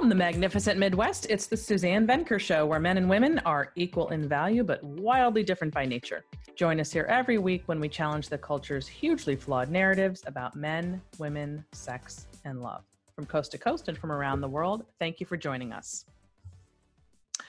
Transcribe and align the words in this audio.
From 0.00 0.08
the 0.08 0.14
magnificent 0.14 0.78
Midwest, 0.78 1.26
it's 1.28 1.46
the 1.46 1.58
Suzanne 1.58 2.06
Venker 2.06 2.40
Show, 2.40 2.64
where 2.64 2.80
men 2.80 2.96
and 2.96 3.06
women 3.06 3.38
are 3.40 3.70
equal 3.76 4.08
in 4.08 4.26
value 4.26 4.64
but 4.64 4.82
wildly 4.82 5.42
different 5.42 5.74
by 5.74 5.84
nature. 5.84 6.24
Join 6.56 6.80
us 6.80 6.90
here 6.90 7.04
every 7.04 7.36
week 7.36 7.64
when 7.66 7.80
we 7.80 7.88
challenge 7.90 8.30
the 8.30 8.38
culture's 8.38 8.88
hugely 8.88 9.36
flawed 9.36 9.68
narratives 9.68 10.22
about 10.24 10.56
men, 10.56 11.02
women, 11.18 11.62
sex, 11.72 12.28
and 12.46 12.62
love. 12.62 12.82
From 13.14 13.26
coast 13.26 13.52
to 13.52 13.58
coast 13.58 13.88
and 13.88 13.98
from 13.98 14.10
around 14.10 14.40
the 14.40 14.48
world, 14.48 14.86
thank 14.98 15.20
you 15.20 15.26
for 15.26 15.36
joining 15.36 15.70
us. 15.70 16.06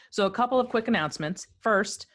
So, 0.09 0.25
a 0.25 0.31
couple 0.31 0.59
of 0.59 0.67
quick 0.67 0.89
announcements. 0.89 1.47
First, 1.61 2.08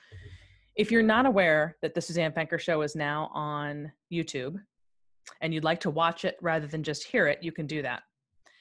if 0.74 0.90
you're 0.90 1.02
not 1.02 1.24
aware 1.24 1.78
that 1.80 1.94
the 1.94 2.02
Suzanne 2.02 2.32
Venker 2.32 2.60
Show 2.60 2.82
is 2.82 2.94
now 2.94 3.30
on 3.32 3.90
YouTube 4.12 4.60
and 5.40 5.54
you'd 5.54 5.64
like 5.64 5.80
to 5.80 5.90
watch 5.90 6.26
it 6.26 6.36
rather 6.42 6.66
than 6.66 6.82
just 6.82 7.04
hear 7.04 7.26
it, 7.26 7.42
you 7.42 7.52
can 7.52 7.66
do 7.66 7.80
that. 7.80 8.02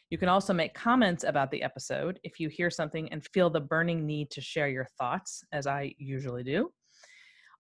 You 0.10 0.18
can 0.18 0.30
also 0.30 0.54
make 0.54 0.74
comments 0.74 1.24
about 1.24 1.50
the 1.50 1.64
episode 1.64 2.20
if 2.24 2.40
you 2.40 2.48
hear 2.48 2.70
something 2.70 3.12
and 3.12 3.26
feel 3.34 3.50
the 3.50 3.60
burning 3.60 4.06
need 4.06 4.30
to 4.32 4.42
share 4.42 4.70
your 4.70 4.88
thoughts, 5.00 5.44
as 5.52 5.66
I 5.66 5.96
usually 5.98 6.44
do. 6.44 6.72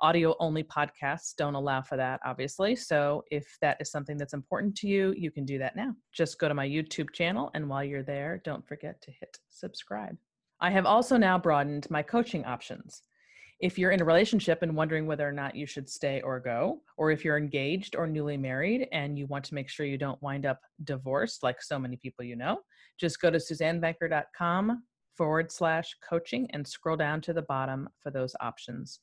Audio 0.02 0.36
only 0.40 0.64
podcasts 0.64 1.36
don't 1.36 1.56
allow 1.56 1.82
for 1.82 1.98
that, 1.98 2.20
obviously. 2.26 2.76
So 2.76 3.24
if 3.32 3.58
that 3.62 3.78
is 3.80 3.90
something 3.90 4.18
that's 4.18 4.34
important 4.34 4.76
to 4.78 4.88
you, 4.88 5.14
you 5.18 5.32
can 5.32 5.46
do 5.46 5.58
that 5.58 5.76
now. 5.76 5.96
Just 6.14 6.38
go 6.38 6.48
to 6.48 6.54
my 6.54 6.68
YouTube 6.68 7.12
channel, 7.14 7.50
and 7.56 7.68
while 7.68 7.84
you're 7.84 8.04
there, 8.04 8.42
don't 8.44 8.68
forget 8.68 9.02
to 9.02 9.12
hit 9.12 9.38
subscribe. 9.50 10.16
I 10.60 10.70
have 10.70 10.86
also 10.86 11.18
now 11.18 11.38
broadened 11.40 11.88
my 11.90 12.04
coaching 12.04 12.46
options. 12.46 13.02
If 13.60 13.80
you're 13.80 13.92
in 13.92 14.02
a 14.02 14.06
relationship 14.06 14.62
and 14.64 14.76
wondering 14.76 15.08
whether 15.08 15.28
or 15.28 15.32
not 15.32 15.56
you 15.56 15.66
should 15.66 15.90
stay 15.90 16.22
or 16.22 16.42
go, 16.42 16.82
or 16.98 17.12
if 17.12 17.24
you're 17.24 17.38
engaged 17.38 17.96
or 17.96 18.06
newly 18.06 18.36
married 18.36 18.88
and 18.92 19.18
you 19.18 19.28
want 19.28 19.46
to 19.46 19.54
make 19.56 19.70
sure 19.70 19.86
you 19.86 19.98
don't 19.98 20.22
wind 20.22 20.46
up 20.46 20.60
divorced 20.84 21.42
like 21.42 21.62
so 21.62 21.80
many 21.80 21.96
people 21.96 22.26
you 22.26 22.36
know, 22.36 22.60
just 23.00 23.22
go 23.22 23.32
to 23.32 23.38
suzannevenker.com 23.38 24.84
forward 25.16 25.52
slash 25.52 25.96
coaching 26.08 26.50
and 26.52 26.68
scroll 26.68 26.98
down 26.98 27.22
to 27.22 27.32
the 27.32 27.44
bottom 27.44 27.88
for 28.02 28.12
those 28.12 28.36
options. 28.42 29.00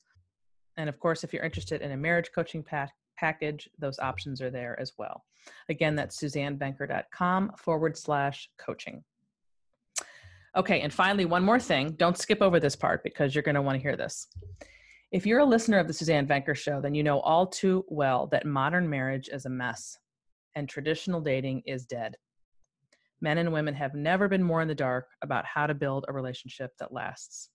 And 0.77 0.87
of 0.87 0.99
course, 0.99 1.23
if 1.23 1.33
you're 1.33 1.43
interested 1.43 1.81
in 1.81 1.91
a 1.91 1.97
marriage 1.97 2.29
coaching 2.33 2.63
pack, 2.63 2.91
package, 3.17 3.69
those 3.79 3.99
options 3.99 4.41
are 4.41 4.51
there 4.51 4.79
as 4.79 4.93
well. 4.97 5.23
Again, 5.69 5.95
that's 5.95 6.21
suzannevenker.com 6.21 7.53
forward 7.57 7.97
slash 7.97 8.49
coaching. 8.59 9.03
Okay, 10.55 10.81
and 10.81 10.93
finally, 10.93 11.25
one 11.25 11.43
more 11.43 11.59
thing. 11.59 11.91
Don't 11.93 12.17
skip 12.17 12.41
over 12.41 12.59
this 12.59 12.75
part 12.75 13.03
because 13.03 13.33
you're 13.33 13.41
going 13.41 13.55
to 13.55 13.61
want 13.61 13.75
to 13.75 13.81
hear 13.81 13.97
this. 13.97 14.27
If 15.11 15.25
you're 15.25 15.39
a 15.39 15.45
listener 15.45 15.79
of 15.79 15.87
the 15.87 15.93
Suzanne 15.93 16.27
Venker 16.27 16.55
Show, 16.55 16.79
then 16.79 16.93
you 16.93 17.03
know 17.03 17.19
all 17.21 17.47
too 17.47 17.85
well 17.87 18.27
that 18.27 18.45
modern 18.45 18.89
marriage 18.89 19.29
is 19.29 19.45
a 19.45 19.49
mess 19.49 19.97
and 20.55 20.69
traditional 20.69 21.21
dating 21.21 21.63
is 21.65 21.85
dead. 21.85 22.15
Men 23.21 23.39
and 23.39 23.51
women 23.51 23.73
have 23.73 23.95
never 23.95 24.27
been 24.27 24.43
more 24.43 24.61
in 24.61 24.67
the 24.67 24.75
dark 24.75 25.07
about 25.21 25.45
how 25.45 25.65
to 25.65 25.73
build 25.73 26.05
a 26.07 26.13
relationship 26.13 26.71
that 26.77 26.91
lasts. 26.91 27.49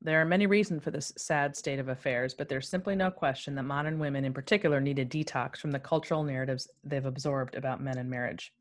There 0.00 0.20
are 0.20 0.24
many 0.24 0.46
reasons 0.46 0.82
for 0.82 0.90
this 0.90 1.12
sad 1.16 1.54
state 1.54 1.78
of 1.78 1.88
affairs, 1.88 2.34
but 2.34 2.48
there's 2.48 2.68
simply 2.68 2.96
no 2.96 3.10
question 3.10 3.54
that 3.54 3.64
modern 3.64 3.98
women 3.98 4.24
in 4.24 4.32
particular 4.32 4.80
need 4.80 4.98
a 4.98 5.04
detox 5.04 5.58
from 5.58 5.70
the 5.70 5.78
cultural 5.78 6.24
narratives 6.24 6.68
they've 6.82 7.04
absorbed 7.04 7.54
about 7.54 7.82
men 7.82 7.98
and 7.98 8.08
marriage 8.08 8.52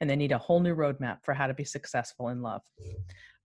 and 0.00 0.08
they 0.08 0.16
need 0.16 0.32
a 0.32 0.38
whole 0.38 0.60
new 0.60 0.74
roadmap 0.74 1.18
for 1.22 1.34
how 1.34 1.46
to 1.46 1.54
be 1.54 1.64
successful 1.64 2.28
in 2.28 2.42
love. 2.42 2.62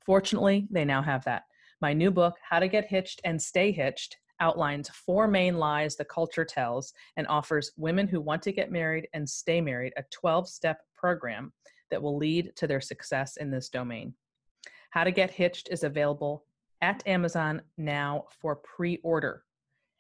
Fortunately, 0.06 0.68
they 0.70 0.86
now 0.86 1.02
have 1.02 1.24
that. 1.26 1.44
My 1.82 1.94
new 1.94 2.12
book, 2.12 2.36
How 2.48 2.60
to 2.60 2.68
Get 2.68 2.86
Hitched 2.86 3.22
and 3.24 3.42
Stay 3.42 3.72
Hitched, 3.72 4.18
outlines 4.40 4.90
four 4.90 5.28
main 5.28 5.58
lies 5.58 5.96
the 5.96 6.06
culture 6.06 6.46
tells 6.46 6.94
and 7.18 7.28
offers 7.28 7.72
women 7.78 8.08
who 8.08 8.20
want 8.20 8.42
to 8.44 8.52
get 8.52 8.72
married 8.72 9.08
and 9.14 9.30
stay 9.30 9.62
married 9.62 9.94
a 9.96 10.04
12 10.12 10.50
step 10.50 10.80
program 10.96 11.54
that 11.90 12.02
will 12.02 12.18
lead 12.18 12.52
to 12.56 12.68
their 12.68 12.82
success 12.82 13.38
in 13.38 13.52
this 13.52 13.70
domain. 13.70 14.14
How 14.90 15.04
to 15.04 15.12
Get 15.12 15.32
Hitched 15.32 15.70
is 15.72 15.84
available 15.84 16.46
at 16.82 17.06
Amazon 17.08 17.62
now 17.78 18.26
for 18.42 18.58
pre 18.58 18.98
order, 19.04 19.44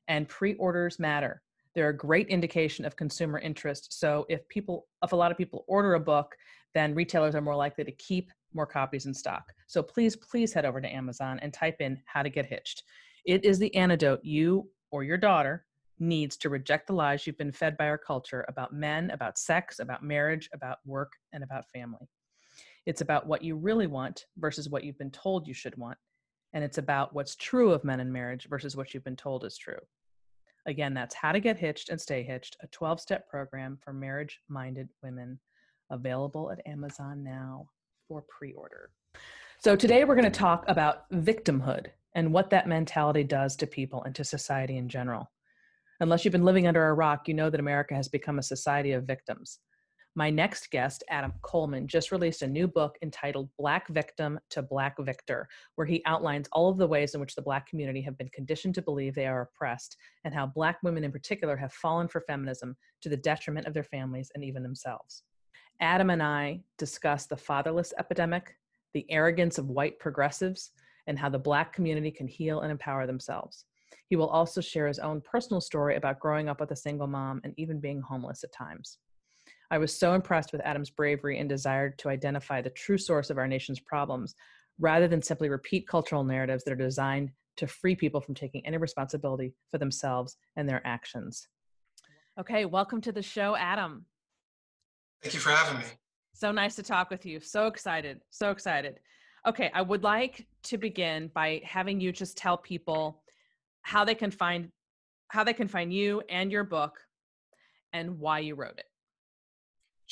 and 0.07 0.27
pre 0.27 0.55
orders 0.55 0.99
matter 0.99 1.41
they're 1.75 1.89
a 1.89 1.97
great 1.97 2.27
indication 2.27 2.85
of 2.85 2.95
consumer 2.95 3.39
interest. 3.39 3.99
So 3.99 4.25
if 4.29 4.47
people, 4.47 4.87
if 5.03 5.11
a 5.11 5.15
lot 5.15 5.31
of 5.31 5.37
people 5.37 5.65
order 5.67 5.95
a 5.95 5.99
book, 5.99 6.35
then 6.73 6.95
retailers 6.95 7.35
are 7.35 7.41
more 7.41 7.55
likely 7.55 7.83
to 7.83 7.91
keep 7.93 8.31
more 8.53 8.65
copies 8.65 9.05
in 9.05 9.13
stock. 9.13 9.51
So 9.67 9.81
please, 9.81 10.15
please 10.15 10.53
head 10.53 10.65
over 10.65 10.81
to 10.81 10.93
Amazon 10.93 11.39
and 11.41 11.53
type 11.53 11.77
in 11.79 11.99
how 12.05 12.23
to 12.23 12.29
get 12.29 12.45
hitched. 12.45 12.83
It 13.25 13.43
is 13.45 13.59
the 13.59 13.73
antidote 13.75 14.23
you 14.23 14.69
or 14.91 15.03
your 15.03 15.17
daughter 15.17 15.65
needs 15.99 16.35
to 16.37 16.49
reject 16.49 16.87
the 16.87 16.93
lies 16.93 17.25
you've 17.25 17.37
been 17.37 17.51
fed 17.51 17.77
by 17.77 17.87
our 17.87 17.97
culture 17.97 18.45
about 18.47 18.73
men, 18.73 19.09
about 19.11 19.37
sex, 19.37 19.79
about 19.79 20.03
marriage, 20.03 20.49
about 20.53 20.77
work, 20.85 21.13
and 21.31 21.43
about 21.43 21.69
family. 21.69 22.07
It's 22.85 23.01
about 23.01 23.27
what 23.27 23.43
you 23.43 23.55
really 23.55 23.87
want 23.87 24.25
versus 24.37 24.69
what 24.69 24.83
you've 24.83 24.97
been 24.97 25.11
told 25.11 25.47
you 25.47 25.53
should 25.53 25.77
want. 25.77 25.97
And 26.53 26.63
it's 26.63 26.77
about 26.77 27.13
what's 27.13 27.35
true 27.35 27.71
of 27.71 27.83
men 27.83 27.99
in 27.99 28.11
marriage 28.11 28.47
versus 28.49 28.75
what 28.75 28.93
you've 28.93 29.03
been 29.03 29.15
told 29.15 29.45
is 29.45 29.57
true. 29.57 29.79
Again, 30.65 30.93
that's 30.93 31.15
How 31.15 31.31
to 31.33 31.39
Get 31.39 31.57
Hitched 31.57 31.89
and 31.89 31.99
Stay 31.99 32.23
Hitched, 32.23 32.55
a 32.61 32.67
12 32.67 33.01
step 33.01 33.27
program 33.29 33.77
for 33.83 33.91
marriage 33.91 34.39
minded 34.47 34.89
women, 35.01 35.39
available 35.89 36.51
at 36.51 36.65
Amazon 36.65 37.23
now 37.23 37.67
for 38.07 38.23
pre 38.29 38.53
order. 38.53 38.89
So, 39.59 39.75
today 39.75 40.05
we're 40.05 40.15
going 40.15 40.31
to 40.31 40.39
talk 40.39 40.63
about 40.67 41.09
victimhood 41.11 41.87
and 42.15 42.31
what 42.31 42.49
that 42.51 42.67
mentality 42.67 43.23
does 43.23 43.55
to 43.57 43.67
people 43.67 44.03
and 44.03 44.15
to 44.15 44.23
society 44.23 44.77
in 44.77 44.87
general. 44.87 45.29
Unless 45.99 46.23
you've 46.23 46.31
been 46.31 46.45
living 46.45 46.67
under 46.67 46.87
a 46.87 46.93
rock, 46.93 47.27
you 47.27 47.33
know 47.33 47.49
that 47.49 47.59
America 47.59 47.93
has 47.93 48.07
become 48.07 48.39
a 48.39 48.43
society 48.43 48.93
of 48.93 49.05
victims. 49.05 49.59
My 50.15 50.29
next 50.29 50.69
guest, 50.69 51.03
Adam 51.09 51.33
Coleman, 51.41 51.87
just 51.87 52.11
released 52.11 52.43
a 52.43 52.47
new 52.47 52.67
book 52.67 52.99
entitled 53.01 53.49
Black 53.57 53.87
Victim 53.87 54.39
to 54.51 54.61
Black 54.61 54.95
Victor, 54.99 55.47
where 55.73 55.87
he 55.87 56.03
outlines 56.05 56.47
all 56.51 56.69
of 56.69 56.77
the 56.77 56.87
ways 56.87 57.15
in 57.15 57.19
which 57.19 57.33
the 57.33 57.41
Black 57.41 57.67
community 57.67 57.99
have 58.01 58.15
been 58.15 58.29
conditioned 58.29 58.75
to 58.75 58.83
believe 58.83 59.15
they 59.15 59.25
are 59.25 59.41
oppressed 59.41 59.97
and 60.23 60.31
how 60.31 60.45
Black 60.45 60.77
women 60.83 61.03
in 61.03 61.11
particular 61.11 61.57
have 61.57 61.73
fallen 61.73 62.07
for 62.07 62.21
feminism 62.21 62.75
to 63.01 63.09
the 63.09 63.17
detriment 63.17 63.65
of 63.65 63.73
their 63.73 63.83
families 63.83 64.31
and 64.35 64.43
even 64.43 64.61
themselves. 64.61 65.23
Adam 65.81 66.11
and 66.11 66.21
I 66.21 66.61
discuss 66.77 67.25
the 67.25 67.35
fatherless 67.35 67.91
epidemic, 67.97 68.55
the 68.93 69.07
arrogance 69.09 69.57
of 69.57 69.71
white 69.71 69.97
progressives, 69.97 70.69
and 71.07 71.17
how 71.17 71.29
the 71.29 71.39
Black 71.39 71.73
community 71.73 72.11
can 72.11 72.27
heal 72.27 72.61
and 72.61 72.71
empower 72.71 73.07
themselves. 73.07 73.65
He 74.09 74.15
will 74.15 74.29
also 74.29 74.61
share 74.61 74.87
his 74.87 74.99
own 74.99 75.21
personal 75.21 75.59
story 75.59 75.95
about 75.95 76.19
growing 76.19 76.49
up 76.49 76.59
with 76.59 76.69
a 76.69 76.75
single 76.75 77.07
mom 77.07 77.41
and 77.43 77.55
even 77.57 77.79
being 77.79 77.99
homeless 77.99 78.43
at 78.43 78.53
times. 78.53 78.99
I 79.73 79.79
was 79.79 79.97
so 79.97 80.13
impressed 80.13 80.51
with 80.51 80.61
Adam's 80.61 80.91
bravery 80.91 81.39
and 81.39 81.49
desire 81.49 81.89
to 81.97 82.09
identify 82.09 82.61
the 82.61 82.69
true 82.69 82.99
source 82.99 83.31
of 83.31 83.39
our 83.39 83.47
nation's 83.47 83.79
problems 83.79 84.35
rather 84.77 85.07
than 85.07 85.19
simply 85.19 85.49
repeat 85.49 85.87
cultural 85.87 86.23
narratives 86.23 86.63
that 86.63 86.73
are 86.73 86.75
designed 86.75 87.31
to 87.57 87.65
free 87.65 87.95
people 87.95 88.21
from 88.21 88.35
taking 88.35 88.63
any 88.67 88.77
responsibility 88.77 89.55
for 89.71 89.79
themselves 89.79 90.37
and 90.57 90.69
their 90.69 90.85
actions. 90.85 91.47
Okay, 92.39 92.65
welcome 92.65 93.01
to 93.01 93.11
the 93.11 93.23
show, 93.23 93.55
Adam. 93.55 94.05
Thank 95.23 95.33
you 95.33 95.39
for 95.39 95.49
having 95.49 95.79
me. 95.79 95.85
So 96.35 96.51
nice 96.51 96.75
to 96.75 96.83
talk 96.83 97.09
with 97.09 97.25
you. 97.25 97.39
So 97.39 97.65
excited. 97.65 98.21
So 98.29 98.51
excited. 98.51 98.99
Okay, 99.47 99.71
I 99.73 99.81
would 99.81 100.03
like 100.03 100.45
to 100.65 100.77
begin 100.77 101.31
by 101.33 101.63
having 101.65 101.99
you 101.99 102.11
just 102.11 102.37
tell 102.37 102.57
people 102.59 103.23
how 103.81 104.05
they 104.05 104.13
can 104.13 104.29
find 104.29 104.69
how 105.29 105.43
they 105.43 105.53
can 105.53 105.67
find 105.67 105.91
you 105.91 106.21
and 106.29 106.51
your 106.51 106.63
book 106.63 106.99
and 107.91 108.19
why 108.19 108.37
you 108.37 108.53
wrote 108.53 108.77
it. 108.77 108.85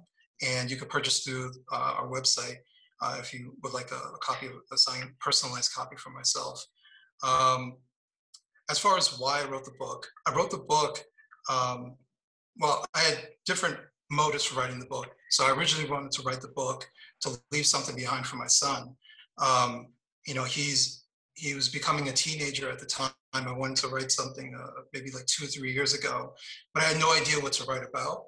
and 0.46 0.70
you 0.70 0.76
can 0.76 0.86
purchase 0.86 1.24
through 1.24 1.50
uh, 1.72 1.94
our 1.98 2.06
website 2.06 2.58
uh, 3.02 3.16
if 3.18 3.34
you 3.34 3.56
would 3.64 3.72
like 3.72 3.90
a, 3.90 3.96
a, 3.96 4.18
copy 4.22 4.46
of 4.46 4.52
a 4.72 4.78
signed, 4.78 5.10
personalized 5.18 5.74
copy 5.74 5.96
for 5.96 6.10
myself. 6.10 6.64
Um, 7.24 7.78
as 8.70 8.78
far 8.78 8.96
as 8.96 9.18
why 9.18 9.42
I 9.42 9.46
wrote 9.50 9.64
the 9.64 9.74
book, 9.80 10.06
I 10.28 10.34
wrote 10.36 10.52
the 10.52 10.58
book. 10.58 11.02
Um, 11.50 11.96
well, 12.60 12.86
I 12.94 13.00
had 13.00 13.18
different 13.46 13.78
motives 14.10 14.44
for 14.44 14.60
writing 14.60 14.78
the 14.78 14.86
book. 14.86 15.10
So 15.30 15.46
I 15.46 15.52
originally 15.52 15.90
wanted 15.90 16.12
to 16.12 16.22
write 16.22 16.40
the 16.40 16.48
book 16.48 16.88
to 17.22 17.36
leave 17.52 17.66
something 17.66 17.96
behind 17.96 18.26
for 18.26 18.36
my 18.36 18.46
son. 18.46 18.94
Um, 19.38 19.88
you 20.26 20.34
know, 20.34 20.44
he's 20.44 21.04
he 21.34 21.54
was 21.54 21.68
becoming 21.68 22.08
a 22.08 22.12
teenager 22.12 22.68
at 22.68 22.80
the 22.80 22.86
time. 22.86 23.12
I 23.32 23.52
wanted 23.52 23.76
to 23.78 23.88
write 23.88 24.10
something 24.10 24.58
uh, 24.58 24.82
maybe 24.92 25.10
like 25.12 25.26
two 25.26 25.44
or 25.44 25.48
three 25.48 25.72
years 25.72 25.94
ago, 25.94 26.32
but 26.74 26.82
I 26.82 26.86
had 26.86 26.98
no 26.98 27.14
idea 27.14 27.40
what 27.40 27.52
to 27.54 27.64
write 27.64 27.86
about. 27.88 28.24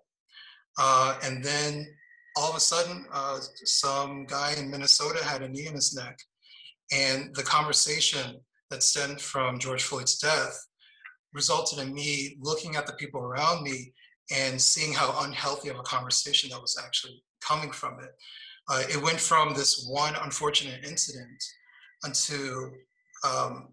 Uh, 0.79 1.19
and 1.25 1.43
then 1.43 1.87
all 2.37 2.51
of 2.51 2.57
a 2.57 2.61
sudden, 2.61 3.07
uh, 3.13 3.41
some 3.65 4.27
guy 4.27 4.55
in 4.57 4.71
Minnesota 4.71 5.25
had 5.25 5.43
a 5.43 5.49
knee 5.49 5.67
in 5.67 5.75
his 5.75 5.95
neck, 5.95 6.17
and 6.93 7.35
the 7.35 7.43
conversation 7.43 8.41
that 8.71 8.83
stemmed 8.83 9.21
from 9.21 9.59
George 9.59 9.83
Floyd's 9.83 10.19
death 10.19 10.57
resulted 11.33 11.81
in 11.81 11.93
me 11.93 12.37
looking 12.41 12.77
at 12.77 12.87
the 12.87 12.93
people 12.95 13.21
around 13.21 13.63
me 13.63 13.93
and 14.31 14.61
seeing 14.61 14.93
how 14.93 15.25
unhealthy 15.25 15.69
of 15.69 15.79
a 15.79 15.83
conversation 15.83 16.51
that 16.51 16.61
was 16.61 16.81
actually 16.85 17.23
coming 17.41 17.71
from 17.71 17.99
it. 18.01 18.11
Uh, 18.69 18.83
it 18.89 19.03
went 19.03 19.19
from 19.19 19.55
this 19.55 19.87
one 19.89 20.15
unfortunate 20.23 20.85
incident 20.85 21.43
unto 22.05 22.71
um, 23.27 23.69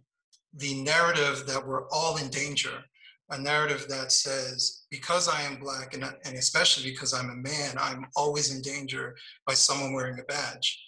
the 0.55 0.81
narrative 0.81 1.45
that 1.47 1.65
we're 1.65 1.87
all 1.89 2.17
in 2.17 2.29
danger, 2.29 2.83
a 3.29 3.37
narrative 3.37 3.85
that 3.89 4.11
says, 4.11 4.85
because 4.89 5.27
I 5.27 5.41
am 5.41 5.59
Black, 5.59 5.93
and, 5.93 6.03
and 6.03 6.35
especially 6.35 6.89
because 6.89 7.13
I'm 7.13 7.29
a 7.29 7.35
man, 7.35 7.75
I'm 7.79 8.07
always 8.15 8.55
in 8.55 8.61
danger 8.61 9.15
by 9.45 9.53
someone 9.53 9.93
wearing 9.93 10.19
a 10.19 10.23
badge. 10.23 10.83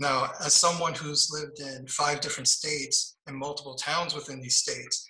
Now, 0.00 0.32
as 0.44 0.52
someone 0.52 0.92
who's 0.92 1.30
lived 1.32 1.60
in 1.60 1.86
five 1.86 2.20
different 2.20 2.48
states 2.48 3.16
and 3.26 3.36
multiple 3.36 3.76
towns 3.76 4.14
within 4.14 4.40
these 4.40 4.56
states, 4.56 5.08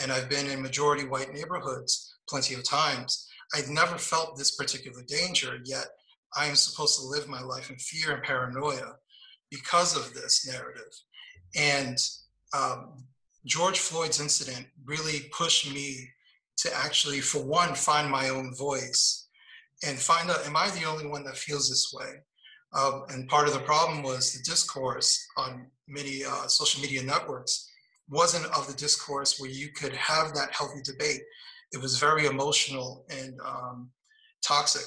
and 0.00 0.10
I've 0.10 0.30
been 0.30 0.46
in 0.46 0.62
majority 0.62 1.06
white 1.06 1.32
neighborhoods 1.32 2.14
plenty 2.28 2.54
of 2.54 2.64
times, 2.64 3.28
I've 3.54 3.68
never 3.68 3.98
felt 3.98 4.36
this 4.36 4.56
particular 4.56 5.02
danger, 5.02 5.58
yet 5.64 5.86
I 6.36 6.46
am 6.46 6.56
supposed 6.56 6.98
to 6.98 7.06
live 7.06 7.28
my 7.28 7.42
life 7.42 7.70
in 7.70 7.76
fear 7.76 8.12
and 8.12 8.22
paranoia 8.22 8.96
because 9.50 9.96
of 9.96 10.14
this 10.14 10.48
narrative. 10.50 10.92
And 11.54 11.98
um, 12.56 13.04
George 13.44 13.78
Floyd's 13.78 14.20
incident 14.20 14.66
really 14.84 15.30
pushed 15.36 15.72
me 15.72 16.08
to 16.58 16.74
actually, 16.74 17.20
for 17.20 17.42
one, 17.42 17.74
find 17.74 18.10
my 18.10 18.28
own 18.28 18.54
voice 18.54 19.28
and 19.84 19.98
find 19.98 20.30
out, 20.30 20.46
am 20.46 20.56
I 20.56 20.70
the 20.70 20.84
only 20.84 21.06
one 21.06 21.24
that 21.24 21.36
feels 21.36 21.68
this 21.68 21.92
way? 21.92 22.20
Uh, 22.72 23.00
and 23.10 23.28
part 23.28 23.48
of 23.48 23.52
the 23.52 23.60
problem 23.60 24.02
was 24.02 24.32
the 24.32 24.42
discourse 24.42 25.26
on 25.36 25.66
many 25.88 26.24
uh, 26.24 26.46
social 26.46 26.80
media 26.80 27.02
networks 27.02 27.68
wasn't 28.08 28.46
of 28.56 28.66
the 28.66 28.74
discourse 28.74 29.38
where 29.38 29.50
you 29.50 29.68
could 29.72 29.92
have 29.92 30.34
that 30.34 30.52
healthy 30.52 30.80
debate. 30.82 31.20
It 31.72 31.80
was 31.80 31.98
very 31.98 32.26
emotional 32.26 33.04
and 33.10 33.38
um, 33.44 33.90
toxic. 34.42 34.86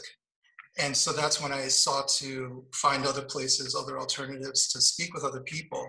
And 0.78 0.96
so 0.96 1.14
that's 1.14 1.42
when 1.42 1.54
I 1.54 1.68
sought 1.68 2.08
to 2.20 2.66
find 2.74 3.06
other 3.06 3.22
places, 3.22 3.76
other 3.76 3.98
alternatives 3.98 4.68
to 4.74 4.82
speak 4.82 5.14
with 5.14 5.24
other 5.24 5.42
people. 5.42 5.88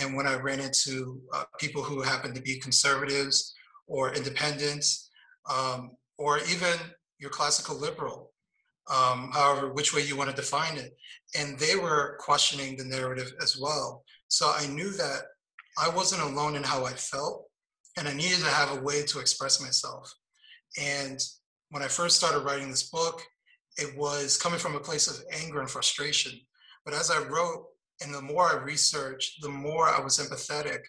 And 0.00 0.16
when 0.16 0.26
I 0.26 0.36
ran 0.36 0.60
into 0.60 1.20
uh, 1.32 1.44
people 1.60 1.82
who 1.82 2.00
happened 2.00 2.34
to 2.34 2.42
be 2.42 2.58
conservatives 2.58 3.54
or 3.86 4.14
independents, 4.14 5.10
um, 5.48 5.90
or 6.16 6.38
even 6.50 6.78
your 7.18 7.30
classical 7.30 7.76
liberal, 7.76 8.32
um, 8.90 9.30
however, 9.32 9.72
which 9.72 9.94
way 9.94 10.02
you 10.02 10.16
want 10.16 10.30
to 10.30 10.36
define 10.36 10.76
it. 10.76 10.96
And 11.38 11.58
they 11.58 11.76
were 11.76 12.18
questioning 12.20 12.76
the 12.76 12.84
narrative 12.84 13.32
as 13.42 13.58
well. 13.60 14.04
So 14.28 14.52
I 14.54 14.66
knew 14.66 14.90
that 14.92 15.22
I 15.78 15.88
wasn't 15.88 16.22
alone 16.22 16.56
in 16.56 16.62
how 16.62 16.84
I 16.84 16.92
felt, 16.92 17.46
and 17.96 18.08
I 18.08 18.14
needed 18.14 18.38
to 18.38 18.50
have 18.50 18.76
a 18.76 18.82
way 18.82 19.04
to 19.04 19.20
express 19.20 19.60
myself. 19.60 20.12
And 20.80 21.20
when 21.70 21.82
I 21.82 21.88
first 21.88 22.16
started 22.16 22.40
writing 22.40 22.70
this 22.70 22.90
book, 22.90 23.22
it 23.76 23.96
was 23.96 24.36
coming 24.36 24.58
from 24.58 24.76
a 24.76 24.80
place 24.80 25.08
of 25.08 25.24
anger 25.32 25.60
and 25.60 25.70
frustration. 25.70 26.32
But 26.84 26.94
as 26.94 27.10
I 27.10 27.18
wrote, 27.18 27.66
and 28.02 28.12
the 28.12 28.22
more 28.22 28.48
I 28.48 28.62
researched, 28.62 29.40
the 29.42 29.48
more 29.48 29.88
I 29.88 30.00
was 30.00 30.18
empathetic 30.18 30.80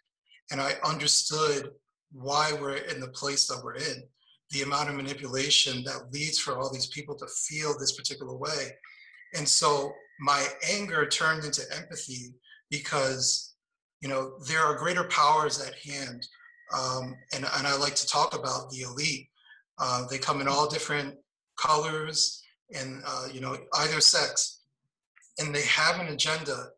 and 0.52 0.60
I 0.60 0.74
understood 0.84 1.72
why 2.12 2.52
we're 2.60 2.78
in 2.78 3.00
the 3.00 3.10
place 3.10 3.48
that 3.48 3.62
we're 3.64 3.76
in 3.76 4.04
the 4.52 4.62
amount 4.62 4.90
of 4.90 4.96
manipulation 4.96 5.84
that 5.84 6.12
leads 6.12 6.40
for 6.40 6.58
all 6.58 6.72
these 6.72 6.88
people 6.88 7.16
to 7.16 7.28
feel 7.28 7.78
this 7.78 7.96
particular 7.96 8.36
way. 8.36 8.72
And 9.36 9.48
so 9.48 9.92
my 10.20 10.46
anger 10.72 11.06
turned 11.08 11.44
into 11.44 11.64
empathy 11.76 12.34
because, 12.70 13.56
you 14.02 14.08
know, 14.08 14.34
there 14.48 14.62
are 14.62 14.78
greater 14.78 15.06
powers 15.06 15.62
at 15.62 15.74
hand. 15.76 16.28
Um, 16.78 17.16
and, 17.34 17.46
and 17.58 17.68
I 17.68 17.76
like 17.78 17.96
to 17.96 18.08
talk 18.08 18.38
about 18.38 18.70
the 18.70 18.82
elite. 18.82 19.28
Uh, 19.80 20.06
they 20.10 20.18
come 20.18 20.42
in 20.42 20.48
all 20.48 20.70
different 20.70 21.16
colors 21.60 22.42
and, 22.74 23.02
uh, 23.06 23.28
you 23.32 23.42
know, 23.42 23.58
either 23.80 24.00
sex. 24.02 24.62
And 25.40 25.54
they 25.54 25.64
have 25.64 26.00
an 26.00 26.08
agenda, 26.08 26.70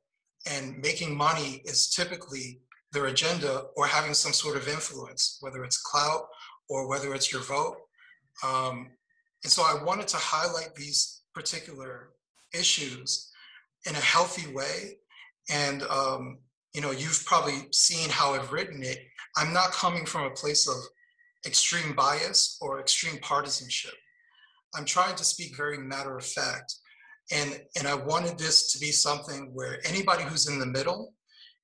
and 0.50 0.78
making 0.80 1.16
money 1.16 1.62
is 1.66 1.90
typically 1.90 2.60
their 2.92 3.08
agenda 3.08 3.66
or 3.76 3.86
having 3.86 4.14
some 4.14 4.34
sort 4.34 4.58
of 4.58 4.68
influence, 4.68 5.38
whether 5.42 5.64
it's 5.64 5.78
clout 5.78 6.28
or 6.70 6.88
whether 6.88 7.14
it's 7.14 7.32
your 7.32 7.42
vote. 7.42 7.78
Um, 8.44 8.90
and 9.44 9.52
so 9.52 9.62
I 9.62 9.84
wanted 9.84 10.08
to 10.10 10.18
highlight 10.18 10.74
these 10.76 11.22
particular 11.34 12.10
issues 12.54 13.32
in 13.86 13.94
a 13.96 14.00
healthy 14.00 14.52
way. 14.52 14.98
And, 15.50 15.84
um, 15.84 16.40
you 16.74 16.82
know, 16.82 16.92
you've 16.92 17.24
probably 17.26 17.68
seen 17.72 18.10
how 18.10 18.34
I've 18.34 18.52
written 18.52 18.84
it. 18.84 19.00
I'm 19.36 19.54
not 19.54 19.72
coming 19.72 20.06
from 20.06 20.26
a 20.26 20.32
place 20.32 20.68
of 20.68 20.76
extreme 21.48 21.96
bias 21.96 22.58
or 22.62 22.80
extreme 22.80 23.20
partisanship. 23.22 23.94
I'm 24.76 24.86
trying 24.86 25.16
to 25.16 25.24
speak 25.24 25.56
very 25.56 25.78
matter 25.78 26.18
of 26.18 26.26
fact. 26.26 26.76
And, 27.32 27.60
and 27.78 27.88
I 27.88 27.96
wanted 27.96 28.38
this 28.38 28.72
to 28.74 28.80
be 28.80 28.92
something 28.92 29.52
where 29.54 29.80
anybody 29.86 30.24
who's 30.24 30.48
in 30.48 30.60
the 30.60 30.66
middle 30.66 31.14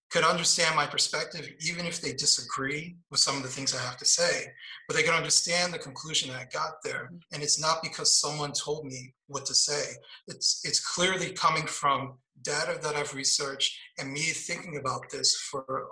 could 0.09 0.24
understand 0.24 0.75
my 0.75 0.85
perspective, 0.85 1.50
even 1.68 1.85
if 1.85 2.00
they 2.00 2.13
disagree 2.13 2.95
with 3.09 3.19
some 3.19 3.35
of 3.35 3.44
the 3.44 3.50
things 3.50 3.75
I 3.75 3.81
have 3.81 3.97
to 3.97 4.06
say, 4.06 4.45
but 4.88 4.95
they 4.95 5.01
can 5.01 5.15
understand 5.15 5.74
the 5.74 5.80
conclusion 5.80 6.29
that 6.29 6.39
I 6.39 6.47
got 6.53 6.74
there. 6.83 7.06
Mm-hmm. 7.06 7.18
And 7.33 7.44
it's 7.44 7.59
not 7.59 7.81
because 7.81 8.19
someone 8.19 8.51
told 8.51 8.86
me 8.86 9.13
what 9.27 9.45
to 9.47 9.56
say. 9.56 9.94
It's, 10.27 10.62
it's 10.65 10.79
clearly 10.79 11.31
coming 11.31 11.65
from 11.65 12.19
data 12.44 12.77
that 12.83 12.95
I've 12.95 13.15
researched 13.15 13.75
and 13.97 14.12
me 14.12 14.21
thinking 14.21 14.77
about 14.77 15.09
this 15.12 15.36
for 15.50 15.88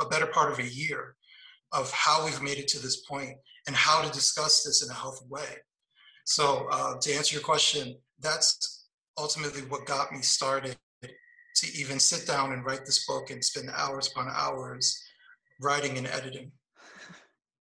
a 0.00 0.06
better 0.06 0.26
part 0.26 0.52
of 0.52 0.58
a 0.58 0.68
year 0.68 1.16
of 1.74 1.90
how 1.92 2.24
we've 2.24 2.40
made 2.40 2.58
it 2.58 2.68
to 2.68 2.78
this 2.78 3.04
point 3.04 3.36
and 3.66 3.74
how 3.74 4.00
to 4.02 4.10
discuss 4.12 4.62
this 4.62 4.82
in 4.82 4.90
a 4.90 4.94
healthy 4.94 5.26
way. 5.28 5.58
So 6.24 6.68
uh, 6.70 6.94
to 7.00 7.12
answer 7.14 7.34
your 7.34 7.42
question, 7.42 7.96
that's 8.20 8.86
ultimately 9.18 9.62
what 9.62 9.86
got 9.86 10.12
me 10.12 10.22
started 10.22 10.76
to 11.02 11.78
even 11.78 11.98
sit 11.98 12.26
down 12.26 12.52
and 12.52 12.64
write 12.64 12.84
this 12.84 13.06
book 13.06 13.30
and 13.30 13.44
spend 13.44 13.70
hours 13.74 14.08
upon 14.08 14.28
hours 14.32 15.00
writing 15.60 15.98
and 15.98 16.06
editing. 16.06 16.52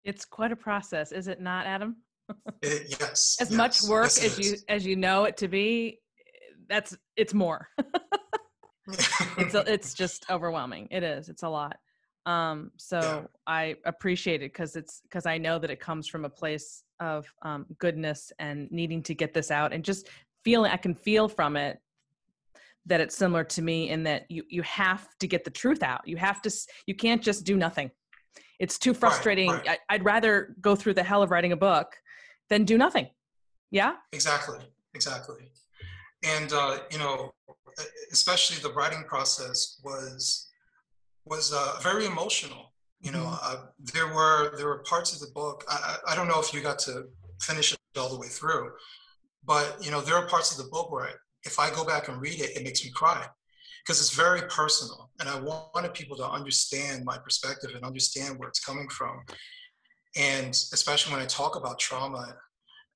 It's 0.05 0.25
quite 0.25 0.51
a 0.51 0.57
process, 0.57 1.13
is 1.13 1.29
it 1.29 1.39
not, 1.39 1.65
Adam? 1.65 1.95
It, 2.61 2.97
yes. 2.99 3.37
as 3.41 3.49
yes, 3.49 3.51
much 3.51 3.81
work 3.83 4.11
yes, 4.17 4.25
as 4.25 4.37
you 4.37 4.57
as 4.67 4.85
you 4.85 4.97
know 4.97 5.23
it 5.23 5.37
to 5.37 5.47
be, 5.47 6.01
that's 6.67 6.97
it's 7.15 7.33
more. 7.33 7.69
it's 9.37 9.55
it's 9.55 9.93
just 9.93 10.25
overwhelming. 10.29 10.89
It 10.91 11.03
is. 11.03 11.29
It's 11.29 11.43
a 11.43 11.47
lot. 11.47 11.77
Um, 12.25 12.71
so 12.77 12.99
yeah. 12.99 13.21
I 13.47 13.75
appreciate 13.85 14.41
it 14.41 14.53
because 14.53 14.75
it's 14.75 15.01
because 15.03 15.25
I 15.25 15.37
know 15.37 15.59
that 15.59 15.69
it 15.69 15.79
comes 15.79 16.07
from 16.07 16.25
a 16.25 16.29
place 16.29 16.83
of 16.99 17.31
um, 17.41 17.65
goodness 17.79 18.31
and 18.39 18.71
needing 18.71 19.03
to 19.03 19.13
get 19.13 19.33
this 19.33 19.51
out 19.51 19.73
and 19.73 19.83
just 19.83 20.07
feeling 20.43 20.71
I 20.71 20.77
can 20.77 20.95
feel 20.95 21.27
from 21.27 21.57
it 21.57 21.79
that 22.85 22.99
it's 22.99 23.15
similar 23.15 23.43
to 23.43 23.61
me 23.61 23.89
in 23.89 24.03
that 24.03 24.29
you 24.29 24.43
you 24.49 24.61
have 24.63 25.07
to 25.19 25.27
get 25.27 25.43
the 25.43 25.51
truth 25.51 25.83
out. 25.83 26.07
You 26.07 26.17
have 26.17 26.41
to 26.43 26.51
you 26.85 26.95
can't 26.95 27.21
just 27.21 27.43
do 27.43 27.57
nothing. 27.57 27.91
It's 28.59 28.77
too 28.77 28.93
frustrating. 28.93 29.49
Right, 29.49 29.67
right. 29.67 29.79
I, 29.89 29.95
I'd 29.95 30.05
rather 30.05 30.55
go 30.61 30.75
through 30.75 30.93
the 30.93 31.03
hell 31.03 31.21
of 31.21 31.31
writing 31.31 31.51
a 31.51 31.57
book 31.57 31.95
than 32.49 32.63
do 32.63 32.77
nothing. 32.77 33.07
Yeah. 33.71 33.95
Exactly. 34.11 34.59
Exactly. 34.93 35.49
And 36.23 36.53
uh, 36.53 36.79
you 36.91 36.99
know, 36.99 37.33
especially 38.11 38.61
the 38.61 38.73
writing 38.73 39.03
process 39.03 39.81
was 39.83 40.42
was 41.25 41.53
uh, 41.53 41.79
very 41.81 42.05
emotional. 42.05 42.73
You 43.01 43.11
know, 43.11 43.23
mm-hmm. 43.23 43.55
uh, 43.55 43.65
there 43.93 44.07
were 44.07 44.55
there 44.57 44.67
were 44.67 44.83
parts 44.83 45.13
of 45.13 45.19
the 45.19 45.33
book. 45.33 45.63
I, 45.69 45.97
I 46.09 46.15
don't 46.15 46.27
know 46.27 46.39
if 46.39 46.53
you 46.53 46.61
got 46.61 46.79
to 46.79 47.05
finish 47.41 47.73
it 47.73 47.79
all 47.97 48.09
the 48.09 48.19
way 48.19 48.27
through, 48.27 48.71
but 49.45 49.77
you 49.81 49.91
know, 49.91 50.01
there 50.01 50.15
are 50.15 50.27
parts 50.27 50.51
of 50.51 50.63
the 50.63 50.69
book 50.71 50.91
where 50.91 51.09
if 51.43 51.59
I 51.59 51.69
go 51.69 51.85
back 51.85 52.07
and 52.07 52.21
read 52.21 52.39
it, 52.39 52.55
it 52.55 52.63
makes 52.63 52.83
me 52.83 52.91
cry 52.91 53.25
because 53.83 53.99
it's 53.99 54.15
very 54.15 54.41
personal. 54.43 55.09
And 55.19 55.27
I 55.27 55.39
wanted 55.39 55.93
people 55.93 56.15
to 56.17 56.29
understand 56.29 57.03
my 57.03 57.17
perspective 57.17 57.71
and 57.75 57.83
understand 57.83 58.39
where 58.39 58.47
it's 58.47 58.63
coming 58.63 58.87
from. 58.87 59.21
And 60.15 60.51
especially 60.51 61.13
when 61.13 61.21
I 61.21 61.25
talk 61.25 61.55
about 61.55 61.79
trauma, 61.79 62.35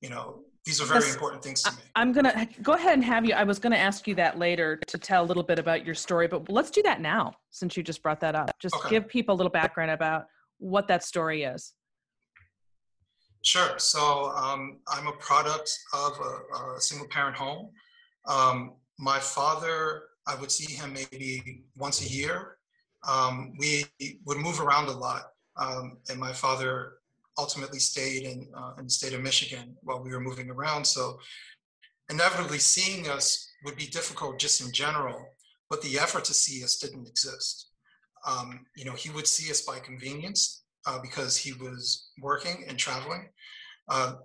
you 0.01 0.10
know, 0.10 0.43
these 0.68 0.82
are 0.82 0.86
very 0.86 1.10
important 1.10 1.42
things 1.42 1.64
to 1.64 1.72
me. 1.72 1.78
I'm 1.96 2.12
going 2.12 2.26
to 2.26 2.46
go 2.62 2.74
ahead 2.74 2.96
and 2.96 3.04
have 3.06 3.26
you. 3.26 3.34
I 3.34 3.46
was 3.46 3.58
going 3.58 3.72
to 3.72 3.80
ask 3.80 4.06
you 4.06 4.14
that 4.16 4.38
later 4.38 4.76
to 4.88 4.98
tell 4.98 5.24
a 5.24 5.26
little 5.26 5.42
bit 5.42 5.60
about 5.60 5.86
your 5.86 5.96
story, 5.96 6.28
but 6.28 6.50
let's 6.50 6.70
do 6.70 6.82
that 6.84 7.00
now 7.00 7.36
since 7.52 7.78
you 7.78 7.84
just 7.84 8.04
brought 8.04 8.20
that 8.20 8.36
up. 8.36 8.52
Just 8.60 8.76
okay. 8.76 8.90
give 8.90 9.08
people 9.08 9.34
a 9.34 9.38
little 9.38 9.50
background 9.50 9.92
about 9.92 10.26
what 10.58 10.90
that 10.90 11.06
story 11.06 11.44
is. 11.44 11.72
Sure. 13.44 13.80
So 13.80 14.34
um, 14.36 14.80
I'm 14.90 15.08
a 15.08 15.14
product 15.14 15.72
of 15.94 16.20
a, 16.20 16.76
a 16.76 16.82
single 16.82 17.08
parent 17.08 17.38
home. 17.38 17.70
Um, 18.26 18.74
my 19.00 19.20
father, 19.20 20.04
I 20.28 20.36
would 20.36 20.52
see 20.52 20.74
him 20.74 20.92
maybe 20.94 21.64
once 21.78 22.06
a 22.06 22.10
year. 22.10 22.58
Um, 23.08 23.54
we 23.58 23.86
would 24.26 24.38
move 24.38 24.60
around 24.60 24.90
a 24.90 24.92
lot, 24.92 25.28
um, 25.56 26.00
and 26.10 26.20
my 26.20 26.34
father 26.34 26.96
ultimately 27.38 27.79
stayed 27.79 28.24
in, 28.24 28.48
uh, 28.58 28.74
in 28.77 28.86
the 28.86 28.89
state 28.89 29.13
of 29.13 29.22
Michigan 29.22 29.75
while 29.82 30.03
we 30.03 30.12
were 30.12 30.20
moving 30.20 30.50
around. 30.50 30.86
So 30.86 31.20
inevitably, 32.10 32.60
seeing 32.60 33.10
us 33.10 33.50
would 33.63 33.75
be 33.75 33.88
difficult 33.88 34.39
just 34.39 34.62
in 34.62 34.72
general, 34.72 35.20
but 35.70 35.82
the 35.82 36.00
effort 36.00 36.25
to 36.25 36.34
see 36.34 36.63
us 36.63 36.77
didn't 36.77 37.08
exist. 37.08 37.70
Um, 38.25 38.65
you 38.75 38.86
know, 38.86 38.94
he 38.94 39.10
would 39.10 39.27
see 39.27 39.51
us 39.51 39.62
by 39.62 39.79
convenience 39.79 40.63
uh, 40.86 41.00
because 41.01 41.38
he 41.38 41.53
was 41.53 42.10
working 42.22 42.65
and 42.67 42.77
traveling. 42.77 43.29
Uh, 43.89 44.15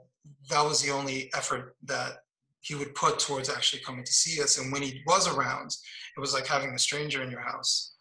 that 0.48 0.62
was 0.62 0.80
the 0.82 0.92
only 0.92 1.30
effort 1.34 1.76
that 1.84 2.18
he 2.60 2.74
would 2.74 2.94
put 2.94 3.18
towards 3.18 3.50
actually 3.50 3.82
coming 3.82 4.04
to 4.04 4.12
see 4.12 4.40
us. 4.40 4.58
And 4.58 4.72
when 4.72 4.82
he 4.82 5.02
was 5.06 5.28
around, 5.28 5.74
it 6.16 6.20
was 6.20 6.32
like 6.32 6.46
having 6.46 6.70
a 6.70 6.78
stranger 6.78 7.22
in 7.22 7.30
your 7.30 7.40
house. 7.40 7.94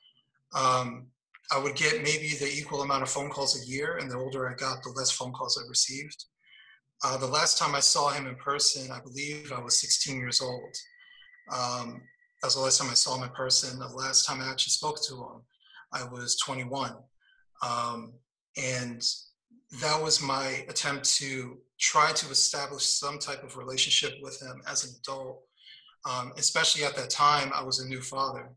Um, 0.56 1.08
I 1.52 1.60
would 1.60 1.76
get 1.76 2.02
maybe 2.02 2.34
the 2.40 2.50
equal 2.50 2.82
amount 2.82 3.04
of 3.04 3.10
phone 3.10 3.30
calls 3.30 3.62
a 3.62 3.68
year, 3.70 3.98
and 3.98 4.10
the 4.10 4.18
older 4.18 4.50
I 4.50 4.54
got, 4.54 4.84
the 4.84 4.92
less 4.92 5.12
phone 5.12 5.34
calls 5.34 5.62
I 5.62 5.68
received. 5.68 6.26
Uh, 7.04 7.18
the 7.18 7.28
last 7.28 7.58
time 7.58 7.76
I 7.76 7.80
saw 7.80 8.10
him 8.10 8.26
in 8.26 8.36
person, 8.36 8.92
I 8.92 9.02
believe 9.02 9.52
I 9.52 9.60
was 9.60 9.80
16 9.80 10.18
years 10.18 10.42
old. 10.42 10.76
Um, 11.52 12.02
that 12.42 12.48
was 12.48 12.56
the 12.56 12.62
last 12.62 12.80
time 12.80 12.90
I 12.90 12.94
saw 12.94 13.18
him 13.18 13.24
in 13.24 13.30
person. 13.30 13.80
The 13.80 13.88
last 13.88 14.26
time 14.26 14.40
I 14.40 14.50
actually 14.50 14.72
spoke 14.72 15.02
to 15.08 15.16
him, 15.16 15.42
I 15.94 16.04
was 16.06 16.38
21. 16.38 16.94
Um, 17.68 18.14
and 18.58 19.04
that 19.82 20.02
was 20.02 20.22
my 20.22 20.66
attempt 20.70 21.06
to 21.18 21.58
try 21.80 22.12
to 22.14 22.30
establish 22.30 22.86
some 22.86 23.20
type 23.20 23.44
of 23.44 23.58
relationship 23.58 24.14
with 24.22 24.42
him 24.42 24.62
as 24.70 24.86
an 24.86 24.92
adult. 25.00 25.42
Um, 26.10 26.34
especially 26.38 26.84
at 26.86 26.96
that 26.96 27.10
time, 27.10 27.52
I 27.54 27.64
was 27.64 27.80
a 27.80 27.88
new 27.88 28.02
father. 28.02 28.52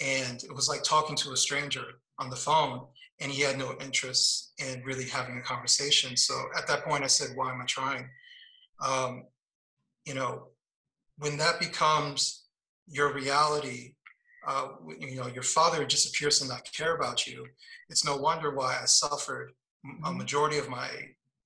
And 0.00 0.42
it 0.42 0.54
was 0.54 0.68
like 0.68 0.82
talking 0.82 1.16
to 1.16 1.32
a 1.32 1.36
stranger 1.36 1.84
on 2.18 2.30
the 2.30 2.36
phone, 2.36 2.86
and 3.20 3.30
he 3.30 3.42
had 3.42 3.58
no 3.58 3.74
interest 3.80 4.52
in 4.58 4.82
really 4.84 5.04
having 5.04 5.38
a 5.38 5.42
conversation. 5.42 6.16
So 6.16 6.34
at 6.56 6.66
that 6.68 6.84
point, 6.84 7.04
I 7.04 7.08
said, 7.08 7.36
Why 7.36 7.52
am 7.52 7.60
I 7.60 7.64
trying? 7.66 8.08
Um, 8.84 9.24
you 10.04 10.14
know, 10.14 10.48
when 11.18 11.36
that 11.38 11.58
becomes 11.58 12.44
your 12.86 13.12
reality, 13.12 13.94
uh, 14.46 14.68
you 14.98 15.16
know, 15.16 15.26
your 15.26 15.42
father 15.42 15.84
just 15.84 16.08
appears 16.08 16.38
to 16.38 16.48
not 16.48 16.70
care 16.72 16.94
about 16.94 17.26
you. 17.26 17.46
It's 17.88 18.04
no 18.04 18.16
wonder 18.16 18.54
why 18.54 18.78
I 18.80 18.84
suffered 18.84 19.52
a 19.84 19.88
mm-hmm. 19.88 20.18
majority 20.18 20.58
of 20.58 20.68
my 20.68 20.88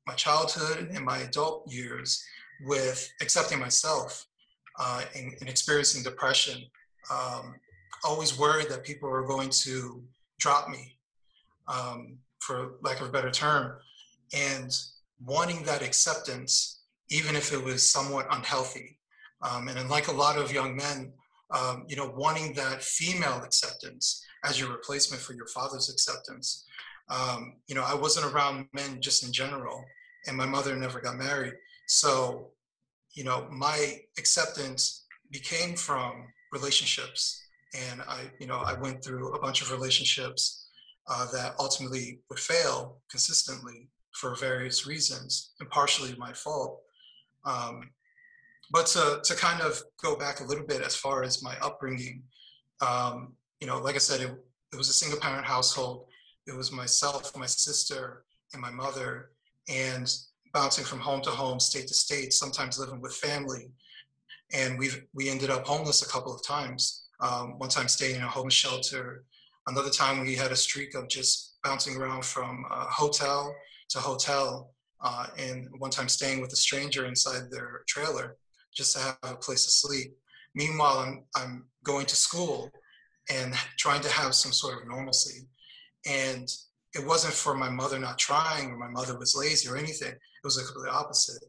my 0.07 0.15
childhood 0.15 0.91
and 0.93 1.05
my 1.05 1.19
adult 1.19 1.71
years 1.71 2.23
with 2.67 3.13
accepting 3.21 3.59
myself 3.59 4.27
uh, 4.79 5.03
and, 5.15 5.35
and, 5.41 5.49
experiencing 5.49 6.03
depression. 6.03 6.63
Um, 7.13 7.55
always 8.03 8.39
worried 8.39 8.69
that 8.71 8.83
people 8.83 9.09
were 9.09 9.27
going 9.27 9.51
to 9.51 10.03
drop 10.41 10.69
me, 10.69 10.99
um, 11.69 12.19
for 12.41 12.73
lack 12.83 13.01
of 13.01 13.09
a 13.09 13.13
better 13.13 13.31
term, 13.31 13.77
and 14.35 14.77
wanting 15.25 15.63
that 15.65 15.83
acceptance, 15.83 16.83
even 17.11 17.37
if 17.37 17.53
it 17.53 17.63
was 17.63 17.87
somewhat 17.87 18.27
unhealthy. 18.31 18.99
Um, 19.43 19.69
and 19.69 19.89
like 19.89 20.09
a 20.09 20.13
lot 20.13 20.39
of 20.39 20.53
young 20.53 20.77
men, 20.77 21.13
um, 21.53 21.85
you 21.89 21.97
know, 21.97 22.13
wanting 22.17 22.55
that 22.55 22.83
female 22.83 23.43
acceptance 23.45 24.25
as 24.45 24.59
your 24.59 24.71
replacement 24.71 25.23
for 25.23 25.35
your 25.35 25.47
father's 25.47 25.91
acceptance. 25.91 26.65
Um, 27.09 27.57
you 27.67 27.75
know, 27.75 27.85
I 27.85 27.95
wasn't 27.95 28.33
around 28.33 28.67
men 28.73 29.01
just 29.01 29.25
in 29.25 29.33
general, 29.33 29.85
and 30.27 30.37
my 30.37 30.47
mother 30.47 30.77
never 30.77 31.01
got 31.01 31.17
married. 31.17 31.55
So, 31.89 32.53
you 33.15 33.25
know, 33.25 33.49
my 33.51 34.01
acceptance 34.19 35.07
became 35.31 35.75
from 35.75 36.29
relationships. 36.53 37.43
And 37.75 38.03
I, 38.03 38.31
you 38.41 38.47
know, 38.47 38.59
I 38.59 38.75
went 38.75 39.05
through 39.05 39.33
a 39.33 39.41
bunch 39.41 39.63
of 39.63 39.71
relationships 39.71 40.69
uh, 41.09 41.27
that 41.33 41.55
ultimately 41.59 42.21
would 42.29 42.39
fail 42.39 42.99
consistently 43.11 43.89
for 44.13 44.35
various 44.35 44.87
reasons, 44.87 45.53
and 45.61 45.71
partially 45.71 46.15
my 46.19 46.33
fault. 46.33 46.81
Um, 47.45 47.91
but 48.73 48.87
to, 48.87 49.21
to 49.23 49.35
kind 49.35 49.61
of 49.61 49.81
go 50.03 50.17
back 50.17 50.41
a 50.41 50.45
little 50.45 50.67
bit 50.67 50.83
as 50.83 50.95
far 50.95 51.23
as 51.23 51.43
my 51.43 51.57
upbringing, 51.63 52.23
um, 52.81 53.35
you 53.61 53.67
know, 53.67 53.79
like 53.79 53.95
I 53.95 53.99
said, 53.99 54.21
it, 54.21 54.33
it 54.73 54.77
was 54.77 54.89
a 54.89 54.93
single 54.93 55.19
parent 55.19 55.47
household. 55.47 56.07
It 56.47 56.57
was 56.57 56.73
myself, 56.73 57.37
my 57.37 57.47
sister, 57.47 58.25
and 58.53 58.63
my 58.63 58.71
mother, 58.71 59.31
and 59.69 60.13
bouncing 60.53 60.85
from 60.85 61.01
home 61.01 61.21
to 61.23 61.31
home, 61.31 61.61
state 61.61 61.87
to 61.89 61.95
state, 61.95 62.33
sometimes 62.33 62.79
living 62.79 63.01
with 63.01 63.15
family. 63.15 63.71
And 64.53 64.79
we 64.79 64.91
we 65.15 65.29
ended 65.29 65.51
up 65.51 65.67
homeless 65.67 66.03
a 66.03 66.09
couple 66.09 66.35
of 66.35 66.45
times. 66.45 67.00
Um, 67.21 67.59
one 67.59 67.69
time 67.69 67.89
staying 67.89 68.17
in 68.17 68.23
a 68.23 68.29
homeless 68.29 68.55
shelter. 68.55 69.25
Another 69.67 69.91
time 69.91 70.21
we 70.21 70.35
had 70.35 70.53
a 70.53 70.57
streak 70.57 70.95
of 70.95 71.09
just 71.09 71.59
bouncing 71.63 71.97
around 71.97 72.25
from 72.25 72.65
uh, 72.71 72.87
hotel 72.87 73.55
to 73.91 73.99
hotel. 73.99 74.73
Uh, 75.03 75.27
and 75.39 75.69
one 75.79 75.91
time 75.91 76.09
staying 76.09 76.41
with 76.41 76.53
a 76.53 76.57
stranger 76.57 77.07
inside 77.07 77.51
their 77.51 77.83
trailer 77.89 78.37
just 78.75 78.95
to 78.95 79.03
have 79.03 79.19
a 79.23 79.35
place 79.35 79.65
to 79.65 79.71
sleep. 79.71 80.15
Meanwhile, 80.55 80.99
I'm, 80.99 81.25
I'm 81.37 81.65
going 81.85 82.07
to 82.07 82.17
school 82.17 82.71
and 83.31 83.55
trying 83.79 84.01
to 84.03 84.11
have 84.11 84.35
some 84.35 84.53
sort 84.53 84.83
of 84.83 84.89
normalcy. 84.89 85.47
And 86.07 86.49
it 86.95 87.07
wasn't 87.07 87.35
for 87.35 87.55
my 87.55 87.71
mother 87.71 87.99
not 87.99 88.19
trying 88.19 88.71
or 88.71 88.77
my 88.77 88.89
mother 88.89 89.19
was 89.19 89.37
lazy 89.37 89.69
or 89.69 89.77
anything. 89.77 90.11
It 90.11 90.45
was 90.45 90.57
the 90.57 90.65
complete 90.65 90.93
opposite. 90.93 91.45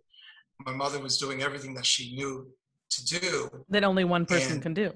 My 0.66 0.74
mother 0.74 1.00
was 1.00 1.18
doing 1.18 1.42
everything 1.42 1.74
that 1.76 1.86
she 1.86 2.16
knew 2.16 2.48
to 2.90 3.06
do. 3.06 3.50
That 3.70 3.84
only 3.84 4.04
one 4.04 4.26
person 4.26 4.62
can 4.62 4.74
do. 4.74 4.94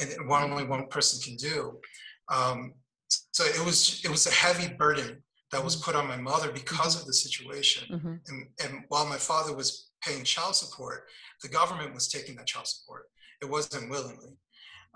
And 0.00 0.28
one 0.28 0.42
only 0.42 0.64
one 0.64 0.86
person 0.88 1.20
can 1.20 1.36
do. 1.36 1.78
Um, 2.32 2.74
so 3.08 3.44
it 3.44 3.64
was 3.64 4.00
it 4.04 4.10
was 4.10 4.26
a 4.26 4.30
heavy 4.30 4.74
burden 4.74 5.22
that 5.52 5.62
was 5.62 5.76
mm-hmm. 5.76 5.84
put 5.84 5.96
on 5.96 6.08
my 6.08 6.16
mother 6.16 6.50
because 6.50 6.94
mm-hmm. 6.94 7.02
of 7.02 7.06
the 7.06 7.14
situation. 7.14 7.86
Mm-hmm. 7.90 8.14
And, 8.28 8.46
and 8.64 8.84
while 8.88 9.06
my 9.06 9.16
father 9.16 9.54
was 9.54 9.90
paying 10.02 10.24
child 10.24 10.56
support, 10.56 11.04
the 11.42 11.48
government 11.48 11.94
was 11.94 12.08
taking 12.08 12.36
that 12.36 12.46
child 12.46 12.66
support. 12.66 13.04
It 13.40 13.48
wasn't 13.48 13.90
willingly. 13.90 14.36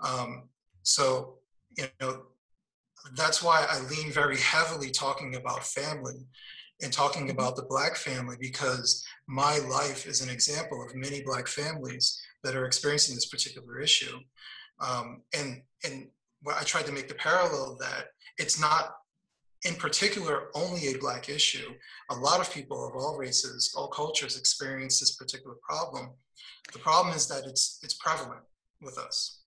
Um, 0.03 0.49
so, 0.83 1.35
you 1.77 1.85
know, 2.01 2.23
that's 3.15 3.43
why 3.43 3.65
I 3.69 3.79
lean 3.87 4.11
very 4.11 4.37
heavily 4.37 4.89
talking 4.89 5.35
about 5.35 5.63
family 5.63 6.27
and 6.81 6.91
talking 6.91 7.23
mm-hmm. 7.23 7.31
about 7.31 7.55
the 7.55 7.65
Black 7.69 7.95
family 7.95 8.35
because 8.39 9.05
my 9.27 9.59
life 9.69 10.07
is 10.07 10.21
an 10.21 10.29
example 10.29 10.83
of 10.83 10.95
many 10.95 11.21
Black 11.23 11.47
families 11.47 12.19
that 12.43 12.55
are 12.55 12.65
experiencing 12.65 13.15
this 13.15 13.27
particular 13.27 13.79
issue. 13.79 14.19
Um, 14.79 15.23
and 15.37 15.61
and 15.85 16.07
I 16.47 16.63
tried 16.63 16.85
to 16.85 16.91
make 16.91 17.07
the 17.07 17.15
parallel 17.15 17.77
that 17.79 18.07
it's 18.37 18.59
not 18.59 18.95
in 19.65 19.75
particular 19.75 20.49
only 20.53 20.87
a 20.87 20.97
black 20.97 21.29
issue. 21.29 21.73
A 22.11 22.15
lot 22.15 22.39
of 22.39 22.53
people 22.53 22.87
of 22.87 22.95
all 22.95 23.17
races, 23.17 23.73
all 23.75 23.87
cultures 23.87 24.37
experience 24.37 24.99
this 24.99 25.15
particular 25.15 25.55
problem. 25.67 26.11
The 26.73 26.79
problem 26.79 27.15
is 27.15 27.27
that 27.27 27.43
it's 27.45 27.79
it's 27.83 27.95
prevalent 27.95 28.41
with 28.81 28.97
us. 28.97 29.41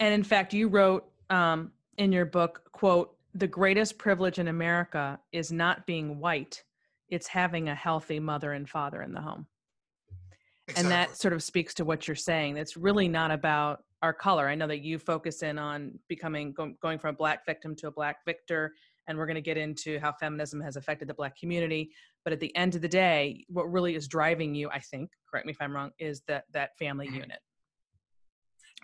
And 0.00 0.12
in 0.12 0.22
fact, 0.22 0.52
you 0.52 0.68
wrote 0.68 1.08
um, 1.30 1.72
in 1.98 2.12
your 2.12 2.26
book, 2.26 2.62
"quote 2.72 3.16
The 3.34 3.46
greatest 3.46 3.98
privilege 3.98 4.38
in 4.38 4.48
America 4.48 5.18
is 5.32 5.50
not 5.50 5.86
being 5.86 6.18
white; 6.18 6.62
it's 7.08 7.26
having 7.26 7.68
a 7.68 7.74
healthy 7.74 8.20
mother 8.20 8.52
and 8.52 8.68
father 8.68 9.02
in 9.02 9.12
the 9.12 9.20
home." 9.20 9.46
Exactly. 10.66 10.82
And 10.82 10.92
that 10.92 11.16
sort 11.16 11.34
of 11.34 11.42
speaks 11.42 11.74
to 11.74 11.84
what 11.84 12.08
you're 12.08 12.14
saying. 12.14 12.56
It's 12.56 12.76
really 12.76 13.06
not 13.06 13.30
about 13.30 13.84
our 14.04 14.12
color. 14.12 14.48
I 14.48 14.54
know 14.54 14.66
that 14.66 14.82
you 14.82 14.98
focus 14.98 15.42
in 15.42 15.58
on 15.58 15.98
becoming 16.08 16.52
go, 16.52 16.74
going 16.82 16.98
from 16.98 17.14
a 17.14 17.16
black 17.16 17.46
victim 17.46 17.74
to 17.76 17.88
a 17.88 17.90
black 17.90 18.18
victor 18.26 18.74
and 19.08 19.16
we're 19.16 19.26
going 19.26 19.34
to 19.34 19.40
get 19.40 19.56
into 19.56 19.98
how 19.98 20.12
feminism 20.12 20.60
has 20.60 20.76
affected 20.76 21.08
the 21.08 21.14
black 21.14 21.38
community 21.38 21.90
but 22.22 22.32
at 22.32 22.40
the 22.40 22.54
end 22.54 22.74
of 22.74 22.82
the 22.82 22.88
day 22.88 23.44
what 23.48 23.70
really 23.72 23.94
is 23.94 24.06
driving 24.06 24.54
you 24.54 24.68
i 24.70 24.78
think 24.78 25.10
correct 25.30 25.46
me 25.46 25.52
if 25.52 25.56
i'm 25.60 25.74
wrong 25.74 25.90
is 25.98 26.22
that 26.28 26.44
that 26.52 26.76
family 26.78 27.06
mm-hmm. 27.06 27.16
unit. 27.16 27.38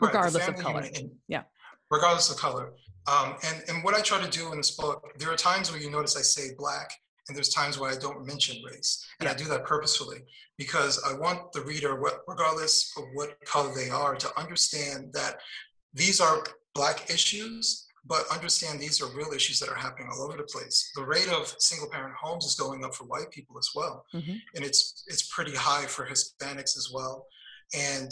Regardless 0.00 0.49
right, 0.49 0.57
of 0.57 0.65
color. 0.65 0.85
unit, 0.85 1.12
yeah. 1.29 1.43
Regardless 1.91 2.31
of 2.31 2.39
color. 2.39 2.73
Um, 3.07 3.35
and 3.45 3.62
and 3.69 3.85
what 3.85 3.95
i 3.95 4.00
try 4.00 4.23
to 4.23 4.31
do 4.31 4.53
in 4.53 4.57
this 4.57 4.71
book 4.73 5.05
there 5.19 5.31
are 5.31 5.37
times 5.37 5.71
where 5.71 5.81
you 5.81 5.91
notice 5.91 6.17
i 6.17 6.23
say 6.23 6.55
black 6.57 6.91
and 7.29 7.37
there's 7.37 7.49
times 7.50 7.79
where 7.79 7.91
i 7.91 7.97
don't 7.97 8.27
mention 8.27 8.62
race 8.65 9.07
and 9.21 9.27
yeah. 9.27 9.33
i 9.33 9.37
do 9.37 9.45
that 9.45 9.65
purposefully 9.65 10.19
because 10.59 11.03
i 11.09 11.12
want 11.15 11.53
the 11.53 11.62
reader 11.62 12.00
regardless 12.27 12.93
of 12.97 13.05
what 13.15 13.39
color 13.45 13.73
they 13.75 13.91
are 13.91 14.15
to 14.17 14.29
understand 14.39 15.12
that 15.12 15.37
these 15.95 16.21
are 16.21 16.45
black 16.75 17.11
issues 17.11 17.87
but 18.07 18.25
understand 18.33 18.81
these 18.81 19.00
are 19.03 19.17
real 19.17 19.33
issues 19.35 19.59
that 19.61 19.69
are 19.69 19.75
happening 19.75 20.09
all 20.11 20.23
over 20.23 20.37
the 20.37 20.45
place. 20.45 20.91
The 20.95 21.05
rate 21.05 21.29
of 21.29 21.55
single 21.59 21.89
parent 21.89 22.15
homes 22.15 22.47
is 22.47 22.55
going 22.55 22.85
up 22.85 22.95
for 22.95 23.05
white 23.05 23.31
people 23.31 23.59
as 23.59 23.71
well, 23.75 24.05
mm-hmm. 24.15 24.37
and 24.55 24.65
it's 24.65 25.05
it's 25.07 25.29
pretty 25.29 25.55
high 25.55 25.87
for 25.87 26.07
Hispanics 26.07 26.77
as 26.77 26.91
well. 26.93 27.27
And 27.75 28.11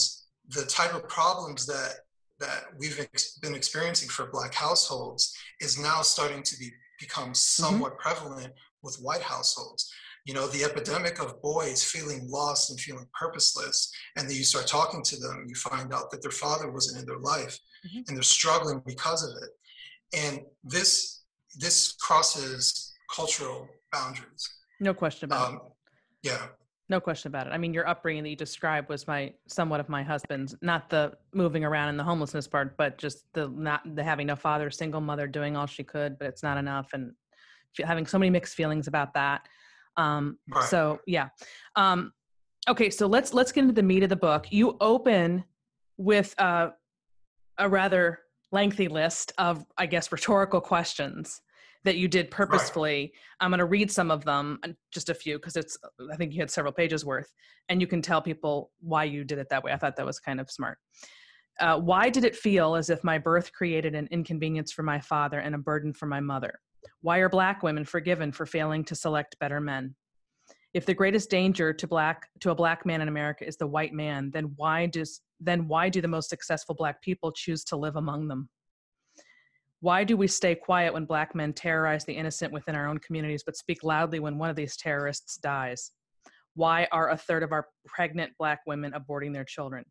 the 0.50 0.64
type 0.66 0.94
of 0.94 1.08
problems 1.08 1.66
that 1.66 2.00
that 2.40 2.66
we've 2.78 3.00
ex- 3.00 3.38
been 3.38 3.54
experiencing 3.54 4.08
for 4.08 4.26
black 4.26 4.54
households 4.54 5.36
is 5.60 5.80
now 5.80 6.02
starting 6.02 6.42
to 6.42 6.58
be 6.58 6.70
become 7.00 7.30
mm-hmm. 7.30 7.34
somewhat 7.34 7.92
mm-hmm. 7.92 8.08
prevalent 8.08 8.52
with 8.82 8.96
white 9.00 9.22
households. 9.22 9.90
You 10.26 10.34
know 10.34 10.46
the 10.46 10.64
epidemic 10.64 11.20
of 11.22 11.40
boys 11.40 11.82
feeling 11.82 12.28
lost 12.28 12.70
and 12.70 12.78
feeling 12.78 13.06
purposeless 13.18 13.90
and 14.16 14.28
then 14.28 14.36
you 14.36 14.44
start 14.44 14.66
talking 14.66 15.02
to 15.04 15.16
them 15.16 15.46
you 15.48 15.54
find 15.54 15.92
out 15.94 16.10
that 16.10 16.20
their 16.20 16.30
father 16.30 16.70
wasn't 16.70 17.00
in 17.00 17.06
their 17.06 17.18
life 17.18 17.58
mm-hmm. 17.86 18.00
and 18.06 18.16
they're 18.16 18.22
struggling 18.22 18.82
because 18.86 19.24
of 19.24 19.30
it. 19.42 20.20
And 20.20 20.40
this 20.64 21.22
this 21.56 21.94
crosses 22.00 22.94
cultural 23.14 23.68
boundaries. 23.90 24.48
No 24.80 24.92
question 24.92 25.26
about 25.26 25.48
um, 25.48 25.54
it. 25.54 26.28
yeah. 26.28 26.46
No 26.90 27.00
question 27.00 27.28
about 27.28 27.46
it. 27.46 27.50
I 27.50 27.58
mean 27.58 27.74
your 27.74 27.88
upbringing 27.88 28.22
that 28.22 28.30
you 28.30 28.36
described 28.36 28.88
was 28.88 29.06
my 29.06 29.32
somewhat 29.46 29.80
of 29.80 29.88
my 29.88 30.02
husband's 30.02 30.54
not 30.62 30.90
the 30.90 31.12
moving 31.32 31.64
around 31.64 31.88
in 31.88 31.96
the 31.96 32.04
homelessness 32.04 32.46
part 32.46 32.76
but 32.76 32.98
just 32.98 33.24
the 33.32 33.48
not 33.48 33.82
the 33.94 34.02
having 34.02 34.26
no 34.26 34.36
father 34.36 34.70
single 34.70 35.00
mother 35.00 35.26
doing 35.26 35.56
all 35.56 35.66
she 35.66 35.84
could 35.84 36.18
but 36.18 36.28
it's 36.28 36.42
not 36.42 36.56
enough 36.56 36.88
and 36.92 37.12
having 37.84 38.06
so 38.06 38.18
many 38.18 38.30
mixed 38.30 38.54
feelings 38.54 38.88
about 38.88 39.14
that 39.14 39.42
um 39.96 40.38
right. 40.54 40.64
so 40.64 40.98
yeah 41.06 41.28
um 41.76 42.12
Okay, 42.68 42.90
so 42.90 43.06
let's 43.06 43.32
let's 43.32 43.50
get 43.50 43.62
into 43.62 43.72
the 43.72 43.82
meat 43.82 44.02
of 44.02 44.10
the 44.10 44.16
book. 44.16 44.52
You 44.52 44.76
open 44.80 45.42
with 45.96 46.34
uh, 46.38 46.68
a 47.56 47.68
rather 47.68 48.20
lengthy 48.52 48.88
list 48.88 49.32
of, 49.38 49.64
I 49.78 49.86
guess, 49.86 50.12
rhetorical 50.12 50.60
questions 50.60 51.40
that 51.84 51.96
you 51.96 52.08
did 52.08 52.30
purposefully. 52.30 53.00
Right. 53.00 53.12
I'm 53.40 53.50
going 53.50 53.58
to 53.58 53.64
read 53.64 53.90
some 53.90 54.10
of 54.10 54.24
them, 54.24 54.58
just 54.92 55.08
a 55.08 55.14
few, 55.14 55.38
because 55.38 55.56
it's, 55.56 55.78
I 56.12 56.16
think 56.16 56.34
you 56.34 56.40
had 56.40 56.50
several 56.50 56.72
pages 56.72 57.04
worth, 57.04 57.32
and 57.68 57.80
you 57.80 57.86
can 57.86 58.02
tell 58.02 58.20
people 58.20 58.70
why 58.80 59.04
you 59.04 59.24
did 59.24 59.38
it 59.38 59.48
that 59.48 59.64
way. 59.64 59.72
I 59.72 59.76
thought 59.76 59.96
that 59.96 60.06
was 60.06 60.18
kind 60.20 60.40
of 60.40 60.50
smart. 60.50 60.78
Uh, 61.60 61.78
why 61.78 62.10
did 62.10 62.24
it 62.24 62.36
feel 62.36 62.74
as 62.74 62.90
if 62.90 63.02
my 63.02 63.16
birth 63.16 63.52
created 63.52 63.94
an 63.94 64.08
inconvenience 64.10 64.72
for 64.72 64.82
my 64.82 65.00
father 65.00 65.40
and 65.40 65.54
a 65.54 65.58
burden 65.58 65.92
for 65.92 66.06
my 66.06 66.20
mother? 66.20 66.60
Why 67.00 67.18
are 67.18 67.28
black 67.28 67.62
women 67.62 67.84
forgiven 67.84 68.32
for 68.32 68.46
failing 68.46 68.84
to 68.84 68.94
select 68.94 69.38
better 69.38 69.60
men? 69.60 69.94
If 70.74 70.84
the 70.86 70.94
greatest 70.94 71.30
danger 71.30 71.72
to 71.72 71.86
black 71.86 72.28
to 72.40 72.50
a 72.50 72.54
black 72.54 72.84
man 72.84 73.00
in 73.00 73.08
America 73.08 73.46
is 73.46 73.56
the 73.56 73.66
white 73.66 73.92
man, 73.92 74.30
then 74.32 74.52
why 74.56 74.86
does 74.86 75.20
then 75.40 75.68
why 75.68 75.88
do 75.88 76.00
the 76.00 76.08
most 76.08 76.28
successful 76.28 76.74
black 76.74 77.00
people 77.02 77.32
choose 77.32 77.64
to 77.64 77.76
live 77.76 77.96
among 77.96 78.28
them? 78.28 78.48
Why 79.80 80.02
do 80.04 80.16
we 80.16 80.26
stay 80.26 80.54
quiet 80.54 80.92
when 80.92 81.04
black 81.04 81.34
men 81.34 81.52
terrorize 81.52 82.04
the 82.04 82.12
innocent 82.12 82.52
within 82.52 82.74
our 82.74 82.88
own 82.88 82.98
communities 82.98 83.44
but 83.44 83.56
speak 83.56 83.84
loudly 83.84 84.18
when 84.18 84.36
one 84.36 84.50
of 84.50 84.56
these 84.56 84.76
terrorists 84.76 85.36
dies? 85.36 85.92
Why 86.54 86.88
are 86.90 87.10
a 87.10 87.16
third 87.16 87.44
of 87.44 87.52
our 87.52 87.68
pregnant 87.86 88.32
black 88.38 88.60
women 88.66 88.92
aborting 88.92 89.32
their 89.32 89.44
children? 89.44 89.84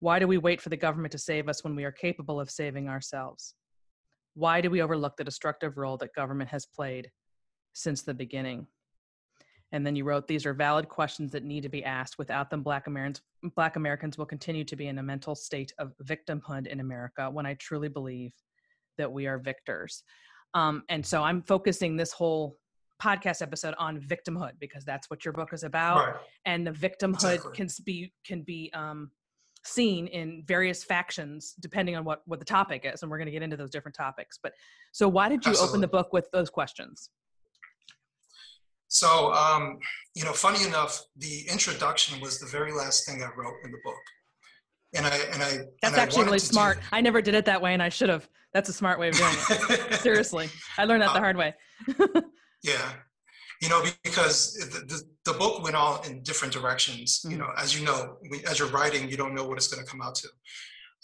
Why 0.00 0.18
do 0.18 0.26
we 0.26 0.38
wait 0.38 0.60
for 0.60 0.68
the 0.68 0.76
government 0.76 1.12
to 1.12 1.18
save 1.18 1.48
us 1.48 1.62
when 1.62 1.76
we 1.76 1.84
are 1.84 1.92
capable 1.92 2.40
of 2.40 2.50
saving 2.50 2.88
ourselves? 2.88 3.54
Why 4.40 4.62
do 4.62 4.70
we 4.70 4.80
overlook 4.80 5.18
the 5.18 5.24
destructive 5.24 5.76
role 5.76 5.98
that 5.98 6.14
government 6.14 6.48
has 6.48 6.64
played 6.64 7.10
since 7.74 8.00
the 8.00 8.14
beginning? 8.14 8.66
And 9.70 9.86
then 9.86 9.94
you 9.94 10.04
wrote, 10.04 10.26
These 10.26 10.46
are 10.46 10.54
valid 10.54 10.88
questions 10.88 11.30
that 11.32 11.44
need 11.44 11.62
to 11.64 11.68
be 11.68 11.84
asked. 11.84 12.16
Without 12.16 12.48
them, 12.48 12.62
Black 12.62 12.86
Americans, 12.86 13.20
Black 13.54 13.76
Americans 13.76 14.16
will 14.16 14.24
continue 14.24 14.64
to 14.64 14.76
be 14.76 14.86
in 14.86 14.96
a 14.96 15.02
mental 15.02 15.34
state 15.34 15.74
of 15.78 15.92
victimhood 16.04 16.66
in 16.68 16.80
America 16.80 17.28
when 17.30 17.44
I 17.44 17.52
truly 17.54 17.88
believe 17.88 18.32
that 18.96 19.12
we 19.12 19.26
are 19.26 19.38
victors. 19.38 20.04
Um, 20.54 20.84
and 20.88 21.04
so 21.04 21.22
I'm 21.22 21.42
focusing 21.42 21.98
this 21.98 22.10
whole 22.10 22.56
podcast 23.00 23.42
episode 23.42 23.74
on 23.78 24.00
victimhood 24.00 24.52
because 24.58 24.86
that's 24.86 25.10
what 25.10 25.22
your 25.22 25.32
book 25.34 25.52
is 25.52 25.64
about. 25.64 26.06
Right. 26.06 26.16
And 26.46 26.66
the 26.66 26.72
victimhood 26.72 27.34
exactly. 27.34 27.56
can 27.56 27.68
be 27.84 28.12
can 28.24 28.40
be 28.40 28.70
um, 28.72 29.10
seen 29.62 30.06
in 30.06 30.42
various 30.46 30.82
factions 30.82 31.54
depending 31.60 31.96
on 31.96 32.04
what 32.04 32.22
what 32.26 32.38
the 32.38 32.44
topic 32.44 32.84
is, 32.84 33.02
and 33.02 33.10
we're 33.10 33.18
going 33.18 33.26
to 33.26 33.32
get 33.32 33.42
into 33.42 33.56
those 33.56 33.70
different 33.70 33.94
topics. 33.94 34.38
But 34.42 34.52
so, 34.92 35.08
why 35.08 35.28
did 35.28 35.44
you 35.44 35.50
Absolutely. 35.50 35.70
open 35.70 35.80
the 35.80 35.88
book 35.88 36.12
with 36.12 36.30
those 36.32 36.50
questions? 36.50 37.10
So, 38.88 39.32
um, 39.32 39.78
you 40.16 40.24
know, 40.24 40.32
funny 40.32 40.64
enough, 40.64 41.00
the 41.16 41.42
introduction 41.50 42.20
was 42.20 42.40
the 42.40 42.46
very 42.46 42.72
last 42.72 43.06
thing 43.06 43.22
I 43.22 43.28
wrote 43.36 43.54
in 43.64 43.70
the 43.70 43.78
book 43.84 43.94
and 44.94 45.06
I 45.06 45.16
and 45.32 45.42
I 45.42 45.58
that's 45.82 45.94
and 45.94 45.96
actually 45.96 46.24
really 46.24 46.38
smart. 46.38 46.78
I 46.92 47.00
never 47.00 47.22
did 47.22 47.34
it 47.34 47.44
that 47.44 47.60
way, 47.62 47.74
and 47.74 47.82
I 47.82 47.88
should 47.88 48.08
have. 48.08 48.28
That's 48.52 48.68
a 48.68 48.72
smart 48.72 48.98
way 48.98 49.08
of 49.08 49.14
doing 49.14 49.30
it. 49.32 49.94
Seriously, 50.00 50.48
I 50.76 50.84
learned 50.84 51.02
that 51.02 51.12
the 51.12 51.18
uh, 51.18 51.20
hard 51.20 51.36
way. 51.36 51.54
yeah, 52.64 52.92
you 53.60 53.68
know, 53.68 53.84
because 54.04 54.54
the, 54.54 54.80
the, 54.86 55.02
the, 55.24 55.38
book 55.38 55.62
went 55.62 55.76
all 55.76 56.02
in 56.02 56.22
different 56.22 56.52
directions. 56.52 57.20
Mm-hmm. 57.20 57.32
You 57.32 57.38
know, 57.38 57.50
as 57.58 57.78
you 57.78 57.84
know, 57.84 58.16
as 58.48 58.58
you're 58.58 58.68
writing, 58.68 59.08
you 59.08 59.16
don't 59.16 59.34
know 59.34 59.44
what 59.44 59.58
it's 59.58 59.68
going 59.68 59.84
to 59.84 59.90
come 59.90 60.00
out 60.00 60.14
to. 60.16 60.28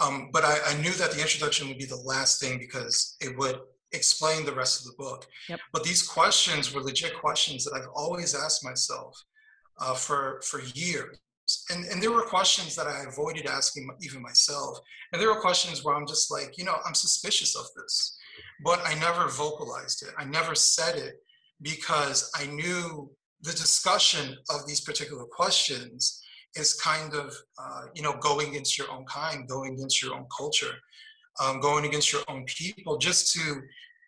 Um, 0.01 0.31
but 0.33 0.45
I, 0.45 0.59
I, 0.67 0.81
knew 0.81 0.93
that 0.93 1.13
the 1.13 1.21
introduction 1.21 1.69
would 1.69 1.79
be 1.79 1.87
the 1.87 1.97
last 1.97 2.41
thing 2.41 2.59
because 2.59 3.17
it 3.21 3.37
would 3.39 3.59
explain 3.93 4.45
the 4.45 4.55
rest 4.55 4.81
of 4.81 4.87
the 4.87 5.03
book. 5.03 5.27
Yep. 5.49 5.61
But 5.73 5.85
these 5.85 6.03
questions 6.03 6.75
were 6.75 6.83
legit 6.83 7.15
questions 7.19 7.65
that 7.65 7.75
I've 7.75 7.89
always 7.95 8.35
asked 8.35 8.65
myself 8.65 9.17
uh, 9.81 9.95
for 9.95 10.43
for 10.43 10.61
years 10.75 11.19
and, 11.71 11.85
and 11.87 12.03
there 12.03 12.13
were 12.13 12.23
questions 12.23 12.75
that 12.77 12.87
I 12.87 13.05
avoided 13.07 13.47
asking 13.47 13.89
even 14.01 14.21
myself. 14.21 14.79
And 15.13 15.23
there 15.23 15.29
were 15.29 15.41
questions 15.41 15.85
where 15.85 15.95
I'm 15.95 16.07
just 16.07 16.31
like, 16.31 16.59
you 16.59 16.65
know, 16.65 16.77
I'm 16.85 16.95
suspicious 16.95 17.57
of 17.57 17.67
this, 17.77 18.19
but 18.65 18.81
I 18.85 18.95
never 18.95 19.29
vocalized 19.29 20.03
it. 20.03 20.13
I 20.19 20.25
never 20.25 20.55
said 20.55 20.97
it 20.97 21.15
because 21.63 22.31
I 22.35 22.47
knew 22.47 23.11
the 23.43 23.53
discussion 23.53 24.37
of 24.51 24.67
these 24.67 24.81
particular 24.81 25.25
questions 25.25 26.23
is 26.55 26.75
kind 26.75 27.15
of, 27.15 27.35
uh, 27.59 27.83
you 27.95 28.03
know, 28.03 28.17
going 28.21 28.49
against 28.49 28.79
your 28.79 28.91
own 28.91 29.05
kind, 29.05 29.49
going 29.49 29.75
against 29.75 30.03
your 30.03 30.15
own 30.15 30.27
culture, 30.37 30.73
um, 31.41 31.61
going 31.61 31.85
against 31.85 32.13
your 32.13 32.23
own 32.29 32.45
people, 32.47 32.97
just 32.99 33.33
to 33.35 33.61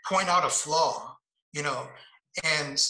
point 0.08 0.28
out 0.28 0.46
a 0.46 0.48
flaw, 0.48 1.14
you 1.52 1.62
know. 1.62 1.86
And 2.44 2.82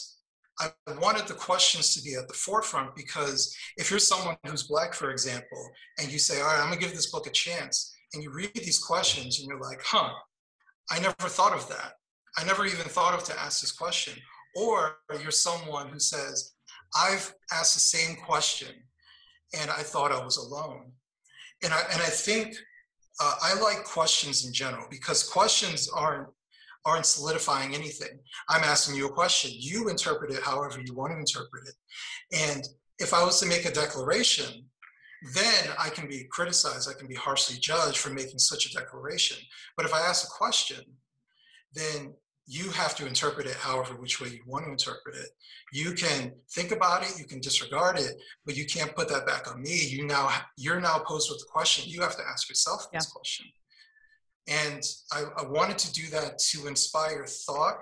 I 0.60 0.70
wanted 1.00 1.26
the 1.26 1.34
questions 1.34 1.94
to 1.94 2.02
be 2.02 2.14
at 2.14 2.28
the 2.28 2.34
forefront 2.34 2.94
because 2.96 3.54
if 3.76 3.90
you're 3.90 4.00
someone 4.00 4.36
who's 4.46 4.64
black, 4.64 4.94
for 4.94 5.10
example, 5.10 5.70
and 5.98 6.10
you 6.10 6.18
say, 6.18 6.40
all 6.40 6.46
right, 6.46 6.60
I'm 6.60 6.68
gonna 6.68 6.80
give 6.80 6.94
this 6.94 7.10
book 7.10 7.26
a 7.26 7.30
chance, 7.30 7.94
and 8.14 8.22
you 8.22 8.32
read 8.32 8.50
these 8.54 8.78
questions 8.78 9.38
and 9.38 9.48
you're 9.48 9.60
like, 9.60 9.80
huh, 9.82 10.10
I 10.90 10.98
never 11.00 11.28
thought 11.28 11.52
of 11.52 11.68
that. 11.68 11.94
I 12.36 12.44
never 12.44 12.64
even 12.66 12.86
thought 12.86 13.14
of 13.14 13.24
to 13.24 13.38
ask 13.38 13.60
this 13.60 13.72
question. 13.72 14.14
Or 14.56 14.98
you're 15.20 15.30
someone 15.30 15.88
who 15.88 15.98
says, 15.98 16.54
I've 16.96 17.34
asked 17.52 17.74
the 17.74 17.80
same 17.80 18.16
question 18.16 18.74
and 19.58 19.70
I 19.70 19.82
thought 19.82 20.12
I 20.12 20.24
was 20.24 20.36
alone. 20.36 20.92
And 21.62 21.72
I, 21.72 21.80
and 21.92 22.00
I 22.00 22.06
think 22.06 22.56
uh, 23.20 23.34
I 23.42 23.60
like 23.60 23.84
questions 23.84 24.46
in 24.46 24.52
general 24.52 24.86
because 24.90 25.28
questions 25.28 25.88
aren't 25.88 26.28
aren't 26.86 27.06
solidifying 27.06 27.74
anything. 27.74 28.18
I'm 28.48 28.64
asking 28.64 28.96
you 28.96 29.08
a 29.08 29.12
question. 29.12 29.50
You 29.54 29.88
interpret 29.88 30.32
it 30.32 30.42
however 30.42 30.80
you 30.80 30.94
want 30.94 31.12
to 31.12 31.18
interpret 31.18 31.64
it. 31.66 31.74
And 32.32 32.66
if 32.98 33.12
I 33.12 33.22
was 33.22 33.40
to 33.40 33.46
make 33.46 33.66
a 33.66 33.72
declaration, 33.72 34.64
then 35.34 35.64
I 35.78 35.90
can 35.90 36.08
be 36.08 36.26
criticized, 36.30 36.88
I 36.88 36.98
can 36.98 37.08
be 37.08 37.14
harshly 37.14 37.58
judged 37.58 37.98
for 37.98 38.10
making 38.10 38.38
such 38.38 38.66
a 38.66 38.72
declaration. 38.72 39.36
But 39.76 39.84
if 39.84 39.92
I 39.92 40.00
ask 40.00 40.26
a 40.26 40.30
question, 40.30 40.78
then 41.74 42.14
you 42.50 42.70
have 42.70 42.96
to 42.96 43.06
interpret 43.06 43.46
it 43.46 43.56
however 43.56 43.94
which 43.94 44.22
way 44.22 44.28
you 44.28 44.40
want 44.46 44.64
to 44.64 44.70
interpret 44.70 45.14
it. 45.16 45.28
You 45.70 45.92
can 45.92 46.32
think 46.50 46.72
about 46.72 47.02
it, 47.02 47.18
you 47.18 47.26
can 47.26 47.40
disregard 47.40 47.98
it, 47.98 48.16
but 48.46 48.56
you 48.56 48.64
can't 48.64 48.96
put 48.96 49.08
that 49.10 49.26
back 49.26 49.52
on 49.52 49.60
me. 49.60 49.86
You 49.86 50.06
now 50.06 50.30
you're 50.56 50.80
now 50.80 50.98
posed 51.06 51.30
with 51.30 51.40
the 51.40 51.46
question. 51.52 51.84
You 51.86 52.00
have 52.00 52.16
to 52.16 52.22
ask 52.26 52.48
yourself 52.48 52.86
yeah. 52.90 53.00
this 53.00 53.12
question. 53.12 53.46
And 54.48 54.82
I, 55.12 55.24
I, 55.36 55.46
wanted 55.46 55.76
to 55.76 55.92
do 55.92 56.06
that 56.08 56.38
to 56.38 56.68
inspire 56.68 57.26
thought, 57.26 57.76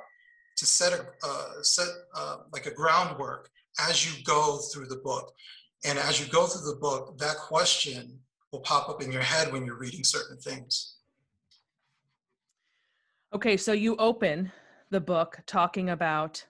to 0.57 0.67
set 0.67 0.93
a 0.93 1.07
uh, 1.25 1.63
set 1.63 1.87
uh, 2.17 2.39
like 2.53 2.67
a 2.67 2.75
groundwork 2.75 3.49
as 3.89 4.05
you 4.05 4.25
go 4.25 4.59
through 4.73 4.87
the 4.87 4.97
book. 4.97 5.33
And 5.85 5.97
as 5.97 6.19
you 6.19 6.27
go 6.33 6.47
through 6.47 6.69
the 6.69 6.81
book, 6.81 7.19
that 7.19 7.37
question 7.37 8.19
will 8.51 8.61
pop 8.61 8.89
up 8.89 9.01
in 9.01 9.13
your 9.13 9.23
head 9.23 9.53
when 9.53 9.65
you're 9.65 9.79
reading 9.79 10.03
certain 10.03 10.39
things. 10.39 10.96
Okay, 13.37 13.59
so 13.59 13.73
you 13.75 13.97
open 13.97 14.51
the 14.89 14.99
book 14.99 15.41
talking 15.45 15.91
about 15.91 16.43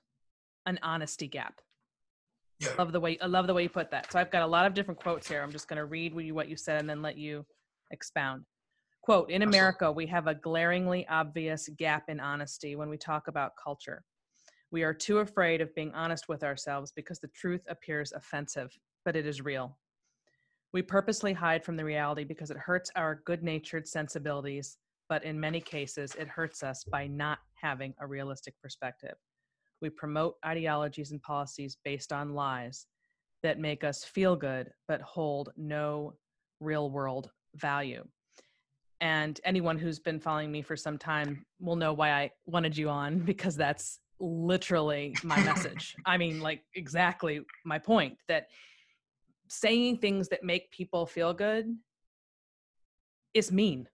an 0.66 0.78
honesty 0.84 1.26
gap. 1.26 1.60
Yeah. 2.60 2.68
Love 2.78 2.92
the 2.92 3.00
way 3.00 3.18
I 3.20 3.26
love 3.26 3.48
the 3.48 3.54
way 3.54 3.64
you 3.64 3.68
put 3.68 3.90
that. 3.90 4.12
So 4.12 4.20
I've 4.20 4.30
got 4.30 4.42
a 4.42 4.46
lot 4.46 4.66
of 4.66 4.74
different 4.74 5.00
quotes 5.00 5.26
here. 5.26 5.42
I'm 5.42 5.50
just 5.50 5.66
going 5.66 5.78
to 5.78 5.84
read 5.84 6.14
what 6.14 6.22
you, 6.22 6.32
what 6.32 6.48
you 6.48 6.56
said 6.56 6.78
and 6.78 6.88
then 6.88 7.02
let 7.02 7.18
you 7.18 7.44
expound. 7.90 8.44
Quote 9.02 9.32
In 9.32 9.42
America, 9.42 9.90
we 9.90 10.06
have 10.06 10.28
a 10.28 10.36
glaringly 10.36 11.04
obvious 11.08 11.68
gap 11.76 12.04
in 12.06 12.20
honesty 12.20 12.76
when 12.76 12.88
we 12.88 12.96
talk 12.96 13.26
about 13.26 13.54
culture. 13.60 14.04
We 14.70 14.84
are 14.84 14.94
too 14.94 15.18
afraid 15.18 15.60
of 15.60 15.74
being 15.74 15.92
honest 15.92 16.28
with 16.28 16.44
ourselves 16.44 16.92
because 16.94 17.18
the 17.18 17.30
truth 17.34 17.62
appears 17.68 18.12
offensive, 18.12 18.70
but 19.04 19.16
it 19.16 19.26
is 19.26 19.40
real. 19.40 19.76
We 20.72 20.82
purposely 20.82 21.32
hide 21.32 21.64
from 21.64 21.76
the 21.76 21.84
reality 21.84 22.22
because 22.22 22.52
it 22.52 22.56
hurts 22.56 22.92
our 22.94 23.22
good 23.26 23.42
natured 23.42 23.88
sensibilities, 23.88 24.78
but 25.08 25.24
in 25.24 25.38
many 25.38 25.60
cases, 25.60 26.14
it 26.18 26.28
hurts 26.28 26.62
us 26.62 26.84
by 26.84 27.06
not 27.06 27.38
having 27.54 27.94
a 28.00 28.06
realistic 28.06 28.54
perspective. 28.62 29.14
We 29.80 29.90
promote 29.90 30.34
ideologies 30.44 31.12
and 31.12 31.22
policies 31.22 31.76
based 31.84 32.12
on 32.12 32.34
lies 32.34 32.86
that 33.42 33.58
make 33.58 33.84
us 33.84 34.04
feel 34.04 34.36
good, 34.36 34.70
but 34.88 35.00
hold 35.02 35.50
no 35.56 36.14
real 36.60 36.90
world 36.90 37.30
value 37.54 38.04
and 39.00 39.40
anyone 39.44 39.78
who's 39.78 39.98
been 39.98 40.20
following 40.20 40.50
me 40.50 40.62
for 40.62 40.76
some 40.76 40.98
time 40.98 41.44
will 41.60 41.76
know 41.76 41.92
why 41.92 42.10
I 42.10 42.30
wanted 42.46 42.76
you 42.76 42.88
on 42.88 43.18
because 43.24 43.56
that's 43.56 44.00
literally 44.18 45.14
my 45.22 45.40
message. 45.42 45.94
I 46.06 46.16
mean, 46.16 46.40
like 46.40 46.62
exactly 46.74 47.40
my 47.64 47.78
point 47.78 48.16
that 48.28 48.46
saying 49.48 49.98
things 49.98 50.28
that 50.28 50.42
make 50.42 50.70
people 50.70 51.06
feel 51.06 51.34
good 51.34 51.76
is 53.34 53.52
mean. 53.52 53.86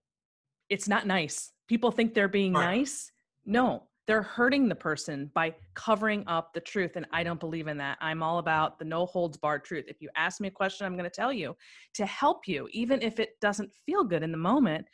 It's 0.72 0.88
not 0.88 1.06
nice. 1.06 1.52
People 1.68 1.90
think 1.90 2.14
they're 2.14 2.28
being 2.28 2.54
right. 2.54 2.78
nice. 2.78 3.12
No, 3.44 3.84
they're 4.06 4.22
hurting 4.22 4.68
the 4.68 4.74
person 4.74 5.30
by 5.34 5.54
covering 5.74 6.24
up 6.26 6.52
the 6.52 6.60
truth 6.60 6.96
and 6.96 7.06
i 7.12 7.22
don't 7.22 7.38
believe 7.38 7.68
in 7.68 7.76
that 7.78 7.96
i'm 8.00 8.20
all 8.20 8.38
about 8.38 8.78
the 8.78 8.84
no 8.84 9.06
holds 9.06 9.36
barred 9.36 9.64
truth 9.64 9.84
if 9.86 10.02
you 10.02 10.08
ask 10.16 10.40
me 10.40 10.48
a 10.48 10.50
question 10.50 10.84
i'm 10.84 10.96
going 10.96 11.08
to 11.08 11.16
tell 11.22 11.32
you 11.32 11.54
to 11.94 12.04
help 12.04 12.48
you 12.48 12.68
even 12.72 13.00
if 13.00 13.20
it 13.20 13.38
doesn't 13.40 13.70
feel 13.86 14.02
good 14.02 14.24
in 14.24 14.32
the 14.32 14.36
moment 14.36 14.84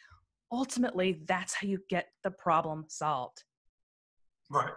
ultimately 0.53 1.23
that's 1.27 1.55
how 1.55 1.67
you 1.67 1.79
get 1.89 2.09
the 2.23 2.31
problem 2.31 2.85
solved 2.89 3.45
right 4.51 4.73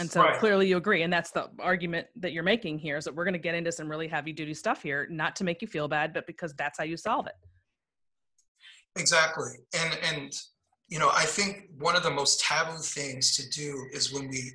And 0.00 0.10
so 0.10 0.22
right. 0.22 0.38
clearly 0.38 0.68
you 0.68 0.76
agree. 0.76 1.02
And 1.02 1.12
that's 1.12 1.30
the 1.30 1.50
argument 1.60 2.08
that 2.16 2.32
you're 2.32 2.42
making 2.42 2.78
here 2.80 2.96
is 2.96 3.04
that 3.04 3.14
we're 3.14 3.24
going 3.24 3.34
to 3.34 3.38
get 3.38 3.54
into 3.54 3.70
some 3.70 3.88
really 3.88 4.08
heavy 4.08 4.32
duty 4.32 4.54
stuff 4.54 4.82
here, 4.82 5.06
not 5.08 5.36
to 5.36 5.44
make 5.44 5.62
you 5.62 5.68
feel 5.68 5.86
bad, 5.86 6.12
but 6.12 6.26
because 6.26 6.52
that's 6.54 6.78
how 6.78 6.84
you 6.84 6.96
solve 6.96 7.26
it. 7.28 7.34
Exactly. 8.96 9.50
And, 9.74 9.98
and, 10.02 10.32
you 10.88 10.98
know, 10.98 11.10
I 11.12 11.24
think 11.24 11.68
one 11.78 11.96
of 11.96 12.02
the 12.02 12.10
most 12.10 12.40
taboo 12.40 12.78
things 12.78 13.36
to 13.36 13.48
do 13.50 13.86
is 13.92 14.12
when 14.12 14.28
we, 14.28 14.52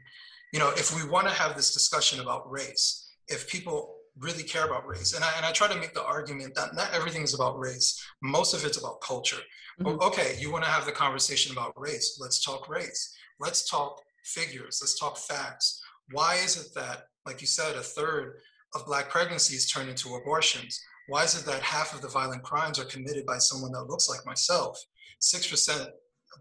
you 0.53 0.59
know, 0.59 0.69
if 0.71 0.95
we 0.95 1.09
want 1.09 1.27
to 1.27 1.33
have 1.33 1.55
this 1.55 1.73
discussion 1.73 2.19
about 2.19 2.49
race, 2.49 3.11
if 3.27 3.47
people 3.49 3.95
really 4.17 4.43
care 4.43 4.65
about 4.65 4.87
race, 4.87 5.13
and 5.13 5.23
I, 5.23 5.31
and 5.37 5.45
I 5.45 5.51
try 5.51 5.67
to 5.67 5.79
make 5.79 5.93
the 5.93 6.03
argument 6.03 6.55
that 6.55 6.75
not 6.75 6.93
everything 6.93 7.23
is 7.23 7.33
about 7.33 7.59
race, 7.59 8.03
most 8.21 8.53
of 8.53 8.65
it's 8.65 8.77
about 8.77 9.01
culture. 9.01 9.41
Mm-hmm. 9.79 10.01
Okay, 10.01 10.35
you 10.39 10.51
want 10.51 10.63
to 10.63 10.69
have 10.69 10.85
the 10.85 10.91
conversation 10.91 11.51
about 11.51 11.73
race, 11.77 12.17
let's 12.21 12.43
talk 12.43 12.67
race. 12.69 13.15
Let's 13.39 13.69
talk 13.69 14.01
figures, 14.25 14.79
let's 14.81 14.99
talk 14.99 15.17
facts. 15.17 15.81
Why 16.11 16.35
is 16.35 16.57
it 16.57 16.73
that, 16.75 17.03
like 17.25 17.39
you 17.39 17.47
said, 17.47 17.75
a 17.75 17.81
third 17.81 18.39
of 18.75 18.85
Black 18.85 19.09
pregnancies 19.09 19.71
turn 19.71 19.87
into 19.87 20.15
abortions? 20.15 20.81
Why 21.09 21.23
is 21.23 21.39
it 21.39 21.45
that 21.45 21.61
half 21.61 21.93
of 21.93 22.01
the 22.01 22.07
violent 22.07 22.43
crimes 22.43 22.79
are 22.79 22.85
committed 22.85 23.25
by 23.25 23.37
someone 23.37 23.71
that 23.73 23.83
looks 23.83 24.07
like 24.07 24.25
myself? 24.25 24.79
6% 25.21 25.87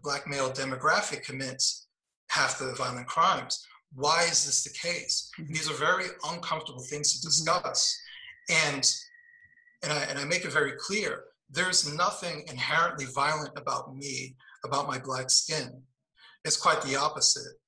Black 0.03 0.27
male 0.27 0.49
demographic 0.51 1.23
commits 1.23 1.87
half 2.29 2.59
the 2.59 2.73
violent 2.75 3.07
crimes. 3.07 3.65
Why 3.93 4.23
is 4.23 4.45
this 4.45 4.63
the 4.63 4.69
case? 4.69 5.31
Mm-hmm. 5.39 5.53
These 5.53 5.69
are 5.69 5.73
very 5.73 6.05
uncomfortable 6.29 6.83
things 6.83 7.13
to 7.13 7.17
mm-hmm. 7.17 7.27
discuss. 7.27 7.97
And, 8.49 8.95
and, 9.83 9.91
I, 9.91 10.03
and 10.03 10.19
I 10.19 10.25
make 10.25 10.45
it 10.45 10.53
very 10.53 10.73
clear 10.79 11.23
there's 11.49 11.91
nothing 11.91 12.45
inherently 12.47 13.05
violent 13.05 13.57
about 13.57 13.95
me, 13.95 14.35
about 14.63 14.87
my 14.87 14.99
Black 14.99 15.31
skin. 15.31 15.81
It's 16.45 16.55
quite 16.55 16.81
the 16.83 16.95
opposite 16.95 17.59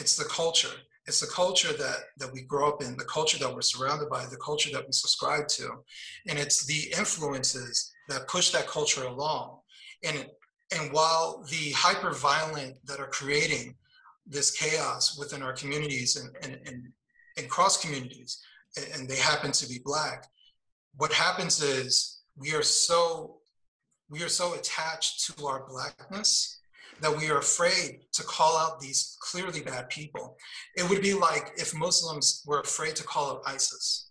it's 0.00 0.16
the 0.16 0.24
culture. 0.24 0.74
It's 1.10 1.18
the 1.18 1.26
culture 1.26 1.72
that, 1.72 1.96
that 2.18 2.32
we 2.32 2.42
grow 2.42 2.68
up 2.68 2.84
in, 2.84 2.96
the 2.96 3.04
culture 3.04 3.36
that 3.38 3.52
we're 3.52 3.62
surrounded 3.62 4.08
by, 4.08 4.26
the 4.26 4.36
culture 4.36 4.70
that 4.72 4.86
we 4.86 4.92
subscribe 4.92 5.48
to. 5.48 5.82
And 6.28 6.38
it's 6.38 6.64
the 6.66 6.96
influences 6.96 7.92
that 8.08 8.28
push 8.28 8.50
that 8.50 8.68
culture 8.68 9.02
along. 9.02 9.58
And, 10.04 10.24
and 10.72 10.92
while 10.92 11.44
the 11.50 11.72
hyper 11.72 12.12
violent 12.12 12.76
that 12.86 13.00
are 13.00 13.08
creating 13.08 13.74
this 14.24 14.52
chaos 14.52 15.18
within 15.18 15.42
our 15.42 15.52
communities 15.52 16.14
and, 16.14 16.30
and, 16.44 16.60
and, 16.68 16.92
and 17.36 17.50
cross 17.50 17.82
communities, 17.84 18.40
and 18.94 19.08
they 19.08 19.16
happen 19.16 19.50
to 19.50 19.68
be 19.68 19.80
black, 19.84 20.28
what 20.96 21.12
happens 21.12 21.60
is 21.60 22.20
we 22.36 22.54
are 22.54 22.62
so 22.62 23.38
we 24.08 24.22
are 24.22 24.28
so 24.28 24.54
attached 24.54 25.26
to 25.26 25.46
our 25.46 25.66
blackness 25.68 26.60
that 27.00 27.16
we 27.16 27.30
are 27.30 27.38
afraid 27.38 28.00
to 28.12 28.22
call 28.22 28.56
out 28.56 28.80
these 28.80 29.16
clearly 29.20 29.60
bad 29.60 29.88
people. 29.88 30.36
It 30.76 30.88
would 30.88 31.02
be 31.02 31.14
like 31.14 31.52
if 31.56 31.74
Muslims 31.74 32.42
were 32.46 32.60
afraid 32.60 32.96
to 32.96 33.04
call 33.04 33.30
out 33.30 33.42
ISIS. 33.46 34.10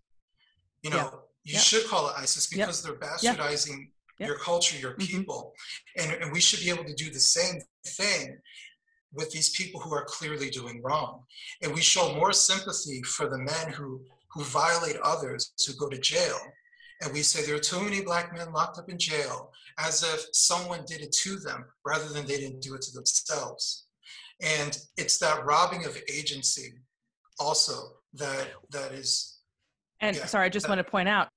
You 0.83 0.91
know, 0.91 0.97
yeah. 0.97 1.09
you 1.43 1.53
yeah. 1.53 1.59
should 1.59 1.85
call 1.87 2.09
it 2.09 2.15
ISIS 2.17 2.47
because 2.47 2.81
they're 2.81 2.93
bastardizing 2.95 3.89
your 4.19 4.37
culture, 4.37 4.77
your 4.77 4.91
mm-hmm. 4.91 5.17
people. 5.17 5.53
Mm-hmm. 5.97 6.11
And, 6.11 6.23
and 6.23 6.31
we 6.31 6.39
should 6.39 6.59
be 6.59 6.69
able 6.69 6.85
to 6.85 6.93
do 6.93 7.09
the 7.09 7.19
same 7.19 7.61
thing 7.85 8.37
with 9.13 9.31
these 9.31 9.49
people 9.51 9.79
who 9.79 9.93
are 9.93 10.05
clearly 10.05 10.49
doing 10.49 10.81
wrong. 10.83 11.23
And 11.61 11.73
we 11.73 11.81
show 11.81 12.13
more 12.15 12.33
sympathy 12.33 13.01
for 13.03 13.27
the 13.27 13.37
men 13.37 13.73
who, 13.73 14.01
who 14.33 14.43
violate 14.43 14.97
others, 15.03 15.51
who 15.65 15.73
go 15.73 15.89
to 15.89 15.97
jail, 15.97 16.37
and 17.01 17.13
we 17.13 17.21
say 17.21 17.45
there 17.45 17.55
are 17.55 17.59
too 17.59 17.81
many 17.81 18.01
black 18.01 18.33
men 18.33 18.51
locked 18.51 18.77
up 18.77 18.89
in 18.89 18.97
jail 18.97 19.51
as 19.79 20.03
if 20.03 20.25
someone 20.33 20.83
did 20.85 21.01
it 21.01 21.11
to 21.11 21.37
them 21.37 21.65
rather 21.85 22.09
than 22.09 22.25
they 22.25 22.37
didn't 22.37 22.61
do 22.61 22.75
it 22.75 22.81
to 22.81 22.91
themselves. 22.93 23.85
And 24.41 24.77
it's 24.97 25.17
that 25.19 25.45
robbing 25.45 25.85
of 25.85 25.97
agency 26.11 26.73
also 27.39 27.73
that 28.13 28.47
that 28.71 28.91
is 28.91 29.39
and 30.01 30.15
yeah, 30.15 30.25
sorry, 30.25 30.45
I 30.45 30.49
just 30.49 30.65
that, 30.65 30.69
want 30.69 30.79
to 30.79 30.89
point 30.89 31.09
out, 31.09 31.27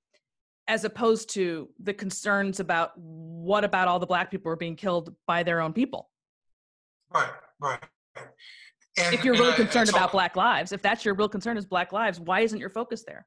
as 0.67 0.85
opposed 0.85 1.29
to 1.33 1.69
the 1.79 1.93
concerns 1.93 2.59
about 2.59 2.91
what 2.95 3.63
about 3.63 3.87
all 3.87 3.99
the 3.99 4.05
black 4.05 4.31
people 4.31 4.49
who 4.49 4.53
are 4.53 4.57
being 4.57 4.75
killed 4.75 5.13
by 5.27 5.43
their 5.43 5.59
own 5.59 5.73
people. 5.73 6.09
Right, 7.13 7.29
right. 7.59 7.83
And, 8.97 9.13
if 9.13 9.25
you're 9.25 9.33
really 9.33 9.53
concerned 9.53 9.89
about 9.89 10.11
black 10.11 10.35
lives, 10.35 10.71
if 10.71 10.81
that's 10.81 11.03
your 11.03 11.15
real 11.15 11.27
concern 11.27 11.57
is 11.57 11.65
black 11.65 11.91
lives, 11.91 12.19
why 12.19 12.41
isn't 12.41 12.59
your 12.59 12.69
focus 12.69 13.03
there? 13.05 13.25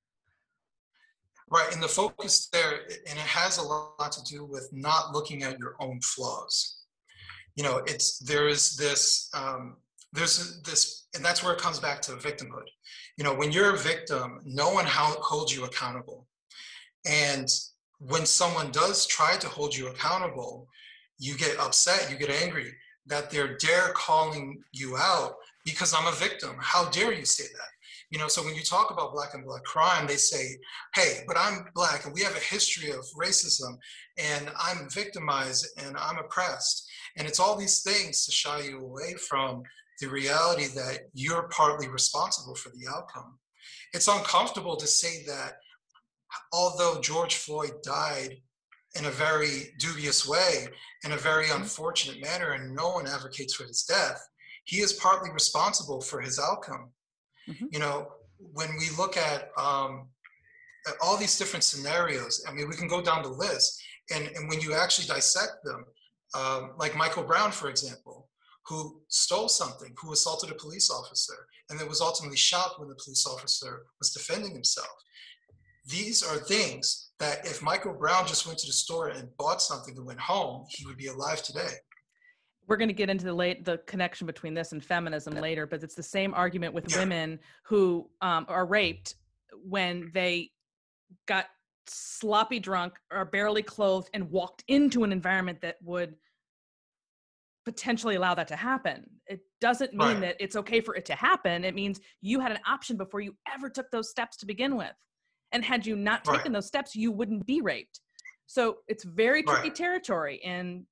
Right, 1.49 1.73
and 1.73 1.83
the 1.83 1.89
focus 1.89 2.49
there, 2.53 2.81
and 3.09 3.19
it 3.19 3.19
has 3.19 3.59
a 3.59 3.63
lot 3.63 4.11
to 4.13 4.23
do 4.25 4.45
with 4.45 4.69
not 4.73 5.13
looking 5.13 5.45
at 5.45 5.59
your 5.61 5.77
own 5.81 6.01
flaws. 6.01 6.79
You 7.55 7.63
know, 7.63 7.83
it's 7.87 8.19
there 8.19 8.49
is 8.49 8.77
this 8.77 9.31
um, 9.33 9.77
there's 10.13 10.61
this, 10.63 11.07
and 11.15 11.25
that's 11.25 11.45
where 11.45 11.53
it 11.53 11.61
comes 11.61 11.79
back 11.79 12.03
to 12.03 12.13
victimhood. 12.13 12.67
You 13.17 13.25
know, 13.25 13.35
when 13.35 13.53
you're 13.53 13.75
a 13.75 13.79
victim, 13.79 14.41
no 14.45 14.73
one 14.73 14.87
holds 14.89 15.55
you 15.55 15.65
accountable, 15.65 16.27
and 17.07 17.49
when 17.99 18.27
someone 18.27 18.71
does 18.73 19.07
try 19.07 19.37
to 19.37 19.49
hold 19.49 19.75
you 19.75 19.89
accountable, 19.89 20.69
you 21.19 21.37
get 21.37 21.59
upset, 21.59 22.11
you 22.11 22.17
get 22.19 22.43
angry 22.43 22.75
that 23.07 23.31
they're 23.31 23.57
dare 23.57 23.93
calling 23.95 24.63
you 24.73 24.97
out 24.97 25.37
because 25.65 25.95
I'm 25.95 26.07
a 26.07 26.17
victim. 26.17 26.57
How 26.61 26.89
dare 26.91 27.13
you 27.13 27.25
say 27.25 27.45
that? 27.45 27.69
You 28.17 28.23
know, 28.23 28.29
so 28.29 28.43
when 28.43 28.55
you 28.55 28.63
talk 28.63 28.91
about 28.91 29.13
black 29.13 29.35
and 29.35 29.45
black 29.45 29.63
crime, 29.65 30.07
they 30.07 30.17
say, 30.17 30.57
hey, 30.95 31.25
but 31.29 31.37
I'm 31.39 31.67
black 31.75 32.07
and 32.07 32.15
we 32.15 32.23
have 32.23 32.35
a 32.35 32.41
history 32.41 32.89
of 32.89 33.05
racism 33.15 33.77
and 34.17 34.51
I'm 34.59 34.89
victimized 34.89 35.67
and 35.85 35.95
I'm 35.99 36.17
oppressed. 36.17 36.89
And 37.19 37.29
it's 37.29 37.39
all 37.39 37.59
these 37.59 37.83
things 37.83 38.25
to 38.25 38.33
shy 38.33 38.61
you 38.61 38.79
away 38.81 39.17
from 39.29 39.65
the 40.01 40.09
reality 40.09 40.69
that 40.69 41.11
you're 41.13 41.51
partly 41.51 41.91
responsible 41.91 42.55
for 42.55 42.71
the 42.71 42.91
outcome. 42.91 43.39
It's 43.93 44.09
uncomfortable 44.09 44.77
to 44.77 44.87
say 44.87 45.23
that 45.27 45.59
although 46.55 47.03
George 47.03 47.35
Floyd 47.35 47.83
died 47.83 48.39
in 48.99 49.05
a 49.05 49.11
very 49.11 49.75
dubious 49.79 50.27
way, 50.27 50.69
in 51.05 51.13
a 51.13 51.19
very 51.19 51.49
mm-hmm. 51.49 51.61
unfortunate 51.61 52.23
manner, 52.23 52.53
and 52.53 52.75
no 52.75 52.93
one 52.93 53.07
advocates 53.07 53.53
for 53.53 53.65
his 53.65 53.83
death, 53.83 54.27
he 54.65 54.79
is 54.79 54.95
partly 54.95 55.31
responsible 55.33 56.01
for 56.01 56.23
his 56.23 56.39
outcome. 56.39 56.93
Mm-hmm. 57.49 57.67
You 57.71 57.79
know, 57.79 58.09
when 58.39 58.71
we 58.79 58.89
look 58.97 59.17
at, 59.17 59.51
um, 59.59 60.09
at 60.87 60.95
all 61.03 61.17
these 61.17 61.39
different 61.39 61.65
scenarios, 61.65 62.45
I 62.49 62.53
mean, 62.53 62.69
we 62.69 62.77
can 62.77 62.89
go 62.89 63.03
down 63.03 63.23
the 63.23 63.29
list, 63.29 63.83
and, 64.15 64.27
and 64.35 64.49
when 64.49 64.61
you 64.61 64.75
actually 64.75 65.07
dissect 65.07 65.65
them, 65.65 65.85
um, 66.35 66.73
like 66.79 66.97
Michael 66.97 67.25
Brown, 67.25 67.51
for 67.51 67.69
example, 67.69 68.29
who 68.67 69.01
stole 69.09 69.49
something, 69.49 69.93
who 69.97 70.13
assaulted 70.13 70.51
a 70.51 70.55
police 70.55 70.91
officer, 70.91 71.47
and 71.71 71.79
then 71.79 71.89
was 71.89 72.01
ultimately 72.01 72.37
shot 72.37 72.79
when 72.79 72.89
the 72.89 72.99
police 73.03 73.27
officer 73.27 73.87
was 74.01 74.11
defending 74.11 74.53
himself. 74.53 74.89
These 75.87 76.25
are 76.25 76.37
things 76.37 77.11
that 77.21 77.47
if 77.47 77.63
Michael 77.63 77.95
Brown 77.95 78.27
just 78.27 78.47
went 78.47 78.59
to 78.59 78.67
the 78.67 78.73
store 78.73 79.09
and 79.09 79.29
bought 79.37 79.63
something 79.63 79.97
and 79.97 80.05
went 80.05 80.21
home, 80.21 80.67
he 80.69 80.85
would 80.85 80.97
be 80.97 81.07
alive 81.07 81.43
today 81.43 81.75
we're 82.67 82.77
going 82.77 82.89
to 82.89 82.95
get 82.95 83.11
into 83.11 83.25
the 83.25 83.33
late 83.33 83.65
the 83.65 83.79
connection 83.87 84.27
between 84.27 84.55
this 84.55 84.73
and 84.73 84.85
feminism 84.85 85.35
later 85.35 85.67
but 85.67 85.83
it's 85.83 85.95
the 85.95 86.03
same 86.03 86.35
argument 86.35 86.75
with 86.75 86.97
women 86.97 87.39
who 87.65 88.09
um, 88.21 88.47
are 88.49 88.67
raped 88.67 89.17
when 89.65 90.11
they 90.13 90.51
got 91.27 91.47
sloppy 91.87 92.59
drunk 92.59 92.95
or 93.13 93.25
barely 93.25 93.63
clothed 93.63 94.11
and 94.13 94.31
walked 94.31 94.65
into 94.69 95.05
an 95.05 95.13
environment 95.13 95.61
that 95.61 95.77
would 95.83 96.15
potentially 97.65 98.15
allow 98.17 98.35
that 98.35 98.49
to 98.49 98.57
happen 98.57 99.05
it 99.27 99.41
doesn't 99.61 99.93
mean 99.93 100.09
right. 100.09 100.21
that 100.21 100.37
it's 100.39 100.57
okay 100.57 100.81
for 100.81 100.95
it 100.95 101.05
to 101.05 101.15
happen 101.15 101.65
it 101.65 101.75
means 101.75 102.01
you 102.21 102.41
had 102.41 102.53
an 102.53 102.59
option 102.67 102.97
before 102.97 103.21
you 103.21 103.35
ever 103.53 103.69
took 103.69 103.91
those 103.91 104.11
steps 104.11 104.37
to 104.37 104.47
begin 104.47 104.77
with 104.77 104.93
and 105.53 105.65
had 105.65 105.85
you 105.87 105.97
not 105.97 106.25
taken 106.25 106.41
right. 106.43 106.53
those 106.53 106.67
steps 106.67 106.95
you 106.95 107.11
wouldn't 107.11 107.45
be 107.47 107.61
raped 107.61 108.01
so 108.47 108.77
it's 108.87 109.05
very 109.05 109.43
tricky 109.43 109.69
right. 109.69 109.75
territory 109.75 110.41
and 110.45 110.85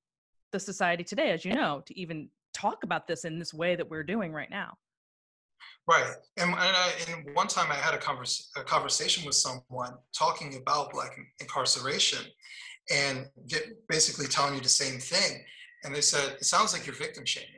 the 0.51 0.59
society 0.59 1.03
today, 1.03 1.31
as 1.31 1.43
you 1.45 1.53
know, 1.53 1.81
to 1.85 1.99
even 1.99 2.29
talk 2.53 2.83
about 2.83 3.07
this 3.07 3.25
in 3.25 3.39
this 3.39 3.53
way 3.53 3.75
that 3.75 3.89
we're 3.89 4.03
doing 4.03 4.31
right 4.31 4.49
now. 4.49 4.77
Right. 5.87 6.05
And, 6.37 6.49
and, 6.49 6.59
I, 6.59 6.91
and 7.09 7.35
one 7.35 7.47
time 7.47 7.71
I 7.71 7.75
had 7.75 7.93
a, 7.93 7.97
converse, 7.97 8.51
a 8.57 8.63
conversation 8.63 9.25
with 9.25 9.35
someone 9.35 9.93
talking 10.17 10.57
about 10.57 10.91
Black 10.91 11.15
incarceration 11.39 12.19
and 12.91 13.27
get, 13.47 13.87
basically 13.87 14.27
telling 14.27 14.55
you 14.55 14.61
the 14.61 14.69
same 14.69 14.99
thing. 14.99 15.43
And 15.83 15.93
they 15.93 16.01
said, 16.01 16.37
it 16.39 16.45
sounds 16.45 16.73
like 16.73 16.85
you're 16.85 16.95
victim 16.95 17.25
shaming. 17.25 17.54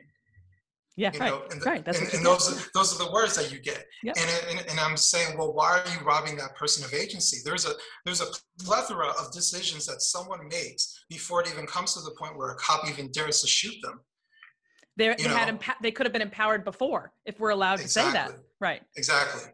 Yeah, 0.98 1.12
you 1.14 1.20
right. 1.20 1.30
Know, 1.30 1.42
and, 1.52 1.60
the, 1.62 1.64
right. 1.64 1.84
That's 1.84 2.00
and, 2.00 2.12
and 2.12 2.26
those, 2.26 2.50
are, 2.50 2.70
those 2.74 2.92
are 2.92 3.04
the 3.04 3.12
words 3.12 3.36
that 3.36 3.52
you 3.52 3.60
get. 3.60 3.86
Yep. 4.02 4.16
And, 4.18 4.58
and, 4.58 4.66
and 4.68 4.80
I'm 4.80 4.96
saying, 4.96 5.38
well, 5.38 5.52
why 5.52 5.78
are 5.78 5.92
you 5.92 6.04
robbing 6.04 6.36
that 6.38 6.56
person 6.56 6.84
of 6.84 6.92
agency? 6.92 7.38
There's 7.44 7.66
a 7.66 7.70
there's 8.04 8.20
a 8.20 8.26
plethora 8.64 9.10
of 9.10 9.30
decisions 9.30 9.86
that 9.86 10.02
someone 10.02 10.48
makes 10.48 11.04
before 11.08 11.40
it 11.40 11.48
even 11.52 11.68
comes 11.68 11.94
to 11.94 12.00
the 12.00 12.10
point 12.18 12.36
where 12.36 12.50
a 12.50 12.56
cop 12.56 12.88
even 12.90 13.12
dares 13.12 13.40
to 13.42 13.46
shoot 13.46 13.76
them. 13.80 14.00
They, 14.96 15.06
had 15.06 15.56
empa- 15.56 15.76
they 15.80 15.92
could 15.92 16.06
have 16.06 16.12
been 16.12 16.22
empowered 16.22 16.64
before 16.64 17.12
if 17.24 17.38
we're 17.38 17.50
allowed 17.50 17.78
exactly. 17.78 18.18
to 18.18 18.26
say 18.26 18.32
that. 18.32 18.40
Right. 18.60 18.82
Exactly. 18.96 19.52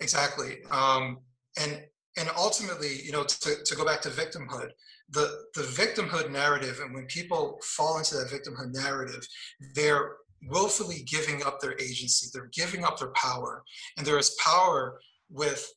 Exactly. 0.00 0.56
Um, 0.70 1.18
and 1.60 1.82
and 2.18 2.30
ultimately, 2.38 3.02
you 3.04 3.12
know, 3.12 3.24
to, 3.24 3.62
to 3.62 3.76
go 3.76 3.84
back 3.84 4.00
to 4.00 4.08
victimhood, 4.08 4.70
the 5.10 5.42
the 5.54 5.60
victimhood 5.60 6.30
narrative, 6.30 6.80
and 6.82 6.94
when 6.94 7.04
people 7.04 7.60
fall 7.62 7.98
into 7.98 8.14
that 8.14 8.28
victimhood 8.28 8.72
narrative, 8.72 9.28
they're 9.74 10.16
willfully 10.44 11.02
giving 11.06 11.42
up 11.44 11.60
their 11.60 11.78
agency. 11.80 12.28
They're 12.32 12.50
giving 12.52 12.84
up 12.84 12.98
their 12.98 13.12
power. 13.12 13.62
And 13.96 14.06
there 14.06 14.18
is 14.18 14.36
power 14.42 15.00
with 15.30 15.68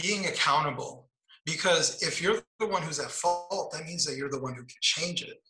being 0.00 0.26
accountable. 0.26 1.08
Because 1.46 2.02
if 2.02 2.20
you're 2.20 2.42
the 2.58 2.66
one 2.66 2.82
who's 2.82 3.00
at 3.00 3.10
fault, 3.10 3.72
that 3.72 3.86
means 3.86 4.04
that 4.04 4.16
you're 4.16 4.30
the 4.30 4.40
one 4.40 4.54
who 4.54 4.62
can 4.62 4.76
change 4.80 5.22
it. 5.22 5.42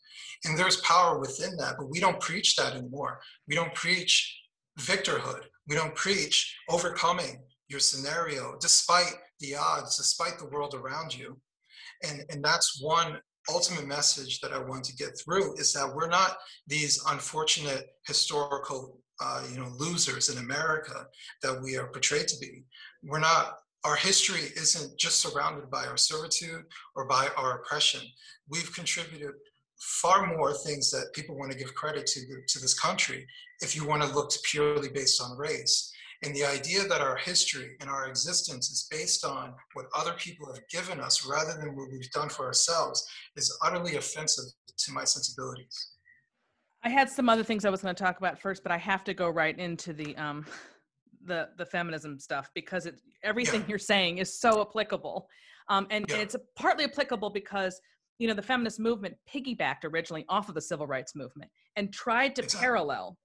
And 0.44 0.58
there's 0.58 0.80
power 0.80 1.18
within 1.18 1.56
that, 1.58 1.74
but 1.78 1.90
we 1.90 2.00
don't 2.00 2.20
preach 2.20 2.56
that 2.56 2.74
anymore. 2.74 3.20
We 3.46 3.54
don't 3.54 3.74
preach 3.74 4.40
victorhood. 4.78 5.42
We 5.68 5.76
don't 5.76 5.94
preach 5.94 6.56
overcoming 6.68 7.42
your 7.68 7.80
scenario 7.80 8.56
despite 8.60 9.14
the 9.40 9.54
odds, 9.56 9.96
despite 9.96 10.38
the 10.38 10.48
world 10.48 10.74
around 10.74 11.16
you. 11.16 11.38
And, 12.02 12.24
and 12.30 12.42
that's 12.42 12.80
one 12.82 13.18
ultimate 13.50 13.86
message 13.86 14.40
that 14.40 14.52
I 14.52 14.58
want 14.58 14.84
to 14.84 14.96
get 14.96 15.18
through 15.18 15.56
is 15.56 15.72
that 15.72 15.92
we're 15.94 16.08
not 16.08 16.38
these 16.66 17.02
unfortunate 17.08 17.86
historical 18.06 18.98
uh, 19.22 19.42
you 19.52 19.58
know 19.58 19.68
losers 19.78 20.28
in 20.30 20.38
America 20.38 21.06
that 21.42 21.60
we 21.62 21.76
are 21.76 21.88
portrayed 21.88 22.28
to 22.28 22.38
be. 22.40 22.64
We're 23.02 23.20
not 23.20 23.58
our 23.84 23.96
history 23.96 24.40
isn't 24.56 24.98
just 24.98 25.20
surrounded 25.20 25.70
by 25.70 25.86
our 25.86 25.96
servitude 25.96 26.64
or 26.94 27.06
by 27.06 27.28
our 27.36 27.58
oppression. 27.58 28.00
We've 28.48 28.72
contributed 28.74 29.32
far 29.78 30.26
more 30.26 30.52
things 30.52 30.90
that 30.90 31.12
people 31.14 31.38
want 31.38 31.50
to 31.52 31.58
give 31.58 31.74
credit 31.74 32.06
to 32.06 32.20
to 32.48 32.58
this 32.58 32.78
country 32.78 33.26
if 33.60 33.76
you 33.76 33.86
want 33.86 34.02
to 34.02 34.14
look 34.14 34.30
purely 34.44 34.88
based 34.88 35.22
on 35.22 35.36
race. 35.36 35.92
And 36.22 36.34
the 36.34 36.44
idea 36.44 36.86
that 36.86 37.00
our 37.00 37.16
history 37.16 37.76
and 37.80 37.88
our 37.88 38.06
existence 38.06 38.68
is 38.70 38.86
based 38.90 39.24
on 39.24 39.54
what 39.72 39.86
other 39.96 40.12
people 40.18 40.46
have 40.52 40.62
given 40.68 41.00
us 41.00 41.26
rather 41.26 41.58
than 41.58 41.74
what 41.74 41.90
we've 41.90 42.10
done 42.10 42.28
for 42.28 42.44
ourselves 42.44 43.06
is 43.36 43.56
utterly 43.64 43.96
offensive 43.96 44.44
to 44.76 44.92
my 44.92 45.04
sensibilities. 45.04 45.92
I 46.82 46.90
had 46.90 47.08
some 47.08 47.28
other 47.28 47.44
things 47.44 47.64
I 47.64 47.70
was 47.70 47.82
going 47.82 47.94
to 47.94 48.02
talk 48.02 48.18
about 48.18 48.38
first, 48.38 48.62
but 48.62 48.72
I 48.72 48.78
have 48.78 49.04
to 49.04 49.14
go 49.14 49.28
right 49.28 49.58
into 49.58 49.92
the 49.92 50.16
um, 50.16 50.46
the 51.24 51.50
the 51.58 51.66
feminism 51.66 52.18
stuff 52.18 52.50
because 52.54 52.86
it 52.86 52.98
everything 53.22 53.60
yeah. 53.60 53.66
you're 53.68 53.78
saying 53.78 54.18
is 54.18 54.38
so 54.38 54.62
applicable, 54.62 55.28
um, 55.68 55.86
and, 55.90 56.06
yeah. 56.08 56.16
it's 56.16 56.36
partly 56.56 56.84
applicable 56.84 57.30
because 57.30 57.80
you 58.18 58.28
know 58.28 58.34
the 58.34 58.42
feminist 58.42 58.80
movement 58.80 59.14
piggybacked 59.32 59.84
originally 59.84 60.24
off 60.28 60.48
of 60.48 60.54
the 60.54 60.60
civil 60.60 60.86
rights 60.86 61.14
movement 61.14 61.50
and 61.76 61.92
tried 61.92 62.34
to 62.36 62.42
exactly. 62.42 62.64
parallel 62.64 63.18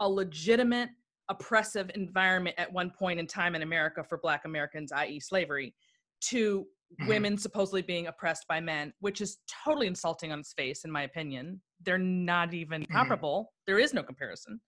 a 0.00 0.08
legitimate 0.08 0.90
oppressive 1.30 1.90
environment 1.94 2.56
at 2.58 2.70
one 2.70 2.90
point 2.90 3.18
in 3.18 3.26
time 3.26 3.54
in 3.54 3.62
America 3.62 4.04
for 4.04 4.18
Black 4.18 4.44
Americans, 4.44 4.92
i.e., 4.92 5.18
slavery, 5.20 5.72
to 6.20 6.60
mm-hmm. 6.60 7.08
women 7.08 7.38
supposedly 7.38 7.82
being 7.82 8.08
oppressed 8.08 8.46
by 8.48 8.60
men, 8.60 8.92
which 9.00 9.20
is 9.20 9.38
totally 9.64 9.86
insulting 9.86 10.32
on 10.32 10.40
its 10.40 10.52
face, 10.52 10.84
in 10.84 10.90
my 10.90 11.02
opinion. 11.02 11.60
They're 11.86 11.98
not 11.98 12.52
even 12.52 12.82
mm-hmm. 12.82 12.92
comparable. 12.92 13.52
There 13.66 13.78
is 13.78 13.94
no 13.94 14.02
comparison. 14.02 14.60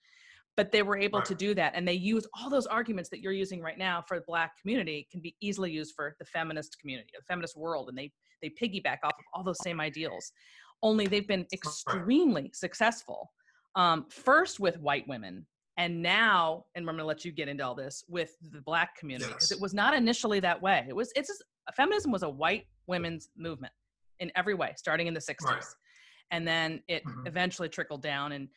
But 0.56 0.70
they 0.70 0.82
were 0.82 0.98
able 0.98 1.20
right. 1.20 1.28
to 1.28 1.34
do 1.34 1.54
that. 1.54 1.72
And 1.74 1.88
they 1.88 1.94
use 1.94 2.26
all 2.38 2.50
those 2.50 2.66
arguments 2.66 3.08
that 3.10 3.20
you're 3.20 3.32
using 3.32 3.60
right 3.60 3.78
now 3.78 4.04
for 4.06 4.18
the 4.18 4.24
Black 4.26 4.52
community 4.60 5.08
can 5.10 5.20
be 5.20 5.34
easily 5.40 5.72
used 5.72 5.94
for 5.96 6.14
the 6.18 6.26
feminist 6.26 6.78
community, 6.78 7.08
the 7.14 7.24
feminist 7.24 7.56
world. 7.56 7.88
And 7.88 7.96
they, 7.96 8.12
they 8.42 8.50
piggyback 8.50 8.98
off 9.02 9.14
of 9.18 9.24
all 9.32 9.42
those 9.42 9.62
same 9.62 9.80
ideals. 9.80 10.30
Only 10.82 11.06
they've 11.06 11.26
been 11.26 11.46
extremely 11.54 12.50
successful. 12.54 13.30
Um, 13.76 14.04
first 14.10 14.60
with 14.60 14.78
white 14.78 15.08
women 15.08 15.46
and 15.76 16.02
now 16.02 16.64
and 16.74 16.82
i'm 16.82 16.86
going 16.86 16.98
to 16.98 17.04
let 17.04 17.24
you 17.24 17.32
get 17.32 17.48
into 17.48 17.64
all 17.64 17.74
this 17.74 18.04
with 18.08 18.36
the 18.50 18.60
black 18.60 18.96
community 18.96 19.28
because 19.28 19.50
yes. 19.50 19.56
it 19.56 19.62
was 19.62 19.72
not 19.72 19.94
initially 19.94 20.40
that 20.40 20.60
way 20.60 20.84
it 20.88 20.94
was 20.94 21.12
it's 21.16 21.28
just, 21.28 21.42
feminism 21.76 22.10
was 22.10 22.22
a 22.22 22.28
white 22.28 22.66
women's 22.86 23.28
movement 23.36 23.72
in 24.20 24.30
every 24.36 24.54
way 24.54 24.72
starting 24.76 25.06
in 25.06 25.14
the 25.14 25.20
60s 25.20 25.36
right. 25.44 25.64
and 26.30 26.46
then 26.46 26.82
it 26.88 27.04
mm-hmm. 27.04 27.26
eventually 27.26 27.68
trickled 27.68 28.02
down 28.02 28.32
and 28.32 28.48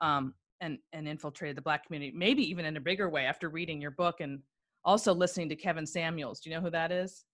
um 0.00 0.34
and 0.60 0.78
and 0.92 1.06
infiltrated 1.06 1.56
the 1.56 1.62
black 1.62 1.86
community 1.86 2.12
maybe 2.14 2.42
even 2.42 2.64
in 2.64 2.76
a 2.76 2.80
bigger 2.80 3.08
way 3.08 3.24
after 3.24 3.48
reading 3.48 3.80
your 3.80 3.90
book 3.92 4.20
and 4.20 4.40
also 4.84 5.14
listening 5.14 5.48
to 5.48 5.56
kevin 5.56 5.86
samuels 5.86 6.40
do 6.40 6.50
you 6.50 6.56
know 6.56 6.62
who 6.62 6.70
that 6.70 6.90
is 6.90 7.24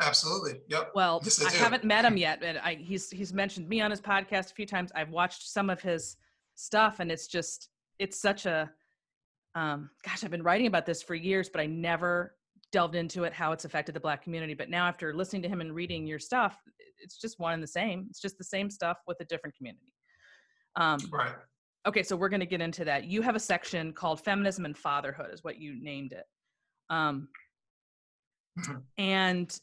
Absolutely. 0.00 0.60
Yep. 0.68 0.92
Well, 0.94 1.20
yes, 1.24 1.42
I, 1.42 1.48
I 1.48 1.52
haven't 1.52 1.84
met 1.84 2.04
him 2.04 2.16
yet, 2.18 2.40
but 2.40 2.56
I, 2.58 2.74
he's 2.74 3.10
he's 3.10 3.32
mentioned 3.32 3.68
me 3.68 3.80
on 3.80 3.90
his 3.90 4.00
podcast 4.00 4.50
a 4.50 4.54
few 4.54 4.66
times. 4.66 4.92
I've 4.94 5.10
watched 5.10 5.48
some 5.48 5.70
of 5.70 5.80
his 5.80 6.16
stuff, 6.54 7.00
and 7.00 7.10
it's 7.10 7.26
just 7.26 7.70
it's 7.98 8.20
such 8.20 8.46
a 8.46 8.70
um, 9.54 9.90
gosh 10.04 10.22
i've 10.22 10.30
been 10.30 10.42
writing 10.42 10.66
about 10.66 10.86
this 10.86 11.02
for 11.02 11.14
years 11.14 11.48
but 11.48 11.60
i 11.60 11.66
never 11.66 12.34
delved 12.72 12.94
into 12.94 13.24
it 13.24 13.32
how 13.32 13.52
it's 13.52 13.64
affected 13.64 13.94
the 13.94 14.00
black 14.00 14.22
community 14.22 14.54
but 14.54 14.68
now 14.68 14.86
after 14.86 15.14
listening 15.14 15.42
to 15.42 15.48
him 15.48 15.60
and 15.60 15.74
reading 15.74 16.06
your 16.06 16.18
stuff 16.18 16.58
it's 17.00 17.16
just 17.16 17.38
one 17.38 17.54
and 17.54 17.62
the 17.62 17.68
same. 17.68 18.06
It's 18.10 18.20
just 18.20 18.38
the 18.38 18.44
same 18.44 18.70
stuff 18.70 18.98
with 19.06 19.18
a 19.20 19.24
different 19.24 19.56
community. 19.56 19.92
Um, 20.76 20.98
right. 21.10 21.32
okay 21.86 22.02
so 22.02 22.14
we're 22.16 22.28
going 22.28 22.40
to 22.40 22.46
get 22.46 22.60
into 22.60 22.84
that. 22.84 23.04
You 23.04 23.22
have 23.22 23.34
a 23.34 23.40
section 23.40 23.92
called 23.92 24.20
feminism 24.20 24.64
and 24.64 24.76
fatherhood 24.76 25.32
is 25.32 25.42
what 25.42 25.58
you 25.58 25.82
named 25.82 26.12
it. 26.12 26.24
Um, 26.90 27.28
mm-hmm. 28.58 28.78
and 28.98 29.58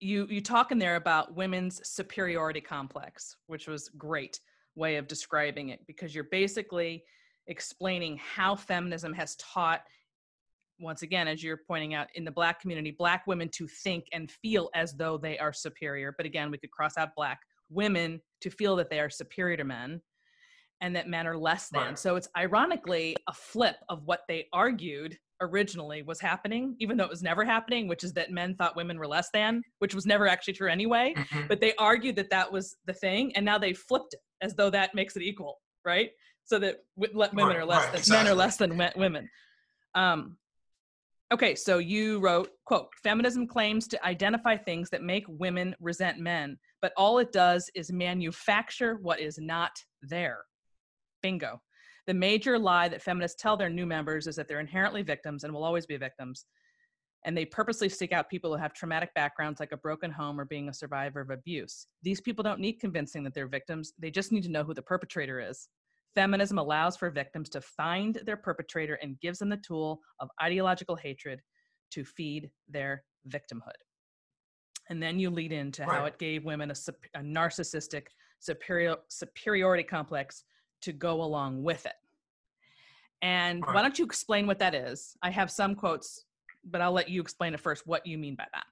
you 0.00 0.26
you 0.30 0.40
talk 0.40 0.72
in 0.72 0.78
there 0.78 0.96
about 0.96 1.36
women's 1.36 1.86
superiority 1.88 2.60
complex 2.60 3.36
which 3.46 3.68
was 3.68 3.88
great 3.96 4.40
way 4.74 4.96
of 4.96 5.06
describing 5.06 5.68
it 5.68 5.78
because 5.86 6.12
you're 6.12 6.24
basically 6.24 7.04
explaining 7.52 8.18
how 8.18 8.56
feminism 8.56 9.12
has 9.12 9.36
taught 9.36 9.82
once 10.80 11.02
again 11.02 11.28
as 11.28 11.42
you're 11.44 11.60
pointing 11.68 11.92
out 11.92 12.08
in 12.14 12.24
the 12.24 12.30
black 12.30 12.60
community 12.60 12.90
black 12.98 13.26
women 13.26 13.48
to 13.50 13.68
think 13.68 14.06
and 14.12 14.30
feel 14.30 14.70
as 14.74 14.94
though 14.94 15.18
they 15.18 15.38
are 15.38 15.52
superior 15.52 16.14
but 16.16 16.26
again 16.26 16.50
we 16.50 16.56
could 16.56 16.70
cross 16.70 16.96
out 16.96 17.10
black 17.14 17.40
women 17.68 18.20
to 18.40 18.50
feel 18.50 18.74
that 18.74 18.88
they 18.88 18.98
are 18.98 19.10
superior 19.10 19.56
to 19.56 19.64
men 19.64 20.00
and 20.80 20.96
that 20.96 21.08
men 21.08 21.26
are 21.26 21.36
less 21.36 21.68
than 21.68 21.88
right. 21.88 21.98
so 21.98 22.16
it's 22.16 22.28
ironically 22.36 23.14
a 23.28 23.34
flip 23.34 23.76
of 23.90 24.02
what 24.06 24.22
they 24.28 24.46
argued 24.54 25.16
originally 25.42 26.02
was 26.02 26.20
happening 26.20 26.74
even 26.80 26.96
though 26.96 27.04
it 27.04 27.10
was 27.10 27.22
never 27.22 27.44
happening 27.44 27.86
which 27.86 28.02
is 28.02 28.14
that 28.14 28.30
men 28.30 28.54
thought 28.54 28.74
women 28.74 28.98
were 28.98 29.06
less 29.06 29.28
than 29.34 29.60
which 29.78 29.94
was 29.94 30.06
never 30.06 30.26
actually 30.26 30.54
true 30.54 30.70
anyway 30.70 31.12
mm-hmm. 31.14 31.46
but 31.48 31.60
they 31.60 31.74
argued 31.76 32.16
that 32.16 32.30
that 32.30 32.50
was 32.50 32.76
the 32.86 32.94
thing 32.94 33.30
and 33.36 33.44
now 33.44 33.58
they 33.58 33.74
flipped 33.74 34.14
it 34.14 34.20
as 34.40 34.54
though 34.54 34.70
that 34.70 34.94
makes 34.94 35.16
it 35.16 35.22
equal 35.22 35.58
right 35.84 36.10
so 36.44 36.58
that 36.58 36.78
women 36.96 37.30
right, 37.36 37.56
are 37.56 37.64
less 37.64 37.86
right, 37.86 37.98
exactly. 37.98 38.24
men 38.24 38.32
are 38.32 38.36
less 38.36 38.56
than 38.56 38.90
women. 38.96 39.28
Um, 39.94 40.36
okay, 41.32 41.54
so 41.54 41.78
you 41.78 42.20
wrote, 42.20 42.50
quote, 42.64 42.88
feminism 43.02 43.46
claims 43.46 43.86
to 43.88 44.04
identify 44.04 44.56
things 44.56 44.90
that 44.90 45.02
make 45.02 45.24
women 45.28 45.74
resent 45.80 46.18
men, 46.18 46.58
but 46.80 46.92
all 46.96 47.18
it 47.18 47.32
does 47.32 47.70
is 47.74 47.92
manufacture 47.92 48.98
what 49.00 49.20
is 49.20 49.38
not 49.38 49.72
there. 50.02 50.40
Bingo. 51.22 51.60
The 52.06 52.14
major 52.14 52.58
lie 52.58 52.88
that 52.88 53.02
feminists 53.02 53.40
tell 53.40 53.56
their 53.56 53.70
new 53.70 53.86
members 53.86 54.26
is 54.26 54.36
that 54.36 54.48
they're 54.48 54.60
inherently 54.60 55.02
victims 55.02 55.44
and 55.44 55.54
will 55.54 55.64
always 55.64 55.86
be 55.86 55.96
victims. 55.96 56.46
And 57.24 57.36
they 57.36 57.44
purposely 57.44 57.88
seek 57.88 58.12
out 58.12 58.28
people 58.28 58.50
who 58.50 58.60
have 58.60 58.74
traumatic 58.74 59.14
backgrounds 59.14 59.60
like 59.60 59.70
a 59.70 59.76
broken 59.76 60.10
home 60.10 60.40
or 60.40 60.44
being 60.44 60.68
a 60.68 60.74
survivor 60.74 61.20
of 61.20 61.30
abuse. 61.30 61.86
These 62.02 62.20
people 62.20 62.42
don't 62.42 62.58
need 62.58 62.80
convincing 62.80 63.22
that 63.22 63.34
they're 63.34 63.46
victims, 63.46 63.92
they 63.98 64.10
just 64.10 64.32
need 64.32 64.42
to 64.42 64.50
know 64.50 64.64
who 64.64 64.74
the 64.74 64.82
perpetrator 64.82 65.40
is. 65.40 65.68
Feminism 66.14 66.58
allows 66.58 66.96
for 66.96 67.10
victims 67.10 67.48
to 67.50 67.60
find 67.60 68.20
their 68.26 68.36
perpetrator 68.36 68.98
and 69.02 69.18
gives 69.20 69.38
them 69.38 69.48
the 69.48 69.56
tool 69.56 70.00
of 70.20 70.28
ideological 70.42 70.96
hatred 70.96 71.40
to 71.90 72.04
feed 72.04 72.50
their 72.68 73.04
victimhood. 73.28 73.80
And 74.90 75.02
then 75.02 75.18
you 75.18 75.30
lead 75.30 75.52
into 75.52 75.82
right. 75.82 75.90
how 75.98 76.04
it 76.04 76.18
gave 76.18 76.44
women 76.44 76.70
a, 76.70 76.74
a 77.14 77.20
narcissistic 77.20 78.08
superior, 78.40 78.96
superiority 79.08 79.84
complex 79.84 80.44
to 80.82 80.92
go 80.92 81.22
along 81.22 81.62
with 81.62 81.86
it. 81.86 81.94
And 83.22 83.62
right. 83.64 83.74
why 83.74 83.82
don't 83.82 83.98
you 83.98 84.04
explain 84.04 84.46
what 84.46 84.58
that 84.58 84.74
is? 84.74 85.16
I 85.22 85.30
have 85.30 85.50
some 85.50 85.74
quotes, 85.74 86.24
but 86.64 86.80
I'll 86.80 86.92
let 86.92 87.08
you 87.08 87.20
explain 87.20 87.54
it 87.54 87.60
first 87.60 87.86
what 87.86 88.06
you 88.06 88.18
mean 88.18 88.34
by 88.34 88.46
that. 88.52 88.64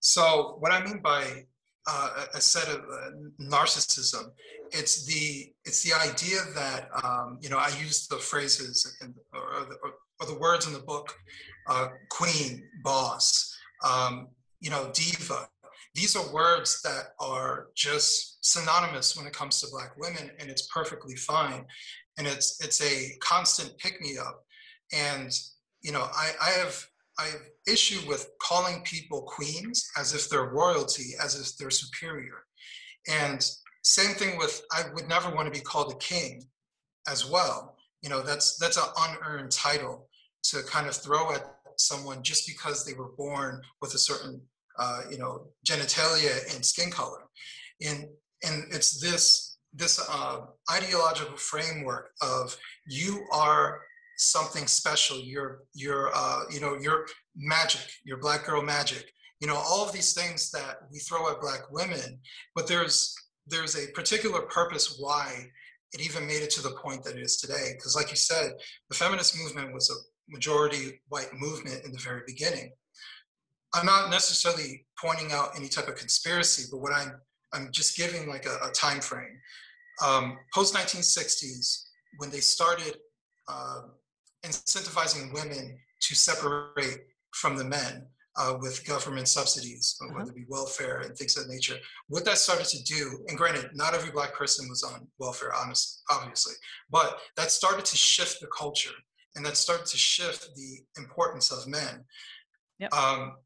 So, 0.00 0.56
what 0.60 0.70
I 0.70 0.84
mean 0.84 1.00
by 1.00 1.46
uh, 1.86 2.26
a 2.34 2.40
set 2.40 2.68
of 2.68 2.80
uh, 2.80 3.10
narcissism. 3.40 4.30
It's 4.70 5.04
the 5.06 5.52
it's 5.64 5.82
the 5.82 5.92
idea 5.94 6.38
that 6.54 6.88
um, 7.04 7.38
you 7.40 7.48
know 7.48 7.58
I 7.58 7.70
use 7.80 8.06
the 8.06 8.16
phrases 8.16 8.96
or, 9.32 9.66
the, 9.68 9.76
or, 9.82 10.26
the, 10.26 10.38
words 10.38 10.66
in 10.66 10.72
the 10.72 10.80
book, 10.80 11.14
uh, 11.68 11.88
queen, 12.08 12.62
boss, 12.82 13.54
um, 13.84 14.28
you 14.60 14.70
know, 14.70 14.90
diva. 14.94 15.48
These 15.94 16.16
are 16.16 16.32
words 16.32 16.82
that 16.82 17.10
are 17.20 17.68
just 17.76 18.44
synonymous 18.44 19.16
when 19.16 19.26
it 19.26 19.32
comes 19.32 19.60
to 19.60 19.68
Black 19.70 19.92
women, 19.96 20.30
and 20.40 20.50
it's 20.50 20.66
perfectly 20.68 21.14
fine. 21.16 21.64
And 22.18 22.26
it's 22.26 22.64
it's 22.64 22.82
a 22.82 23.16
constant 23.20 23.76
pick 23.78 24.00
me 24.00 24.16
up. 24.18 24.44
And 24.92 25.30
you 25.82 25.92
know, 25.92 26.08
I, 26.14 26.30
I 26.42 26.50
have 26.50 26.84
I 27.18 27.24
have 27.26 27.42
issue 27.66 28.06
with 28.08 28.28
calling 28.42 28.82
people 28.82 29.22
queens 29.22 29.88
as 29.98 30.14
if 30.14 30.28
they're 30.28 30.50
royalty, 30.50 31.12
as 31.22 31.40
if 31.40 31.56
they're 31.56 31.70
superior. 31.70 32.44
And 33.08 33.46
same 33.82 34.14
thing 34.14 34.38
with 34.38 34.62
I 34.72 34.84
would 34.94 35.08
never 35.08 35.34
want 35.34 35.46
to 35.46 35.58
be 35.58 35.64
called 35.64 35.92
a 35.92 35.96
king 35.98 36.44
as 37.08 37.28
well. 37.28 37.76
You 38.02 38.10
know, 38.10 38.22
that's 38.22 38.58
that's 38.58 38.76
an 38.76 38.88
unearned 38.98 39.52
title 39.52 40.08
to 40.44 40.62
kind 40.64 40.86
of 40.86 40.94
throw 40.94 41.32
at 41.34 41.44
someone 41.76 42.22
just 42.22 42.46
because 42.46 42.84
they 42.84 42.94
were 42.94 43.12
born 43.16 43.60
with 43.80 43.94
a 43.94 43.98
certain 43.98 44.40
uh, 44.78 45.02
you 45.10 45.18
know 45.18 45.46
genitalia 45.66 46.54
and 46.54 46.64
skin 46.64 46.90
color. 46.90 47.22
And 47.84 48.06
and 48.44 48.64
it's 48.70 49.00
this 49.00 49.58
this 49.72 50.04
uh, 50.08 50.40
ideological 50.72 51.36
framework 51.36 52.10
of 52.22 52.56
you 52.86 53.26
are 53.32 53.82
something 54.16 54.66
special. 54.66 55.18
You're 55.18 55.60
you're 55.74 56.10
uh, 56.14 56.42
you 56.50 56.60
know 56.60 56.76
you're 56.80 57.06
magic. 57.36 57.82
You're 58.04 58.18
black 58.18 58.44
girl 58.44 58.62
magic. 58.62 59.10
You 59.40 59.48
know 59.48 59.56
all 59.56 59.84
of 59.86 59.92
these 59.92 60.12
things 60.12 60.50
that 60.52 60.76
we 60.92 60.98
throw 61.00 61.30
at 61.30 61.40
black 61.40 61.70
women, 61.70 62.18
but 62.54 62.66
there's 62.66 63.14
there's 63.46 63.76
a 63.76 63.90
particular 63.92 64.42
purpose 64.42 64.96
why 64.98 65.46
it 65.92 66.00
even 66.00 66.26
made 66.26 66.42
it 66.42 66.50
to 66.50 66.62
the 66.62 66.76
point 66.82 67.04
that 67.04 67.16
it 67.16 67.22
is 67.22 67.36
today. 67.36 67.72
Because 67.76 67.94
like 67.94 68.10
you 68.10 68.16
said, 68.16 68.52
the 68.88 68.96
feminist 68.96 69.38
movement 69.38 69.72
was 69.72 69.90
a 69.90 70.32
majority 70.32 71.00
white 71.08 71.32
movement 71.34 71.84
in 71.84 71.92
the 71.92 71.98
very 71.98 72.22
beginning. 72.26 72.72
I'm 73.74 73.86
not 73.86 74.10
necessarily 74.10 74.86
pointing 75.00 75.32
out 75.32 75.50
any 75.56 75.68
type 75.68 75.88
of 75.88 75.96
conspiracy, 75.96 76.68
but 76.70 76.78
what 76.78 76.92
I'm 76.92 77.20
I'm 77.52 77.68
just 77.70 77.96
giving 77.96 78.28
like 78.28 78.46
a, 78.46 78.68
a 78.68 78.72
time 78.72 79.00
frame. 79.00 79.38
Um, 80.04 80.36
Post 80.52 80.74
1960s, 80.74 81.84
when 82.18 82.30
they 82.30 82.40
started 82.40 82.96
uh, 83.48 83.82
incentivizing 84.44 85.32
women 85.34 85.76
to 86.00 86.14
separate 86.14 86.98
from 87.32 87.56
the 87.56 87.64
men 87.64 88.06
uh, 88.36 88.56
with 88.60 88.86
government 88.86 89.28
subsidies, 89.28 89.96
uh-huh. 90.02 90.14
whether 90.14 90.30
it 90.30 90.36
be 90.36 90.44
welfare 90.48 91.00
and 91.00 91.16
things 91.16 91.36
of 91.36 91.44
that 91.44 91.52
nature. 91.52 91.76
What 92.08 92.24
that 92.24 92.38
started 92.38 92.66
to 92.66 92.82
do, 92.82 93.24
and 93.28 93.38
granted, 93.38 93.70
not 93.74 93.94
every 93.94 94.10
black 94.10 94.34
person 94.34 94.68
was 94.68 94.82
on 94.82 95.06
welfare, 95.18 95.52
honestly, 95.54 96.02
obviously, 96.10 96.54
but 96.90 97.18
that 97.36 97.50
started 97.50 97.84
to 97.86 97.96
shift 97.96 98.40
the 98.40 98.48
culture 98.48 98.94
and 99.36 99.44
that 99.44 99.56
started 99.56 99.86
to 99.86 99.96
shift 99.96 100.54
the 100.54 100.78
importance 100.96 101.50
of 101.50 101.66
men. 101.66 102.04
Yep. 102.78 102.92
Um, 102.92 103.36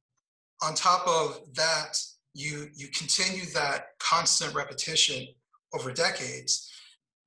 on 0.62 0.74
top 0.74 1.06
of 1.06 1.40
that, 1.54 1.98
you 2.34 2.68
you 2.74 2.88
continue 2.88 3.46
that 3.54 3.86
constant 3.98 4.54
repetition 4.54 5.26
over 5.74 5.92
decades. 5.92 6.70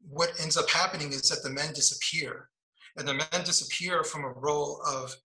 What 0.10 0.32
ends 0.42 0.58
up 0.58 0.70
happening 0.70 1.10
is 1.10 1.30
that 1.30 1.44
the 1.44 1.50
men 1.50 1.74
disappear 1.74 2.50
and 2.97 3.08
the 3.08 3.13
men 3.13 3.43
disappear 3.45 4.04
from 4.04 4.23
a 4.23 4.30
role 4.30 4.82
of, 4.88 5.15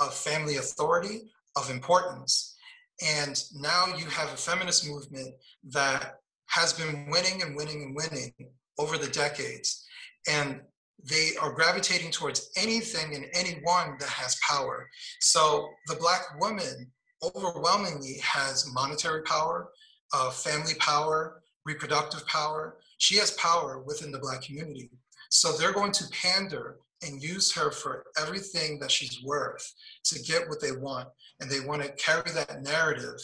of 0.00 0.14
family 0.14 0.56
authority, 0.56 1.30
of 1.56 1.70
importance. 1.70 2.56
And 3.04 3.42
now 3.54 3.86
you 3.96 4.06
have 4.06 4.32
a 4.32 4.36
feminist 4.36 4.88
movement 4.88 5.34
that 5.70 6.16
has 6.46 6.72
been 6.72 7.10
winning 7.10 7.42
and 7.42 7.56
winning 7.56 7.82
and 7.82 7.96
winning 7.96 8.32
over 8.78 8.98
the 8.98 9.08
decades. 9.08 9.84
And 10.28 10.60
they 11.04 11.30
are 11.40 11.52
gravitating 11.52 12.10
towards 12.10 12.50
anything 12.56 13.14
and 13.14 13.26
anyone 13.34 13.96
that 13.98 14.08
has 14.08 14.38
power. 14.48 14.88
So 15.20 15.68
the 15.88 15.96
Black 15.96 16.22
woman 16.40 16.92
overwhelmingly 17.22 18.18
has 18.22 18.70
monetary 18.72 19.22
power, 19.22 19.70
uh, 20.12 20.30
family 20.30 20.74
power, 20.78 21.42
reproductive 21.64 22.26
power. 22.26 22.78
She 22.98 23.16
has 23.16 23.32
power 23.32 23.82
within 23.82 24.12
the 24.12 24.18
Black 24.18 24.42
community. 24.42 24.90
So 25.30 25.52
they're 25.52 25.72
going 25.72 25.92
to 25.92 26.04
pander 26.10 26.76
and 27.02 27.22
use 27.22 27.52
her 27.52 27.70
for 27.70 28.04
everything 28.20 28.78
that 28.80 28.90
she's 28.90 29.22
worth 29.22 29.72
to 30.04 30.22
get 30.22 30.48
what 30.48 30.60
they 30.60 30.72
want. 30.72 31.08
And 31.40 31.50
they 31.50 31.60
want 31.60 31.82
to 31.82 31.92
carry 31.92 32.30
that 32.32 32.62
narrative 32.62 33.18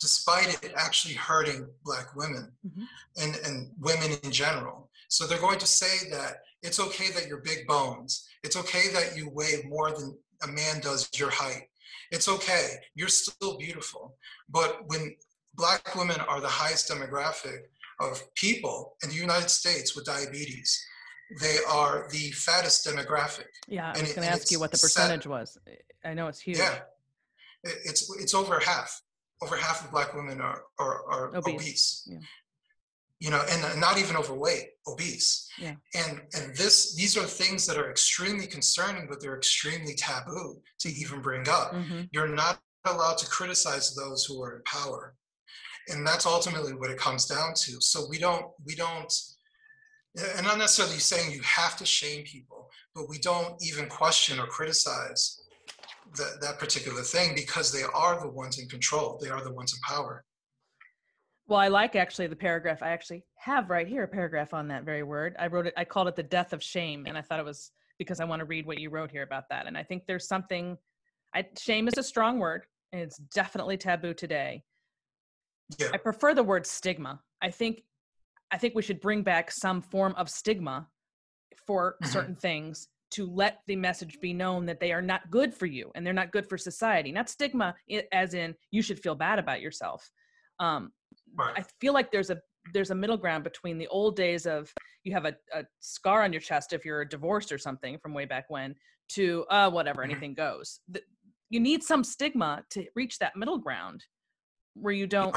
despite 0.00 0.62
it 0.64 0.72
actually 0.76 1.14
hurting 1.14 1.68
Black 1.84 2.16
women 2.16 2.50
mm-hmm. 2.66 2.84
and, 3.22 3.36
and 3.44 3.70
women 3.78 4.18
in 4.24 4.30
general. 4.30 4.90
So 5.08 5.26
they're 5.26 5.38
going 5.38 5.58
to 5.58 5.66
say 5.66 6.08
that 6.10 6.38
it's 6.62 6.80
okay 6.80 7.10
that 7.10 7.26
you're 7.26 7.42
big 7.42 7.66
bones. 7.66 8.26
It's 8.42 8.56
okay 8.56 8.88
that 8.94 9.16
you 9.16 9.30
weigh 9.30 9.62
more 9.68 9.90
than 9.90 10.16
a 10.42 10.48
man 10.48 10.80
does 10.80 11.08
your 11.16 11.30
height. 11.30 11.64
It's 12.10 12.28
okay. 12.28 12.68
You're 12.94 13.08
still 13.08 13.58
beautiful. 13.58 14.16
But 14.48 14.80
when 14.86 15.14
Black 15.54 15.94
women 15.94 16.20
are 16.28 16.40
the 16.40 16.48
highest 16.48 16.90
demographic 16.90 17.58
of 18.00 18.22
people 18.34 18.96
in 19.02 19.10
the 19.10 19.16
United 19.16 19.50
States 19.50 19.94
with 19.94 20.06
diabetes, 20.06 20.82
they 21.38 21.58
are 21.68 22.08
the 22.10 22.30
fattest 22.32 22.86
demographic. 22.86 23.46
Yeah, 23.68 23.92
I 23.94 24.00
was 24.00 24.12
going 24.12 24.26
to 24.26 24.32
ask 24.32 24.50
you 24.50 24.58
what 24.58 24.72
the 24.72 24.78
percentage 24.78 25.22
set. 25.22 25.30
was. 25.30 25.58
I 26.04 26.14
know 26.14 26.26
it's 26.26 26.40
huge. 26.40 26.58
Yeah, 26.58 26.80
it's 27.64 28.12
it's 28.18 28.34
over 28.34 28.58
half. 28.58 29.00
Over 29.42 29.56
half 29.56 29.84
of 29.84 29.90
Black 29.90 30.14
women 30.14 30.40
are 30.40 30.62
are, 30.78 31.04
are 31.10 31.36
obese. 31.36 31.54
obese. 31.54 32.08
Yeah. 32.10 32.18
You 33.20 33.30
know, 33.30 33.42
and 33.50 33.80
not 33.80 33.98
even 33.98 34.16
overweight, 34.16 34.68
obese. 34.88 35.48
Yeah. 35.58 35.74
And 35.94 36.22
and 36.34 36.56
this 36.56 36.96
these 36.96 37.16
are 37.16 37.24
things 37.24 37.66
that 37.66 37.76
are 37.76 37.90
extremely 37.90 38.46
concerning, 38.46 39.06
but 39.08 39.20
they're 39.20 39.36
extremely 39.36 39.94
taboo 39.94 40.60
to 40.80 40.88
even 40.88 41.20
bring 41.20 41.48
up. 41.48 41.72
Mm-hmm. 41.72 42.02
You're 42.12 42.28
not 42.28 42.60
allowed 42.86 43.18
to 43.18 43.26
criticize 43.26 43.94
those 43.94 44.24
who 44.24 44.42
are 44.42 44.56
in 44.56 44.62
power, 44.64 45.14
and 45.88 46.06
that's 46.06 46.26
ultimately 46.26 46.72
what 46.72 46.90
it 46.90 46.98
comes 46.98 47.26
down 47.26 47.52
to. 47.54 47.80
So 47.80 48.06
we 48.08 48.18
don't 48.18 48.46
we 48.64 48.74
don't 48.74 49.12
and 50.16 50.46
not 50.46 50.58
necessarily 50.58 50.98
saying 50.98 51.32
you 51.32 51.42
have 51.42 51.76
to 51.76 51.86
shame 51.86 52.24
people, 52.24 52.68
but 52.94 53.08
we 53.08 53.18
don't 53.18 53.54
even 53.62 53.88
question 53.88 54.38
or 54.40 54.46
criticize 54.46 55.40
that, 56.16 56.38
that 56.40 56.58
particular 56.58 57.02
thing 57.02 57.34
because 57.34 57.72
they 57.72 57.84
are 57.94 58.20
the 58.20 58.28
ones 58.28 58.58
in 58.58 58.68
control. 58.68 59.18
They 59.22 59.30
are 59.30 59.42
the 59.42 59.52
ones 59.52 59.72
in 59.72 59.78
power. 59.94 60.24
Well, 61.46 61.58
I 61.58 61.68
like 61.68 61.96
actually 61.96 62.26
the 62.26 62.36
paragraph. 62.36 62.82
I 62.82 62.90
actually 62.90 63.24
have 63.36 63.70
right 63.70 63.86
here 63.86 64.04
a 64.04 64.08
paragraph 64.08 64.54
on 64.54 64.68
that 64.68 64.84
very 64.84 65.02
word. 65.02 65.36
I 65.38 65.46
wrote 65.46 65.66
it, 65.66 65.74
I 65.76 65.84
called 65.84 66.08
it 66.08 66.16
the 66.16 66.22
death 66.22 66.52
of 66.52 66.62
shame. 66.62 67.06
And 67.06 67.16
I 67.16 67.22
thought 67.22 67.40
it 67.40 67.44
was 67.44 67.70
because 67.98 68.20
I 68.20 68.24
want 68.24 68.40
to 68.40 68.46
read 68.46 68.66
what 68.66 68.78
you 68.78 68.90
wrote 68.90 69.10
here 69.10 69.22
about 69.22 69.44
that. 69.50 69.66
And 69.66 69.76
I 69.76 69.82
think 69.82 70.04
there's 70.06 70.26
something, 70.26 70.76
I, 71.34 71.46
shame 71.58 71.88
is 71.88 71.98
a 71.98 72.02
strong 72.02 72.38
word 72.38 72.66
and 72.92 73.00
it's 73.00 73.16
definitely 73.16 73.76
taboo 73.76 74.14
today. 74.14 74.62
Yeah. 75.78 75.88
I 75.92 75.98
prefer 75.98 76.34
the 76.34 76.42
word 76.42 76.66
stigma. 76.66 77.20
I 77.42 77.50
think 77.50 77.82
I 78.50 78.58
think 78.58 78.74
we 78.74 78.82
should 78.82 79.00
bring 79.00 79.22
back 79.22 79.50
some 79.50 79.80
form 79.80 80.14
of 80.16 80.28
stigma 80.28 80.88
for 81.66 81.96
mm-hmm. 82.02 82.12
certain 82.12 82.34
things 82.34 82.88
to 83.12 83.26
let 83.26 83.60
the 83.66 83.76
message 83.76 84.20
be 84.20 84.32
known 84.32 84.66
that 84.66 84.80
they 84.80 84.92
are 84.92 85.02
not 85.02 85.30
good 85.30 85.52
for 85.52 85.66
you 85.66 85.90
and 85.94 86.06
they're 86.06 86.12
not 86.12 86.30
good 86.30 86.48
for 86.48 86.56
society. 86.56 87.10
Not 87.10 87.28
stigma 87.28 87.74
as 88.12 88.34
in 88.34 88.54
you 88.70 88.82
should 88.82 89.00
feel 89.00 89.14
bad 89.14 89.38
about 89.38 89.60
yourself. 89.60 90.10
Um, 90.60 90.92
right. 91.36 91.54
I 91.56 91.64
feel 91.80 91.92
like 91.92 92.12
there's 92.12 92.30
a 92.30 92.40
there's 92.74 92.90
a 92.90 92.94
middle 92.94 93.16
ground 93.16 93.42
between 93.42 93.78
the 93.78 93.88
old 93.88 94.16
days 94.16 94.46
of 94.46 94.72
you 95.02 95.12
have 95.14 95.24
a, 95.24 95.34
a 95.54 95.64
scar 95.80 96.22
on 96.22 96.32
your 96.32 96.42
chest 96.42 96.72
if 96.72 96.84
you're 96.84 97.04
divorced 97.04 97.50
or 97.52 97.58
something 97.58 97.98
from 97.98 98.12
way 98.12 98.26
back 98.26 98.44
when 98.48 98.74
to 99.08 99.44
uh, 99.50 99.70
whatever 99.70 100.02
mm-hmm. 100.02 100.10
anything 100.10 100.34
goes. 100.34 100.80
The, 100.88 101.00
you 101.48 101.58
need 101.58 101.82
some 101.82 102.04
stigma 102.04 102.62
to 102.70 102.84
reach 102.94 103.18
that 103.18 103.34
middle 103.34 103.58
ground 103.58 104.04
where 104.74 104.92
you 104.92 105.06
don't 105.06 105.34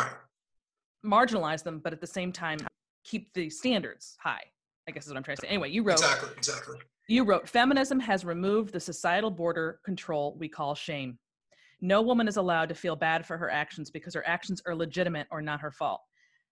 marginalize 1.05 1.63
them, 1.63 1.79
but 1.83 1.93
at 1.93 2.01
the 2.01 2.07
same 2.07 2.31
time 2.31 2.59
keep 3.03 3.33
the 3.33 3.49
standards 3.49 4.15
high. 4.19 4.43
I 4.87 4.91
guess 4.91 5.05
is 5.05 5.09
what 5.09 5.17
I'm 5.17 5.23
trying 5.23 5.37
to 5.37 5.41
say. 5.41 5.47
Anyway, 5.47 5.69
you 5.69 5.83
wrote 5.83 5.99
exactly, 5.99 6.29
exactly. 6.37 6.77
You 7.07 7.23
wrote 7.23 7.47
feminism 7.47 7.99
has 7.99 8.25
removed 8.25 8.73
the 8.73 8.79
societal 8.79 9.31
border 9.31 9.79
control 9.85 10.35
we 10.39 10.47
call 10.47 10.75
shame. 10.75 11.17
No 11.81 12.01
woman 12.01 12.27
is 12.27 12.37
allowed 12.37 12.69
to 12.69 12.75
feel 12.75 12.95
bad 12.95 13.25
for 13.25 13.37
her 13.37 13.49
actions 13.49 13.89
because 13.89 14.13
her 14.13 14.25
actions 14.27 14.61
are 14.65 14.75
legitimate 14.75 15.27
or 15.31 15.41
not 15.41 15.59
her 15.59 15.71
fault. 15.71 16.01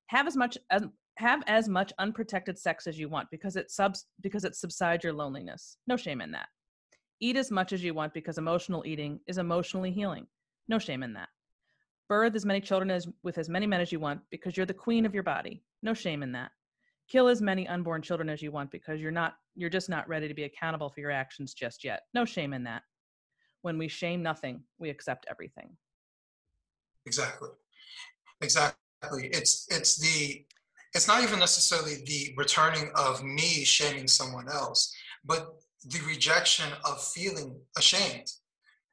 Have 0.07 0.27
as 0.27 0.35
much 0.35 0.57
as 0.69 0.83
have 1.17 1.43
as 1.47 1.69
much 1.69 1.93
unprotected 1.99 2.57
sex 2.57 2.87
as 2.87 2.97
you 2.97 3.07
want 3.07 3.29
because 3.31 3.55
it 3.55 3.69
subs 3.69 4.05
because 4.21 4.43
it 4.43 4.55
subsides 4.55 5.03
your 5.03 5.13
loneliness. 5.13 5.77
No 5.87 5.95
shame 5.95 6.21
in 6.21 6.31
that. 6.31 6.47
Eat 7.21 7.37
as 7.37 7.51
much 7.51 7.71
as 7.71 7.83
you 7.83 7.93
want 7.93 8.13
because 8.13 8.37
emotional 8.37 8.83
eating 8.85 9.19
is 9.27 9.37
emotionally 9.37 9.91
healing. 9.91 10.27
No 10.67 10.79
shame 10.79 11.03
in 11.03 11.13
that. 11.13 11.29
Birth 12.11 12.35
as 12.35 12.43
many 12.43 12.59
children 12.59 12.91
as 12.91 13.07
with 13.23 13.37
as 13.37 13.47
many 13.47 13.65
men 13.65 13.79
as 13.79 13.89
you 13.89 13.97
want 13.97 14.19
because 14.31 14.57
you're 14.57 14.65
the 14.65 14.73
queen 14.73 15.05
of 15.05 15.13
your 15.13 15.23
body. 15.23 15.63
No 15.81 15.93
shame 15.93 16.23
in 16.23 16.33
that. 16.33 16.51
Kill 17.07 17.29
as 17.29 17.41
many 17.41 17.65
unborn 17.69 18.01
children 18.01 18.27
as 18.27 18.41
you 18.41 18.51
want 18.51 18.69
because 18.69 18.99
you're 18.99 19.11
not 19.11 19.35
you're 19.55 19.69
just 19.69 19.87
not 19.87 20.09
ready 20.09 20.27
to 20.27 20.33
be 20.33 20.43
accountable 20.43 20.89
for 20.89 20.99
your 20.99 21.09
actions 21.09 21.53
just 21.53 21.85
yet. 21.85 22.01
No 22.13 22.25
shame 22.25 22.51
in 22.51 22.65
that. 22.65 22.81
When 23.61 23.77
we 23.77 23.87
shame 23.87 24.21
nothing, 24.21 24.61
we 24.77 24.89
accept 24.89 25.25
everything. 25.29 25.77
Exactly. 27.05 27.47
Exactly. 28.41 29.29
It's 29.31 29.67
it's 29.69 29.95
the 29.97 30.45
it's 30.93 31.07
not 31.07 31.23
even 31.23 31.39
necessarily 31.39 32.03
the 32.05 32.33
returning 32.35 32.91
of 32.95 33.23
me 33.23 33.63
shaming 33.63 34.09
someone 34.09 34.49
else, 34.49 34.93
but 35.23 35.47
the 35.85 36.01
rejection 36.05 36.67
of 36.83 37.01
feeling 37.01 37.57
ashamed. 37.77 38.27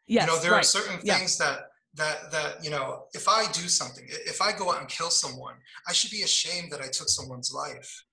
Yes, 0.07 0.25
you 0.25 0.33
know, 0.33 0.41
there 0.41 0.53
right. 0.53 0.61
are 0.61 0.63
certain 0.63 1.01
things 1.01 1.37
yeah. 1.41 1.47
that 1.47 1.59
that 1.99 2.31
that 2.33 2.65
you 2.65 2.71
know 2.71 3.05
if 3.13 3.29
i 3.29 3.45
do 3.53 3.69
something 3.69 4.05
if 4.09 4.41
i 4.41 4.51
go 4.53 4.73
out 4.73 4.81
and 4.81 4.89
kill 4.89 5.11
someone 5.11 5.55
i 5.89 5.93
should 5.93 6.11
be 6.11 6.23
ashamed 6.23 6.71
that 6.73 6.81
i 6.81 6.89
took 6.89 7.09
someone's 7.09 7.53
life. 7.53 8.05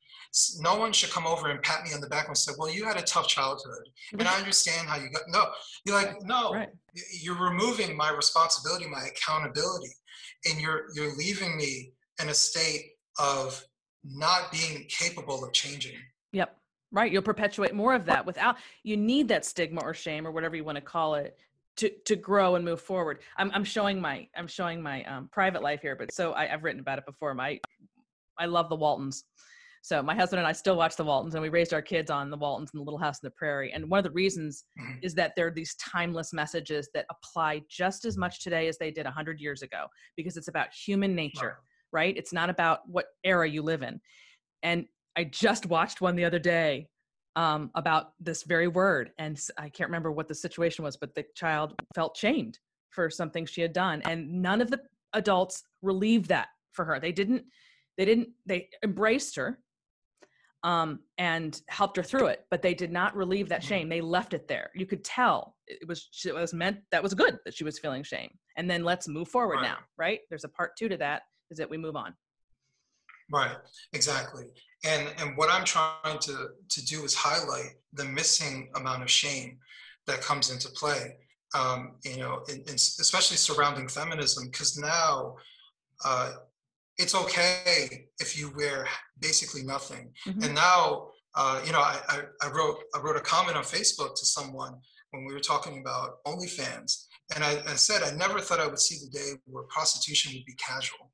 No 0.60 0.76
one 0.76 0.92
should 0.92 1.12
come 1.12 1.26
over 1.26 1.48
and 1.48 1.62
pat 1.62 1.86
me 1.86 1.94
on 1.94 2.02
the 2.02 2.10
back 2.10 2.28
and 2.28 2.38
say 2.38 2.52
well 2.58 2.70
you 2.70 2.84
had 2.84 2.98
a 2.98 3.02
tough 3.04 3.28
childhood 3.28 3.88
and 4.12 4.28
i 4.28 4.38
understand 4.38 4.86
how 4.86 4.98
you 4.98 5.10
got 5.10 5.22
no 5.30 5.46
you're 5.86 5.96
like 5.96 6.22
no 6.24 6.52
right. 6.52 6.70
you're 7.22 7.42
removing 7.42 7.96
my 7.96 8.12
responsibility 8.12 8.86
my 8.86 9.08
accountability 9.08 9.94
and 10.46 10.60
you're 10.60 10.88
you're 10.94 11.16
leaving 11.16 11.56
me 11.56 11.92
in 12.22 12.30
a 12.30 12.34
state 12.34 12.84
of 13.20 13.64
not 14.04 14.52
being 14.52 14.86
capable 14.88 15.44
of 15.44 15.52
changing. 15.52 15.96
Yep. 16.32 16.56
Right 16.92 17.12
you'll 17.12 17.24
perpetuate 17.24 17.74
more 17.74 17.94
of 17.94 18.06
that 18.06 18.26
without 18.26 18.58
you 18.84 18.96
need 18.96 19.28
that 19.30 19.44
stigma 19.44 19.82
or 19.82 19.94
shame 19.94 20.26
or 20.26 20.32
whatever 20.32 20.56
you 20.56 20.64
want 20.64 20.78
to 20.78 20.82
call 20.82 21.16
it 21.16 21.38
to 21.78 21.90
to 22.06 22.16
grow 22.16 22.56
and 22.56 22.64
move 22.64 22.82
forward. 22.82 23.20
I'm 23.38 23.52
I'm 23.54 23.64
showing 23.64 24.00
my 24.00 24.28
I'm 24.36 24.48
showing 24.48 24.82
my 24.82 25.04
um, 25.06 25.30
private 25.32 25.62
life 25.62 25.82
here, 25.82 25.96
but 25.96 26.14
so 26.14 26.32
I, 26.34 26.54
I've 26.54 26.64
written 26.64 26.80
about 26.82 27.00
it 27.00 27.06
before. 27.06 27.34
My 27.34 27.60
I 28.38 28.46
love 28.46 28.70
the 28.70 28.76
Waltons. 28.76 29.24
So 29.82 30.02
my 30.02 30.16
husband 30.16 30.40
and 30.40 30.48
I 30.48 30.52
still 30.52 30.78
watch 30.78 30.96
the 30.96 31.04
Waltons, 31.04 31.36
and 31.36 31.44
we 31.44 31.50
raised 31.50 31.72
our 31.72 31.82
kids 31.82 32.10
on 32.10 32.32
the 32.32 32.38
Waltons 32.38 32.72
and 32.74 32.80
the 32.82 32.84
Little 32.84 32.98
House 32.98 33.18
on 33.18 33.28
the 33.28 33.32
Prairie. 33.32 33.72
And 33.72 33.88
one 33.88 34.00
of 34.00 34.04
the 34.04 34.10
reasons 34.10 34.64
mm-hmm. 34.80 34.98
is 35.04 35.14
that 35.14 35.34
there 35.36 35.46
are 35.46 35.52
these 35.52 35.76
timeless 35.76 36.34
messages 36.34 36.90
that 36.96 37.06
apply 37.12 37.62
just 37.70 38.04
as 38.04 38.18
much 38.18 38.44
today 38.44 38.68
as 38.68 38.80
they 38.80 38.90
did 38.90 39.06
100 39.06 39.40
years 39.40 39.62
ago, 39.62 39.86
because 40.18 40.38
it's 40.38 40.48
about 40.48 40.74
human 40.74 41.14
nature, 41.14 41.60
right? 41.92 42.08
right? 42.08 42.18
It's 42.18 42.34
not 42.34 42.50
about 42.50 42.80
what 42.88 43.06
era 43.24 43.48
you 43.48 43.62
live 43.62 43.84
in. 43.84 44.02
And 44.64 44.88
I 45.16 45.26
just 45.26 45.68
watched 45.68 46.02
one 46.02 46.16
the 46.16 46.26
other 46.26 46.40
day 46.40 46.88
um, 47.36 47.72
about 47.76 48.14
this 48.20 48.44
very 48.44 48.68
word, 48.68 49.12
and 49.18 49.40
I 49.58 49.70
can't 49.70 49.90
remember 49.90 50.12
what 50.12 50.28
the 50.28 50.36
situation 50.36 50.84
was, 50.84 50.96
but 50.96 51.16
the 51.16 51.26
child 51.36 51.74
felt 51.94 52.16
shamed 52.16 52.60
for 52.92 53.10
something 53.10 53.46
she 53.46 53.62
had 53.62 53.74
done, 53.74 54.02
and 54.06 54.42
none 54.42 54.62
of 54.62 54.72
the 54.72 54.82
adults 55.14 55.64
relieved 55.82 56.30
that 56.30 56.48
for 56.72 56.86
her. 56.86 57.00
They 57.00 57.12
didn't. 57.12 57.44
They 57.98 58.06
didn't. 58.06 58.30
They 58.46 58.70
embraced 58.84 59.36
her 59.38 59.60
um, 60.66 61.00
and 61.18 61.62
helped 61.68 61.96
her 61.96 62.04
through 62.04 62.28
it. 62.28 62.46
But 62.50 62.62
they 62.62 62.74
did 62.74 62.92
not 62.92 63.16
relieve 63.16 63.50
that 63.50 63.62
mm-hmm. 63.62 63.70
shame. 63.70 63.90
They 63.90 64.02
left 64.02 64.34
it 64.34 64.48
there. 64.48 64.72
You 64.74 64.86
could 64.86 65.04
tell 65.04 65.56
it 65.68 65.88
was 65.88 66.10
it 66.26 66.34
was 66.34 66.54
meant 66.54 66.80
that 66.92 67.02
was 67.02 67.14
good 67.14 67.38
that 67.46 67.54
she 67.54 67.64
was 67.64 67.80
feeling 67.80 68.04
shame. 68.04 68.32
And 68.58 68.70
then 68.70 68.84
let's 68.84 69.08
move 69.08 69.30
forward 69.30 69.58
right. 69.58 69.64
now, 69.64 69.78
right? 69.98 70.20
There's 70.30 70.44
a 70.44 70.50
part 70.50 70.76
two 70.78 70.90
to 70.90 70.98
that. 70.98 71.24
Is 71.52 71.58
that 71.60 71.70
we 71.70 71.78
move 71.78 71.96
on. 71.96 72.16
Right, 73.32 73.56
exactly. 73.94 74.46
And 74.86 75.14
and 75.20 75.36
what 75.36 75.52
I'm 75.52 75.66
trying 75.66 76.20
to 76.22 76.50
to 76.70 76.86
do 76.86 77.04
is 77.04 77.14
highlight 77.16 77.74
the 77.94 78.06
missing 78.06 78.70
amount 78.76 79.04
of 79.04 79.10
shame 79.10 79.58
that 80.08 80.22
comes 80.22 80.52
into 80.52 80.70
play. 80.70 81.18
Um, 81.54 81.96
you 82.04 82.18
know, 82.18 82.44
in, 82.50 82.58
in 82.68 82.76
especially 82.76 83.38
surrounding 83.38 83.88
feminism, 83.88 84.50
because 84.52 84.78
now 84.78 85.36
uh, 86.04 86.34
it's 86.98 87.16
okay 87.16 88.08
if 88.20 88.38
you 88.38 88.52
wear 88.56 88.88
basically 89.20 89.64
nothing. 89.64 90.12
Mm-hmm. 90.28 90.44
And 90.44 90.56
now, 90.56 91.10
uh, 91.36 91.62
you 91.66 91.72
know, 91.72 91.80
I, 91.80 92.00
I, 92.10 92.22
I, 92.42 92.52
wrote 92.52 92.78
I 92.94 93.00
wrote 93.00 93.18
a 93.18 93.22
comment 93.22 93.58
on 93.58 93.64
Facebook 93.64 94.16
to 94.16 94.26
someone 94.26 94.76
when 95.12 95.26
we 95.26 95.34
were 95.34 95.40
talking 95.40 95.80
about 95.80 96.24
OnlyFans, 96.26 97.06
and 97.36 97.44
I, 97.44 97.62
I 97.68 97.76
said 97.76 98.04
I 98.04 98.16
never 98.16 98.40
thought 98.40 98.60
I 98.60 98.68
would 98.68 98.80
see 98.80 98.98
the 99.04 99.18
day 99.18 99.32
where 99.46 99.64
prostitution 99.64 100.34
would 100.36 100.46
be 100.46 100.54
casual. 100.54 101.12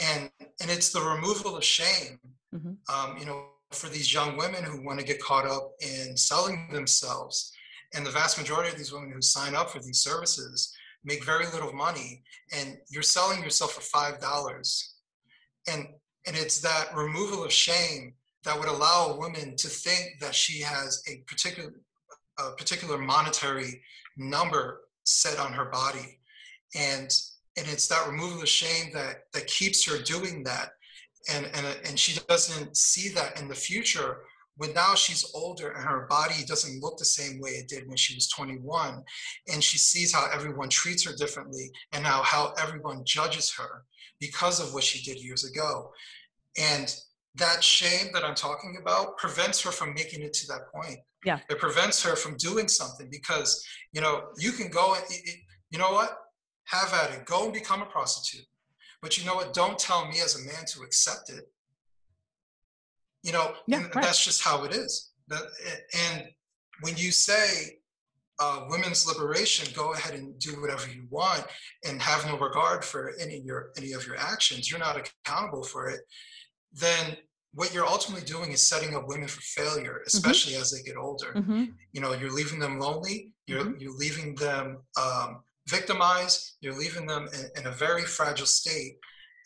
And 0.00 0.30
and 0.60 0.70
it's 0.70 0.90
the 0.90 1.00
removal 1.00 1.56
of 1.56 1.64
shame, 1.64 2.18
mm-hmm. 2.54 2.94
um, 2.94 3.18
you 3.18 3.26
know, 3.26 3.46
for 3.70 3.88
these 3.88 4.12
young 4.12 4.36
women 4.36 4.62
who 4.62 4.84
want 4.84 5.00
to 5.00 5.04
get 5.04 5.20
caught 5.20 5.46
up 5.46 5.72
in 5.80 6.16
selling 6.16 6.68
themselves. 6.72 7.52
And 7.94 8.04
the 8.04 8.10
vast 8.10 8.38
majority 8.38 8.70
of 8.70 8.76
these 8.76 8.92
women 8.92 9.10
who 9.12 9.22
sign 9.22 9.54
up 9.54 9.70
for 9.70 9.80
these 9.80 10.00
services 10.00 10.74
make 11.04 11.24
very 11.24 11.46
little 11.46 11.72
money 11.72 12.22
and 12.56 12.78
you're 12.88 13.02
selling 13.02 13.42
yourself 13.42 13.72
for 13.72 13.82
five 13.82 14.20
dollars 14.20 14.94
and 15.68 15.86
and 16.26 16.36
it's 16.36 16.60
that 16.60 16.94
removal 16.94 17.44
of 17.44 17.52
shame 17.52 18.14
that 18.44 18.58
would 18.58 18.68
allow 18.68 19.08
a 19.08 19.16
woman 19.18 19.54
to 19.56 19.68
think 19.68 20.12
that 20.20 20.34
she 20.34 20.60
has 20.60 21.02
a 21.08 21.22
particular 21.26 21.72
a 22.38 22.50
particular 22.52 22.98
monetary 22.98 23.82
number 24.16 24.80
set 25.04 25.38
on 25.38 25.52
her 25.52 25.66
body 25.66 26.18
and 26.74 27.14
and 27.56 27.68
it's 27.68 27.86
that 27.86 28.08
removal 28.08 28.42
of 28.42 28.48
shame 28.48 28.90
that 28.92 29.24
that 29.32 29.46
keeps 29.46 29.86
her 29.86 30.02
doing 30.02 30.42
that 30.42 30.70
and 31.28 31.46
and 31.54 31.66
and 31.86 31.98
she 31.98 32.18
doesn't 32.28 32.76
see 32.76 33.08
that 33.10 33.40
in 33.40 33.48
the 33.48 33.54
future. 33.54 34.18
When 34.56 34.72
now 34.72 34.94
she's 34.94 35.28
older 35.34 35.70
and 35.70 35.84
her 35.84 36.06
body 36.08 36.44
doesn't 36.46 36.80
look 36.80 36.96
the 36.96 37.04
same 37.04 37.40
way 37.40 37.50
it 37.50 37.66
did 37.66 37.88
when 37.88 37.96
she 37.96 38.14
was 38.14 38.28
21 38.28 39.02
and 39.52 39.64
she 39.64 39.78
sees 39.78 40.14
how 40.14 40.28
everyone 40.32 40.68
treats 40.68 41.04
her 41.04 41.16
differently 41.16 41.72
and 41.92 42.04
now 42.04 42.22
how 42.22 42.54
everyone 42.62 43.02
judges 43.04 43.52
her 43.58 43.82
because 44.20 44.60
of 44.60 44.72
what 44.72 44.84
she 44.84 45.02
did 45.02 45.20
years 45.20 45.44
ago. 45.44 45.90
And 46.56 46.94
that 47.34 47.64
shame 47.64 48.12
that 48.12 48.22
i'm 48.22 48.36
talking 48.36 48.78
about 48.80 49.18
prevents 49.18 49.60
her 49.60 49.72
from 49.72 49.92
making 49.92 50.22
it 50.22 50.32
to 50.34 50.46
that 50.46 50.72
point. 50.72 50.98
Yeah. 51.24 51.40
It 51.50 51.58
prevents 51.58 52.00
her 52.04 52.14
from 52.14 52.36
doing 52.36 52.68
something 52.68 53.08
because 53.10 53.66
you 53.92 54.00
know 54.00 54.26
you 54.38 54.52
can 54.52 54.68
go 54.68 54.94
and 54.94 55.04
you 55.70 55.78
know 55.80 55.90
what? 55.90 56.16
Have 56.66 56.92
at 56.94 57.10
it. 57.10 57.24
Go 57.24 57.44
and 57.44 57.52
become 57.52 57.82
a 57.82 57.86
prostitute 57.86 58.46
but 59.04 59.18
you 59.18 59.26
know 59.26 59.34
what 59.34 59.52
don't 59.52 59.78
tell 59.78 60.08
me 60.08 60.18
as 60.24 60.34
a 60.40 60.46
man 60.46 60.64
to 60.66 60.80
accept 60.80 61.28
it 61.28 61.46
you 63.22 63.30
know 63.30 63.52
yeah, 63.66 63.82
right. 63.82 64.02
that's 64.02 64.24
just 64.24 64.42
how 64.42 64.64
it 64.64 64.74
is 64.74 65.10
and 65.30 66.24
when 66.80 66.96
you 66.96 67.12
say 67.12 67.76
uh, 68.40 68.64
women's 68.68 69.06
liberation 69.06 69.70
go 69.76 69.92
ahead 69.92 70.14
and 70.14 70.36
do 70.40 70.60
whatever 70.60 70.88
you 70.88 71.04
want 71.10 71.44
and 71.86 72.00
have 72.00 72.26
no 72.26 72.36
regard 72.38 72.82
for 72.82 73.12
any 73.20 73.36
of 73.36 73.44
your 73.44 73.70
any 73.76 73.92
of 73.92 74.06
your 74.06 74.16
actions 74.16 74.70
you're 74.70 74.80
not 74.80 74.96
accountable 74.96 75.62
for 75.62 75.88
it 75.88 76.00
then 76.72 77.14
what 77.52 77.72
you're 77.72 77.86
ultimately 77.86 78.24
doing 78.24 78.50
is 78.50 78.66
setting 78.66 78.96
up 78.96 79.06
women 79.06 79.28
for 79.28 79.40
failure 79.42 80.00
mm-hmm. 80.00 80.16
especially 80.16 80.54
mm-hmm. 80.54 80.62
as 80.62 80.72
they 80.72 80.82
get 80.82 80.96
older 80.96 81.32
mm-hmm. 81.36 81.64
you 81.92 82.00
know 82.00 82.14
you're 82.14 82.32
leaving 82.32 82.58
them 82.58 82.80
lonely 82.80 83.32
you're 83.46 83.64
mm-hmm. 83.64 83.78
you're 83.78 83.96
leaving 83.96 84.34
them 84.36 84.78
um, 85.00 85.42
victimized 85.68 86.56
you're 86.60 86.76
leaving 86.78 87.06
them 87.06 87.28
in, 87.32 87.60
in, 87.60 87.66
a 87.66 87.70
very 87.74 88.02
fragile 88.02 88.46
state 88.46 88.96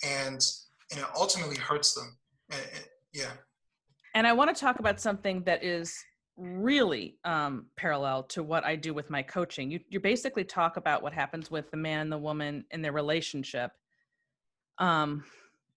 and 0.04 0.40
and 0.90 1.00
it 1.00 1.06
ultimately 1.16 1.56
hurts 1.56 1.94
them 1.94 2.16
and, 2.50 2.62
and, 2.74 2.84
yeah 3.12 3.30
and 4.14 4.26
I 4.26 4.32
want 4.32 4.54
to 4.54 4.60
talk 4.60 4.80
about 4.80 5.00
something 5.00 5.44
that 5.44 5.62
is 5.62 5.96
really 6.36 7.16
um, 7.24 7.66
parallel 7.76 8.22
to 8.22 8.42
what 8.42 8.64
I 8.64 8.76
do 8.76 8.94
with 8.94 9.10
my 9.10 9.22
coaching. 9.22 9.70
You, 9.70 9.80
you 9.88 10.00
basically 10.00 10.44
talk 10.44 10.76
about 10.76 11.02
what 11.02 11.12
happens 11.12 11.50
with 11.50 11.70
the 11.70 11.76
man 11.76 12.00
and 12.00 12.12
the 12.12 12.18
woman 12.18 12.64
in 12.70 12.80
their 12.80 12.92
relationship. 12.92 13.72
Um, 14.78 15.24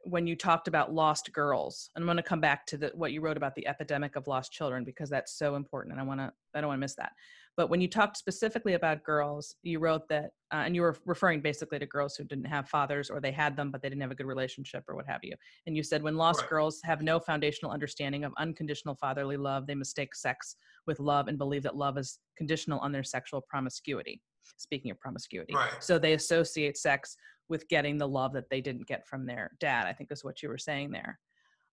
when 0.03 0.25
you 0.27 0.35
talked 0.35 0.67
about 0.67 0.93
lost 0.93 1.31
girls, 1.33 1.89
I'm 1.95 2.05
going 2.05 2.17
to 2.17 2.23
come 2.23 2.41
back 2.41 2.65
to 2.67 2.77
the, 2.77 2.91
what 2.95 3.11
you 3.11 3.21
wrote 3.21 3.37
about 3.37 3.55
the 3.55 3.67
epidemic 3.67 4.15
of 4.15 4.27
lost 4.27 4.51
children 4.51 4.83
because 4.83 5.09
that's 5.09 5.37
so 5.37 5.55
important, 5.55 5.93
and 5.93 6.01
I 6.01 6.03
want 6.03 6.19
to 6.19 6.31
I 6.55 6.61
don't 6.61 6.69
want 6.69 6.79
to 6.79 6.81
miss 6.81 6.95
that. 6.95 7.11
But 7.57 7.69
when 7.69 7.81
you 7.81 7.87
talked 7.87 8.17
specifically 8.17 8.73
about 8.73 9.03
girls, 9.03 9.55
you 9.61 9.79
wrote 9.79 10.07
that, 10.09 10.31
uh, 10.53 10.63
and 10.65 10.75
you 10.75 10.81
were 10.81 10.95
referring 11.05 11.41
basically 11.41 11.79
to 11.79 11.85
girls 11.85 12.15
who 12.15 12.23
didn't 12.23 12.45
have 12.45 12.69
fathers 12.69 13.09
or 13.09 13.19
they 13.19 13.31
had 13.31 13.57
them, 13.57 13.71
but 13.71 13.81
they 13.81 13.89
didn't 13.89 14.01
have 14.01 14.11
a 14.11 14.15
good 14.15 14.25
relationship 14.25 14.83
or 14.87 14.95
what 14.95 15.07
have 15.07 15.19
you. 15.23 15.35
And 15.67 15.75
you 15.75 15.83
said 15.83 16.01
when 16.01 16.15
lost 16.15 16.41
right. 16.41 16.49
girls 16.49 16.79
have 16.83 17.01
no 17.01 17.19
foundational 17.19 17.71
understanding 17.71 18.23
of 18.23 18.33
unconditional 18.37 18.95
fatherly 18.95 19.37
love, 19.37 19.67
they 19.67 19.75
mistake 19.75 20.15
sex 20.15 20.55
with 20.87 20.99
love 20.99 21.27
and 21.27 21.37
believe 21.37 21.63
that 21.63 21.75
love 21.75 21.97
is 21.97 22.19
conditional 22.37 22.79
on 22.79 22.91
their 22.91 23.03
sexual 23.03 23.41
promiscuity. 23.41 24.21
Speaking 24.57 24.91
of 24.91 24.99
promiscuity. 24.99 25.53
Right. 25.53 25.71
So 25.79 25.99
they 25.99 26.13
associate 26.13 26.77
sex 26.77 27.15
with 27.49 27.67
getting 27.67 27.97
the 27.97 28.07
love 28.07 28.33
that 28.33 28.49
they 28.49 28.61
didn't 28.61 28.87
get 28.87 29.05
from 29.05 29.25
their 29.25 29.51
dad, 29.59 29.85
I 29.85 29.93
think 29.93 30.11
is 30.11 30.23
what 30.23 30.41
you 30.41 30.49
were 30.49 30.57
saying 30.57 30.91
there. 30.91 31.19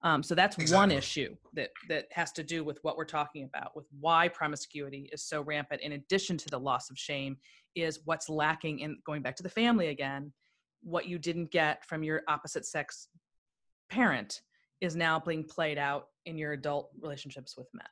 Um, 0.02 0.22
so 0.22 0.34
that's 0.34 0.56
exactly. 0.56 0.76
one 0.76 0.90
issue 0.92 1.34
that 1.54 1.70
that 1.88 2.06
has 2.12 2.30
to 2.32 2.44
do 2.44 2.62
with 2.62 2.78
what 2.82 2.96
we're 2.96 3.04
talking 3.04 3.44
about, 3.44 3.74
with 3.74 3.86
why 3.98 4.28
promiscuity 4.28 5.08
is 5.12 5.24
so 5.24 5.42
rampant. 5.42 5.80
In 5.82 5.92
addition 5.92 6.36
to 6.38 6.48
the 6.48 6.58
loss 6.58 6.88
of 6.88 6.96
shame, 6.96 7.36
is 7.74 8.00
what's 8.04 8.28
lacking 8.28 8.80
in 8.80 8.98
going 9.04 9.22
back 9.22 9.36
to 9.36 9.42
the 9.42 9.48
family 9.48 9.88
again. 9.88 10.32
What 10.82 11.06
you 11.06 11.18
didn't 11.18 11.50
get 11.50 11.84
from 11.84 12.04
your 12.04 12.22
opposite 12.28 12.64
sex 12.64 13.08
parent 13.90 14.40
is 14.80 14.94
now 14.94 15.18
being 15.18 15.42
played 15.42 15.78
out 15.78 16.06
in 16.26 16.38
your 16.38 16.52
adult 16.52 16.90
relationships 17.00 17.56
with 17.56 17.66
men. 17.74 17.86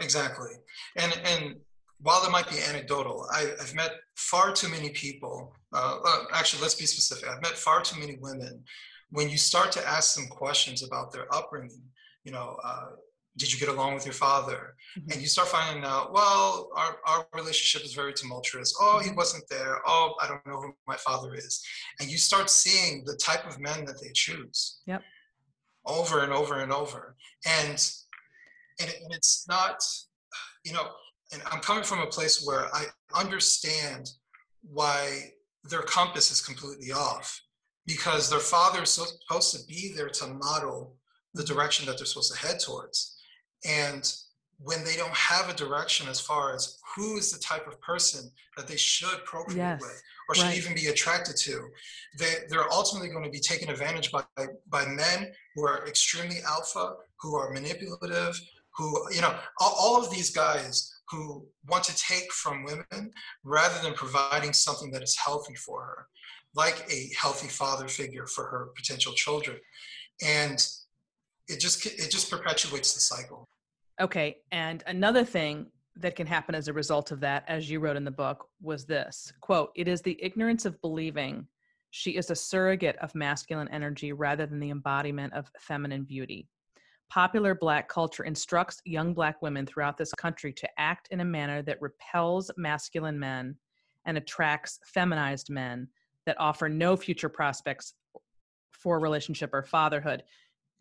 Exactly, 0.00 0.50
and 0.96 1.18
and 1.24 1.56
while 2.00 2.24
it 2.24 2.30
might 2.30 2.48
be 2.48 2.56
anecdotal, 2.68 3.26
I, 3.32 3.52
have 3.58 3.74
met 3.74 3.92
far 4.16 4.52
too 4.52 4.68
many 4.68 4.90
people. 4.90 5.52
Uh, 5.72 5.96
uh, 6.04 6.24
actually, 6.32 6.62
let's 6.62 6.74
be 6.76 6.86
specific. 6.86 7.28
I've 7.28 7.42
met 7.42 7.52
far 7.52 7.80
too 7.80 7.98
many 7.98 8.16
women 8.20 8.62
when 9.10 9.28
you 9.28 9.38
start 9.38 9.72
to 9.72 9.86
ask 9.86 10.14
them 10.14 10.26
questions 10.28 10.82
about 10.82 11.12
their 11.12 11.32
upbringing, 11.34 11.82
you 12.24 12.32
know, 12.32 12.58
uh, 12.62 12.90
did 13.36 13.52
you 13.52 13.58
get 13.58 13.68
along 13.68 13.94
with 13.94 14.04
your 14.04 14.14
father? 14.14 14.74
Mm-hmm. 14.98 15.12
And 15.12 15.20
you 15.20 15.28
start 15.28 15.48
finding 15.48 15.84
out, 15.84 16.12
well, 16.12 16.70
our, 16.76 16.96
our 17.06 17.26
relationship 17.34 17.86
is 17.86 17.94
very 17.94 18.12
tumultuous. 18.12 18.74
Oh, 18.80 18.98
he 18.98 19.08
mm-hmm. 19.08 19.16
wasn't 19.16 19.44
there. 19.48 19.80
Oh, 19.86 20.14
I 20.20 20.26
don't 20.26 20.44
know 20.46 20.60
who 20.60 20.72
my 20.86 20.96
father 20.96 21.34
is. 21.34 21.64
And 22.00 22.10
you 22.10 22.18
start 22.18 22.50
seeing 22.50 23.04
the 23.04 23.16
type 23.16 23.46
of 23.46 23.60
men 23.60 23.84
that 23.84 24.00
they 24.02 24.10
choose. 24.12 24.80
Yep. 24.86 25.02
Over 25.86 26.24
and 26.24 26.32
over 26.32 26.58
and 26.58 26.72
over. 26.72 27.16
And, 27.46 27.90
and, 28.80 28.90
and 28.90 29.12
it's 29.12 29.46
not, 29.48 29.82
you 30.64 30.72
know, 30.72 30.88
and 31.32 31.42
I'm 31.50 31.60
coming 31.60 31.84
from 31.84 32.00
a 32.00 32.06
place 32.06 32.44
where 32.44 32.66
I 32.74 32.86
understand 33.14 34.10
why 34.62 35.32
their 35.64 35.82
compass 35.82 36.30
is 36.30 36.40
completely 36.40 36.92
off 36.92 37.40
because 37.88 38.28
their 38.28 38.38
father 38.38 38.82
is 38.82 38.90
supposed 38.90 39.56
to 39.56 39.66
be 39.66 39.92
there 39.96 40.10
to 40.10 40.26
model 40.28 40.94
the 41.34 41.42
direction 41.42 41.86
that 41.86 41.96
they're 41.96 42.06
supposed 42.06 42.32
to 42.32 42.46
head 42.46 42.60
towards. 42.60 43.16
And 43.66 44.12
when 44.60 44.84
they 44.84 44.94
don't 44.96 45.14
have 45.14 45.48
a 45.48 45.54
direction 45.54 46.06
as 46.08 46.20
far 46.20 46.54
as 46.54 46.78
who 46.94 47.16
is 47.16 47.32
the 47.32 47.38
type 47.38 47.66
of 47.66 47.80
person 47.80 48.30
that 48.56 48.68
they 48.68 48.76
should 48.76 49.24
procreate 49.24 49.58
yes, 49.58 49.80
with 49.80 50.02
or 50.28 50.34
should 50.34 50.44
right. 50.44 50.58
even 50.58 50.74
be 50.74 50.88
attracted 50.88 51.36
to, 51.36 51.60
they, 52.18 52.34
they're 52.50 52.70
ultimately 52.70 53.08
going 53.08 53.24
to 53.24 53.30
be 53.30 53.40
taken 53.40 53.70
advantage 53.70 54.12
by, 54.12 54.22
by 54.68 54.84
men 54.84 55.32
who 55.54 55.66
are 55.66 55.86
extremely 55.88 56.38
alpha, 56.46 56.94
who 57.20 57.36
are 57.36 57.52
manipulative, 57.52 58.38
who, 58.76 59.10
you 59.12 59.22
know, 59.22 59.34
all, 59.60 59.74
all 59.78 60.04
of 60.04 60.10
these 60.10 60.30
guys 60.30 60.92
who 61.08 61.46
want 61.68 61.84
to 61.84 61.96
take 61.96 62.30
from 62.32 62.64
women 62.64 63.10
rather 63.44 63.80
than 63.82 63.94
providing 63.94 64.52
something 64.52 64.90
that 64.90 65.02
is 65.02 65.16
healthy 65.16 65.54
for 65.54 65.82
her 65.82 66.06
like 66.58 66.84
a 66.92 67.08
healthy 67.16 67.46
father 67.46 67.86
figure 67.86 68.26
for 68.26 68.44
her 68.44 68.70
potential 68.76 69.12
children. 69.12 69.56
And 70.22 70.58
it 71.46 71.60
just 71.60 71.86
it 71.86 72.10
just 72.10 72.30
perpetuates 72.30 72.92
the 72.92 73.00
cycle. 73.00 73.46
Okay, 74.00 74.38
and 74.50 74.82
another 74.86 75.24
thing 75.24 75.66
that 75.96 76.16
can 76.16 76.26
happen 76.26 76.54
as 76.54 76.68
a 76.68 76.72
result 76.72 77.10
of 77.10 77.20
that, 77.20 77.44
as 77.48 77.70
you 77.70 77.80
wrote 77.80 77.96
in 77.96 78.04
the 78.04 78.10
book, 78.10 78.48
was 78.60 78.84
this 78.84 79.32
quote: 79.40 79.70
"It 79.76 79.86
is 79.86 80.02
the 80.02 80.18
ignorance 80.22 80.64
of 80.66 80.80
believing." 80.80 81.46
She 81.90 82.16
is 82.16 82.30
a 82.30 82.36
surrogate 82.36 82.96
of 82.96 83.14
masculine 83.14 83.68
energy 83.68 84.12
rather 84.12 84.44
than 84.44 84.60
the 84.60 84.70
embodiment 84.70 85.32
of 85.32 85.50
feminine 85.58 86.04
beauty. 86.04 86.46
Popular 87.08 87.54
Black 87.54 87.88
culture 87.88 88.24
instructs 88.24 88.82
young 88.84 89.14
Black 89.14 89.40
women 89.40 89.64
throughout 89.64 89.96
this 89.96 90.12
country 90.12 90.52
to 90.52 90.68
act 90.78 91.08
in 91.10 91.20
a 91.20 91.24
manner 91.24 91.62
that 91.62 91.80
repels 91.80 92.50
masculine 92.58 93.18
men 93.18 93.56
and 94.04 94.18
attracts 94.18 94.78
feminized 94.84 95.48
men 95.48 95.88
that 96.28 96.38
offer 96.38 96.68
no 96.68 96.94
future 96.94 97.30
prospects 97.30 97.94
for 98.70 99.00
relationship 99.00 99.50
or 99.54 99.62
fatherhood. 99.62 100.22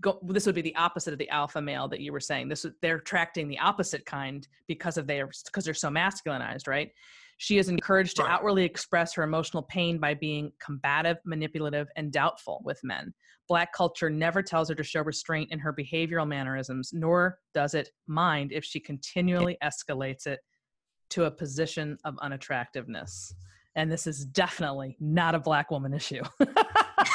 Go, 0.01 0.19
this 0.21 0.45
would 0.45 0.55
be 0.55 0.61
the 0.61 0.75
opposite 0.75 1.13
of 1.13 1.19
the 1.19 1.29
alpha 1.29 1.61
male 1.61 1.87
that 1.87 2.01
you 2.01 2.11
were 2.11 2.19
saying. 2.19 2.49
This 2.49 2.65
they're 2.81 2.97
attracting 2.97 3.47
the 3.47 3.57
opposite 3.57 4.05
kind 4.05 4.45
because 4.67 4.97
of 4.97 5.07
their 5.07 5.29
because 5.45 5.63
they're 5.63 5.73
so 5.73 5.89
masculinized, 5.89 6.67
right? 6.67 6.91
She 7.37 7.59
is 7.59 7.69
encouraged 7.69 8.17
to 8.17 8.25
outwardly 8.25 8.65
express 8.65 9.13
her 9.13 9.23
emotional 9.23 9.63
pain 9.63 9.99
by 9.99 10.15
being 10.15 10.51
combative, 10.59 11.17
manipulative, 11.23 11.87
and 11.95 12.11
doubtful 12.11 12.61
with 12.65 12.79
men. 12.83 13.13
Black 13.47 13.71
culture 13.73 14.09
never 14.09 14.43
tells 14.43 14.69
her 14.69 14.75
to 14.75 14.83
show 14.83 15.01
restraint 15.01 15.51
in 15.51 15.59
her 15.59 15.71
behavioral 15.71 16.27
mannerisms, 16.27 16.91
nor 16.93 17.39
does 17.53 17.73
it 17.73 17.91
mind 18.07 18.51
if 18.51 18.65
she 18.65 18.79
continually 18.79 19.57
escalates 19.63 20.27
it 20.27 20.39
to 21.11 21.25
a 21.25 21.31
position 21.31 21.97
of 22.03 22.17
unattractiveness. 22.19 23.33
And 23.77 23.91
this 23.91 24.07
is 24.07 24.25
definitely 24.25 24.97
not 24.99 25.35
a 25.35 25.39
black 25.39 25.69
woman 25.69 25.93
issue. 25.93 26.23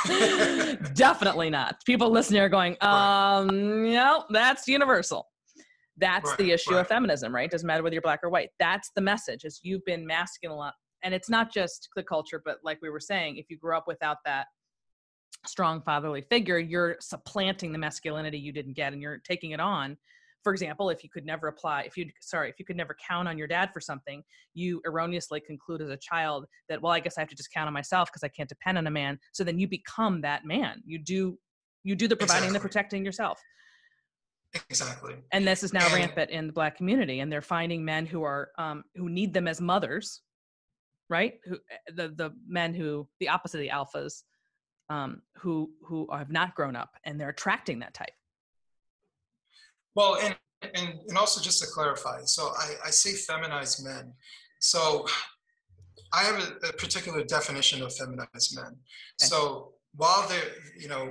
definitely 0.95 1.51
not. 1.51 1.85
People 1.85 2.09
listening 2.11 2.41
are 2.41 2.49
going, 2.49 2.77
um, 2.81 3.93
no, 3.93 4.25
that's 4.31 4.69
universal. 4.69 5.27
That's 5.97 6.31
right, 6.31 6.39
the 6.39 6.53
issue 6.53 6.75
right. 6.75 6.81
of 6.81 6.87
feminism, 6.87 7.35
right? 7.35 7.51
Doesn't 7.51 7.67
matter 7.67 7.83
whether 7.83 7.95
you're 7.95 8.03
black 8.03 8.21
or 8.23 8.31
white. 8.31 8.51
That's 8.61 8.91
the 8.95 9.01
message 9.01 9.45
is 9.45 9.59
you've 9.65 9.85
been 9.85 10.07
masculine. 10.07 10.71
And 11.03 11.13
it's 11.13 11.29
not 11.29 11.53
just 11.53 11.89
the 11.97 12.03
culture, 12.05 12.41
but 12.45 12.59
like 12.63 12.79
we 12.81 12.91
were 12.91 13.01
saying, 13.01 13.39
if 13.39 13.47
you 13.51 13.59
grew 13.59 13.77
up 13.77 13.89
without 13.89 14.19
that 14.25 14.47
strong 15.45 15.83
fatherly 15.83 16.23
figure, 16.31 16.61
you're 16.61 16.97
supplanting 17.01 17.73
the 17.73 17.79
masculinity 17.79 18.39
you 18.39 18.53
didn't 18.53 18.75
get 18.75 18.93
and 18.93 19.03
you're 19.03 19.19
taking 19.19 19.51
it 19.51 19.59
on. 19.59 19.99
For 20.43 20.53
example, 20.53 20.91
if 20.91 21.05
you 21.05 21.11
could 21.11 21.25
never 21.25 21.49
apply, 21.49 21.83
if 21.83 21.97
you 21.97 22.07
sorry, 22.21 22.51
if 22.51 22.59
you 22.59 22.65
could 22.65 22.77
never 22.77 22.97
count 23.09 23.29
on 23.29 23.39
your 23.39 23.47
dad 23.47 23.71
for 23.73 23.81
something, 23.81 24.23
you 24.55 24.81
erroneously 24.87 25.41
conclude 25.41 25.81
as 25.81 25.91
a 25.91 25.97
child 25.97 26.47
that, 26.69 26.83
well, 26.83 26.93
I 26.93 27.01
guess 27.01 27.17
I 27.17 27.21
have 27.21 27.29
to 27.29 27.37
just 27.37 27.53
count 27.53 27.69
on 27.69 27.73
myself 27.73 28.09
because 28.11 28.25
I 28.25 28.29
can't 28.29 28.49
depend 28.49 28.79
on 28.79 28.87
a 28.87 28.91
man. 28.91 29.19
So 29.33 29.45
then 29.45 29.59
you 29.59 29.69
become 29.69 30.21
that 30.23 30.45
man. 30.45 30.83
You 30.85 30.99
do 30.99 31.39
you 31.85 31.95
do 31.95 32.09
the 32.09 32.17
providing 32.17 32.49
exactly. 32.49 32.59
the 32.59 32.63
protecting 32.63 33.05
yourself. 33.05 33.41
Exactly. 34.69 35.15
And 35.33 35.47
this 35.47 35.63
is 35.63 35.73
now 35.73 35.87
and, 35.87 35.95
rampant 35.95 36.31
in 36.31 36.47
the 36.47 36.53
black 36.53 36.77
community, 36.77 37.21
and 37.21 37.33
they're 37.33 37.41
finding 37.41 37.85
men 37.85 38.05
who 38.07 38.23
are 38.23 38.51
um, 38.59 38.85
who 38.95 39.09
need 39.09 39.33
them 39.33 39.49
as 39.49 39.61
mothers, 39.61 40.21
right? 41.09 41.35
Who 41.45 41.59
the 41.95 42.09
the 42.09 42.33
men 42.47 42.75
who 42.75 43.09
the 43.21 43.29
opposite 43.29 43.59
of 43.59 43.63
the 43.63 43.71
alphas, 43.71 44.23
um, 44.91 45.23
who 45.37 45.71
who 45.87 46.07
have 46.13 46.31
not 46.31 46.55
grown 46.55 46.77
up, 46.77 46.91
and 47.05 47.19
they're 47.19 47.31
attracting 47.31 47.79
that 47.81 47.95
type. 47.95 48.13
Well, 49.95 50.17
and 50.17 50.37
and 50.63 51.01
and 51.09 51.19
also 51.19 51.41
just 51.41 51.61
to 51.63 51.69
clarify, 51.69 52.21
so 52.25 52.53
I, 52.57 52.75
I 52.87 52.91
say 52.91 53.13
feminized 53.13 53.85
men. 53.85 54.13
So 54.61 55.07
I 56.13 56.23
have 56.23 56.37
a, 56.37 56.69
a 56.69 56.73
particular 56.75 57.25
definition 57.25 57.83
of 57.83 57.95
feminized 57.95 58.55
men. 58.55 58.67
Okay. 58.67 58.77
So 59.19 59.73
while 59.97 60.29
they're 60.29 60.53
you 60.79 60.89
know 60.89 61.11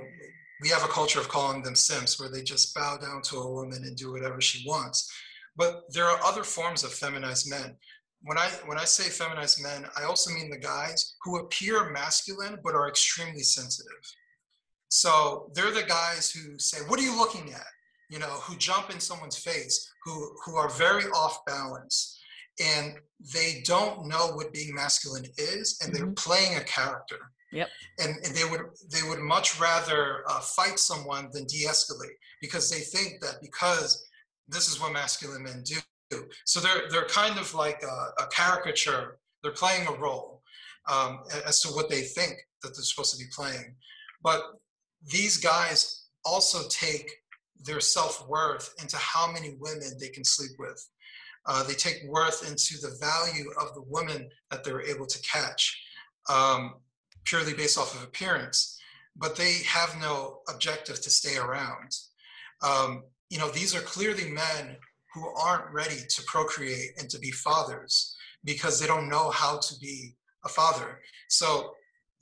we 0.62 0.68
have 0.68 0.84
a 0.84 0.88
culture 0.88 1.18
of 1.20 1.28
calling 1.28 1.62
them 1.62 1.74
simps 1.74 2.18
where 2.20 2.30
they 2.30 2.42
just 2.42 2.74
bow 2.74 2.96
down 2.96 3.20
to 3.22 3.38
a 3.38 3.52
woman 3.52 3.82
and 3.84 3.96
do 3.96 4.12
whatever 4.12 4.40
she 4.40 4.66
wants. 4.66 5.10
But 5.56 5.82
there 5.90 6.06
are 6.06 6.22
other 6.24 6.44
forms 6.44 6.84
of 6.84 6.92
feminized 6.92 7.50
men. 7.50 7.76
When 8.22 8.38
I 8.38 8.48
when 8.66 8.78
I 8.78 8.84
say 8.84 9.10
feminized 9.10 9.62
men, 9.62 9.86
I 9.96 10.04
also 10.04 10.30
mean 10.32 10.50
the 10.50 10.58
guys 10.58 11.16
who 11.22 11.38
appear 11.38 11.90
masculine 11.90 12.58
but 12.62 12.74
are 12.74 12.88
extremely 12.88 13.42
sensitive. 13.42 14.02
So 14.88 15.50
they're 15.54 15.72
the 15.72 15.82
guys 15.82 16.30
who 16.30 16.58
say, 16.58 16.78
"What 16.86 17.00
are 17.00 17.02
you 17.02 17.16
looking 17.16 17.52
at?" 17.52 17.71
You 18.12 18.18
know, 18.18 18.34
who 18.44 18.54
jump 18.56 18.86
in 18.94 19.00
someone's 19.00 19.38
face, 19.38 19.76
who 20.04 20.14
who 20.44 20.56
are 20.56 20.68
very 20.86 21.04
off 21.22 21.36
balance, 21.46 21.96
and 22.60 22.88
they 23.34 23.62
don't 23.64 24.06
know 24.06 24.24
what 24.36 24.52
being 24.52 24.74
masculine 24.74 25.26
is, 25.38 25.66
and 25.80 25.94
they're 25.94 26.12
mm-hmm. 26.12 26.28
playing 26.28 26.56
a 26.56 26.64
character. 26.64 27.20
Yep. 27.52 27.68
And, 28.02 28.12
and 28.24 28.34
they 28.34 28.46
would 28.50 28.62
they 28.90 29.02
would 29.08 29.20
much 29.20 29.60
rather 29.60 30.24
uh, 30.28 30.40
fight 30.40 30.78
someone 30.78 31.28
than 31.32 31.44
de-escalate 31.46 32.16
because 32.40 32.70
they 32.70 32.80
think 32.80 33.20
that 33.20 33.36
because 33.42 33.90
this 34.48 34.68
is 34.68 34.80
what 34.80 34.92
masculine 34.92 35.44
men 35.44 35.62
do. 35.64 35.76
So 36.44 36.60
they're 36.60 36.88
they're 36.90 37.06
kind 37.06 37.38
of 37.38 37.54
like 37.54 37.82
a, 37.82 38.22
a 38.22 38.26
caricature. 38.28 39.18
They're 39.42 39.52
playing 39.52 39.86
a 39.86 39.92
role 39.92 40.42
um, 40.90 41.20
as 41.46 41.60
to 41.62 41.68
what 41.68 41.88
they 41.88 42.02
think 42.02 42.34
that 42.62 42.70
they're 42.74 42.84
supposed 42.84 43.12
to 43.16 43.24
be 43.24 43.30
playing. 43.34 43.74
But 44.22 44.42
these 45.10 45.36
guys 45.36 46.06
also 46.24 46.68
take 46.68 47.10
their 47.64 47.80
self 47.80 48.26
worth 48.28 48.74
into 48.80 48.96
how 48.96 49.30
many 49.30 49.56
women 49.60 49.98
they 50.00 50.08
can 50.08 50.24
sleep 50.24 50.52
with. 50.58 50.86
Uh, 51.46 51.62
they 51.64 51.74
take 51.74 52.02
worth 52.06 52.48
into 52.48 52.74
the 52.80 52.96
value 53.00 53.50
of 53.60 53.74
the 53.74 53.82
woman 53.82 54.28
that 54.50 54.62
they're 54.62 54.82
able 54.82 55.06
to 55.06 55.20
catch. 55.22 55.80
Um, 56.28 56.74
purely 57.24 57.54
based 57.54 57.78
off 57.78 57.94
of 57.94 58.02
appearance, 58.02 58.78
but 59.16 59.36
they 59.36 59.58
have 59.66 59.96
no 60.00 60.40
objective 60.48 61.00
to 61.00 61.10
stay 61.10 61.36
around. 61.36 61.90
Um, 62.62 63.04
you 63.30 63.38
know, 63.38 63.48
these 63.48 63.74
are 63.74 63.80
clearly 63.80 64.30
men 64.30 64.76
who 65.14 65.28
aren't 65.36 65.72
ready 65.72 66.00
to 66.08 66.22
procreate 66.26 66.90
and 66.98 67.08
to 67.10 67.18
be 67.18 67.30
fathers 67.30 68.16
because 68.44 68.80
they 68.80 68.86
don't 68.86 69.08
know 69.08 69.30
how 69.30 69.58
to 69.58 69.74
be 69.80 70.14
a 70.44 70.48
father. 70.48 71.00
So, 71.28 71.74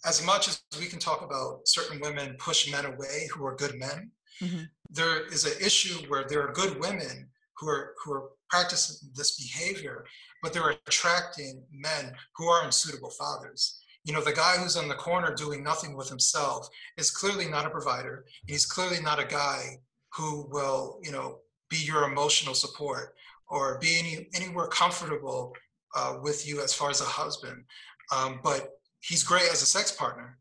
as 0.07 0.25
much 0.25 0.49
as 0.49 0.63
we 0.79 0.87
can 0.87 0.99
talk 0.99 1.23
about 1.23 1.61
certain 1.67 2.01
women 2.01 2.35
push 2.39 2.71
men 2.73 2.87
away 2.87 3.29
who 3.33 3.45
are 3.45 3.55
good 3.55 3.79
men, 3.79 4.11
mm-hmm. 4.41 4.63
there 4.91 5.27
is 5.27 5.45
an 5.45 5.65
issue 5.65 6.07
where 6.09 6.25
there 6.29 6.47
are 6.47 6.53
good 6.53 6.81
women 6.81 7.29
who 7.57 7.69
are 7.69 7.95
who 8.03 8.13
are 8.13 8.31
practicing 8.49 9.09
this 9.15 9.37
behavior, 9.37 10.05
but 10.43 10.53
they're 10.53 10.71
attracting 10.87 11.63
men 11.73 12.13
who 12.37 12.47
are 12.47 12.65
unsuitable 12.65 13.11
fathers 13.11 13.81
you 14.05 14.15
know, 14.15 14.23
the 14.23 14.33
guy 14.33 14.57
who's 14.57 14.77
on 14.77 14.89
the 14.89 14.95
corner 14.95 15.35
doing 15.35 15.63
nothing 15.63 15.97
with 15.97 16.09
himself 16.09 16.69
is 16.97 17.11
clearly 17.11 17.49
not 17.49 17.67
a 17.67 17.71
provider. 17.71 18.25
He's 18.47 18.65
clearly 18.65 19.01
not 19.01 19.21
a 19.21 19.27
guy 19.27 19.79
who 20.15 20.49
will, 20.51 20.99
you 21.03 21.13
know, 21.13 21.39
be 21.69 21.77
your 21.77 22.05
emotional 22.05 22.55
support 22.55 23.15
or 23.49 23.79
be 23.79 23.99
any, 23.99 24.29
anywhere 24.35 24.69
comfortable 24.69 25.55
uh, 25.95 26.17
with 26.23 26.49
you 26.49 26.63
as 26.63 26.73
far 26.73 26.91
as 26.91 27.01
a 27.01 27.05
husband. 27.05 27.65
Um, 28.15 28.41
but 28.43 28.71
he's 29.01 29.23
great 29.23 29.51
as 29.53 29.63
a 29.63 29.67
sex 29.67 29.93
partner, 29.93 30.39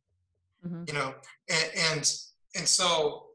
mm-hmm. 0.65 0.85
you 0.87 0.93
know, 0.93 1.13
and, 1.49 1.71
and, 1.91 2.13
and 2.55 2.67
so 2.67 3.25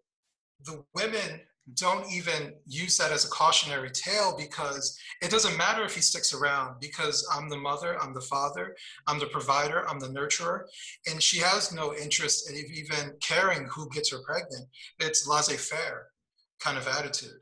the 0.65 0.85
women 0.95 1.41
don't 1.73 2.11
even 2.13 2.53
use 2.67 2.99
that 2.99 3.11
as 3.11 3.25
a 3.25 3.29
cautionary 3.29 3.91
tale 3.91 4.37
because 4.37 4.99
it 5.23 5.31
doesn't 5.31 5.57
matter 5.57 5.83
if 5.83 5.95
he 5.95 6.03
sticks 6.03 6.35
around 6.35 6.77
because 6.79 7.27
I'm 7.33 7.49
the 7.49 7.57
mother, 7.57 7.99
I'm 8.03 8.13
the 8.13 8.21
father, 8.21 8.77
I'm 9.07 9.19
the 9.19 9.27
provider, 9.27 9.89
I'm 9.89 9.99
the 9.99 10.09
nurturer. 10.09 10.65
And 11.11 11.23
she 11.23 11.39
has 11.39 11.73
no 11.73 11.95
interest 11.95 12.51
in 12.51 12.57
even 12.57 13.15
caring 13.23 13.67
who 13.67 13.89
gets 13.91 14.11
her 14.11 14.19
pregnant. 14.27 14.67
It's 15.01 15.27
laissez 15.27 15.57
faire 15.57 16.09
kind 16.61 16.77
of 16.77 16.87
attitude. 16.87 17.41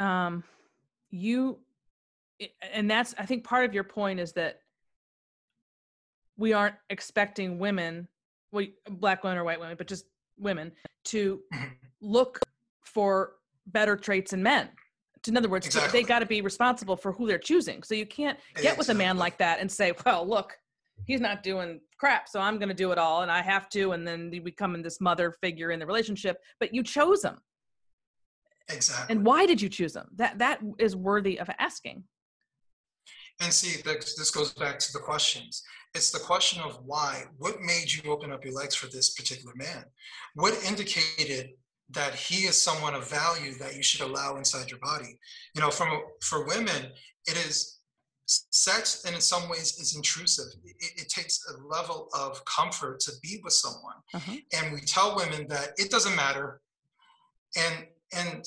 Um, 0.00 0.42
you, 1.10 1.60
and 2.72 2.90
that's, 2.90 3.14
I 3.18 3.24
think 3.24 3.44
part 3.44 3.64
of 3.64 3.72
your 3.72 3.84
point 3.84 4.18
is 4.18 4.32
that 4.32 4.58
we 6.36 6.52
aren't 6.52 6.74
expecting 6.90 7.60
women, 7.60 8.08
well, 8.50 8.66
black 8.90 9.22
women 9.22 9.38
or 9.38 9.44
white 9.44 9.60
women, 9.60 9.76
but 9.78 9.86
just 9.86 10.06
women 10.38 10.72
to 11.06 11.40
look 12.00 12.40
for 12.84 13.32
better 13.66 13.96
traits 13.96 14.32
in 14.32 14.42
men. 14.42 14.68
In 15.26 15.36
other 15.36 15.48
words, 15.48 15.66
exactly. 15.66 16.00
they 16.00 16.06
got 16.06 16.20
to 16.20 16.26
be 16.26 16.40
responsible 16.40 16.96
for 16.96 17.12
who 17.12 17.26
they're 17.26 17.38
choosing. 17.38 17.82
So 17.82 17.94
you 17.94 18.06
can't 18.06 18.38
get 18.54 18.58
exactly. 18.58 18.78
with 18.78 18.88
a 18.90 18.94
man 18.94 19.16
like 19.16 19.38
that 19.38 19.58
and 19.58 19.70
say, 19.70 19.92
"Well, 20.04 20.26
look, 20.26 20.56
he's 21.04 21.20
not 21.20 21.42
doing 21.42 21.80
crap, 21.98 22.28
so 22.28 22.40
I'm 22.40 22.58
going 22.58 22.68
to 22.68 22.74
do 22.74 22.92
it 22.92 22.98
all, 22.98 23.22
and 23.22 23.30
I 23.30 23.42
have 23.42 23.68
to." 23.70 23.90
And 23.90 24.06
then 24.06 24.30
you 24.32 24.40
become 24.40 24.80
this 24.82 25.00
mother 25.00 25.32
figure 25.32 25.72
in 25.72 25.80
the 25.80 25.86
relationship, 25.86 26.36
but 26.60 26.72
you 26.72 26.84
chose 26.84 27.24
him. 27.24 27.38
Exactly. 28.68 29.14
And 29.14 29.26
why 29.26 29.46
did 29.46 29.60
you 29.60 29.68
choose 29.68 29.96
him? 29.96 30.06
That 30.14 30.38
that 30.38 30.60
is 30.78 30.94
worthy 30.94 31.40
of 31.40 31.50
asking. 31.58 32.04
And 33.40 33.52
see, 33.52 33.82
this 33.82 34.30
goes 34.30 34.52
back 34.54 34.78
to 34.78 34.92
the 34.92 34.98
questions. 34.98 35.62
It's 35.94 36.10
the 36.10 36.18
question 36.18 36.62
of 36.62 36.80
why. 36.84 37.24
What 37.38 37.60
made 37.60 37.92
you 37.92 38.10
open 38.10 38.32
up 38.32 38.44
your 38.44 38.54
legs 38.54 38.74
for 38.74 38.86
this 38.86 39.10
particular 39.10 39.54
man? 39.56 39.84
What 40.34 40.54
indicated 40.64 41.50
that 41.90 42.14
he 42.14 42.46
is 42.46 42.60
someone 42.60 42.94
of 42.94 43.08
value 43.08 43.54
that 43.58 43.76
you 43.76 43.82
should 43.82 44.00
allow 44.00 44.36
inside 44.36 44.70
your 44.70 44.80
body? 44.80 45.18
You 45.54 45.60
know, 45.60 45.70
from 45.70 46.00
for 46.22 46.46
women, 46.46 46.92
it 47.26 47.36
is 47.46 47.78
sex, 48.26 49.04
and 49.04 49.14
in 49.14 49.20
some 49.20 49.48
ways, 49.48 49.78
is 49.78 49.94
intrusive. 49.96 50.46
It, 50.64 51.02
it 51.02 51.08
takes 51.08 51.40
a 51.48 51.66
level 51.66 52.08
of 52.18 52.44
comfort 52.44 53.00
to 53.00 53.12
be 53.22 53.40
with 53.44 53.52
someone, 53.52 53.96
uh-huh. 54.14 54.36
and 54.54 54.72
we 54.72 54.80
tell 54.80 55.16
women 55.16 55.46
that 55.48 55.70
it 55.76 55.90
doesn't 55.90 56.16
matter 56.16 56.60
and 57.56 57.86
and 58.16 58.44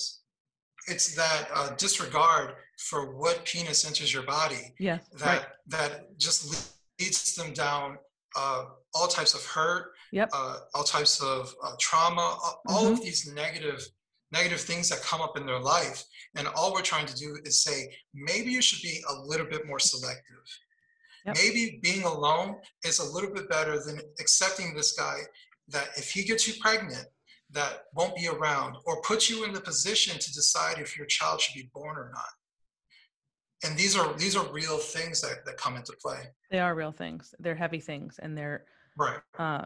it's 0.87 1.15
that 1.15 1.47
uh, 1.53 1.69
disregard 1.75 2.53
for 2.79 3.17
what 3.17 3.43
penis 3.43 3.85
enters 3.85 4.13
your 4.13 4.23
body 4.23 4.73
yeah 4.79 4.99
that 5.17 5.25
right. 5.25 5.45
that 5.67 6.17
just 6.17 6.73
leads 6.99 7.35
them 7.35 7.53
down 7.53 7.97
uh, 8.37 8.65
all 8.93 9.07
types 9.07 9.33
of 9.33 9.45
hurt 9.45 9.91
yep. 10.11 10.29
uh, 10.33 10.57
all 10.73 10.83
types 10.83 11.21
of 11.21 11.53
uh, 11.63 11.73
trauma 11.79 12.37
all 12.67 12.85
mm-hmm. 12.85 12.93
of 12.93 13.01
these 13.01 13.31
negative 13.33 13.85
negative 14.31 14.61
things 14.61 14.87
that 14.89 15.01
come 15.01 15.19
up 15.19 15.37
in 15.37 15.45
their 15.45 15.59
life 15.59 16.03
and 16.37 16.47
all 16.55 16.71
we're 16.71 16.81
trying 16.81 17.05
to 17.05 17.15
do 17.15 17.37
is 17.43 17.63
say 17.63 17.91
maybe 18.13 18.49
you 18.49 18.61
should 18.61 18.81
be 18.81 19.01
a 19.09 19.21
little 19.27 19.47
bit 19.47 19.67
more 19.67 19.79
selective 19.79 20.43
yep. 21.25 21.35
maybe 21.35 21.79
being 21.83 22.03
alone 22.03 22.55
is 22.85 22.99
a 22.99 23.13
little 23.13 23.33
bit 23.33 23.49
better 23.49 23.83
than 23.83 23.99
accepting 24.21 24.73
this 24.73 24.93
guy 24.93 25.17
that 25.67 25.89
if 25.97 26.11
he 26.11 26.23
gets 26.23 26.47
you 26.47 26.53
pregnant 26.61 27.05
that 27.51 27.85
won't 27.95 28.15
be 28.15 28.27
around 28.27 28.75
or 28.85 29.01
put 29.01 29.29
you 29.29 29.43
in 29.43 29.51
the 29.51 29.61
position 29.61 30.17
to 30.19 30.33
decide 30.33 30.77
if 30.77 30.95
your 30.95 31.07
child 31.07 31.41
should 31.41 31.55
be 31.55 31.69
born 31.73 31.97
or 31.97 32.11
not 32.13 32.29
and 33.63 33.77
these 33.77 33.97
are 33.97 34.13
these 34.17 34.35
are 34.35 34.45
real 34.51 34.77
things 34.77 35.21
that, 35.21 35.45
that 35.45 35.57
come 35.57 35.75
into 35.75 35.93
play. 36.01 36.19
They 36.49 36.59
are 36.59 36.73
real 36.75 36.91
things. 36.91 37.33
They're 37.39 37.55
heavy 37.55 37.79
things 37.79 38.19
and 38.21 38.37
they're 38.37 38.65
right. 38.97 39.19
uh 39.37 39.65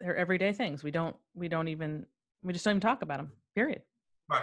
they're 0.00 0.16
everyday 0.16 0.52
things. 0.52 0.82
We 0.82 0.90
don't 0.90 1.16
we 1.34 1.48
don't 1.48 1.68
even 1.68 2.06
we 2.42 2.52
just 2.52 2.64
don't 2.64 2.72
even 2.72 2.80
talk 2.80 3.02
about 3.02 3.18
them 3.18 3.32
period. 3.54 3.82
Right. 4.28 4.42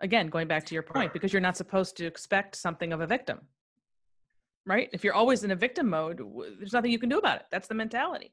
Again 0.00 0.28
going 0.28 0.46
back 0.46 0.66
to 0.66 0.74
your 0.74 0.84
point 0.84 0.96
right. 0.96 1.12
because 1.12 1.32
you're 1.32 1.40
not 1.40 1.56
supposed 1.56 1.96
to 1.96 2.06
expect 2.06 2.54
something 2.54 2.92
of 2.92 3.00
a 3.00 3.06
victim. 3.06 3.40
Right? 4.64 4.88
If 4.92 5.02
you're 5.02 5.14
always 5.14 5.42
in 5.44 5.50
a 5.50 5.56
victim 5.56 5.88
mode 5.88 6.20
there's 6.58 6.72
nothing 6.72 6.92
you 6.92 6.98
can 6.98 7.08
do 7.08 7.18
about 7.18 7.40
it. 7.40 7.46
That's 7.50 7.66
the 7.66 7.74
mentality. 7.74 8.32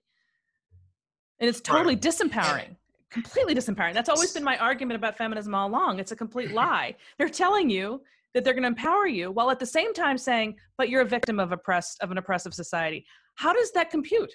And 1.39 1.49
it's 1.49 1.61
totally 1.61 1.95
right. 1.95 2.01
disempowering. 2.01 2.75
Completely 3.09 3.55
disempowering. 3.55 3.93
That's 3.93 4.09
always 4.09 4.33
been 4.33 4.43
my 4.43 4.57
argument 4.57 4.97
about 4.97 5.17
feminism 5.17 5.55
all 5.55 5.67
along. 5.67 5.99
It's 5.99 6.11
a 6.11 6.15
complete 6.15 6.51
lie. 6.53 6.95
They're 7.17 7.29
telling 7.29 7.69
you 7.69 8.01
that 8.35 8.43
they're 8.43 8.53
going 8.53 8.63
to 8.63 8.67
empower 8.67 9.07
you 9.07 9.31
while 9.31 9.49
at 9.49 9.59
the 9.59 9.65
same 9.65 9.93
time 9.93 10.17
saying 10.17 10.55
but 10.77 10.89
you're 10.89 11.01
a 11.01 11.05
victim 11.05 11.39
of 11.39 11.51
oppressed 11.51 11.97
of 12.01 12.11
an 12.11 12.19
oppressive 12.19 12.53
society 12.53 13.03
how 13.35 13.51
does 13.51 13.71
that 13.71 13.89
compute 13.89 14.31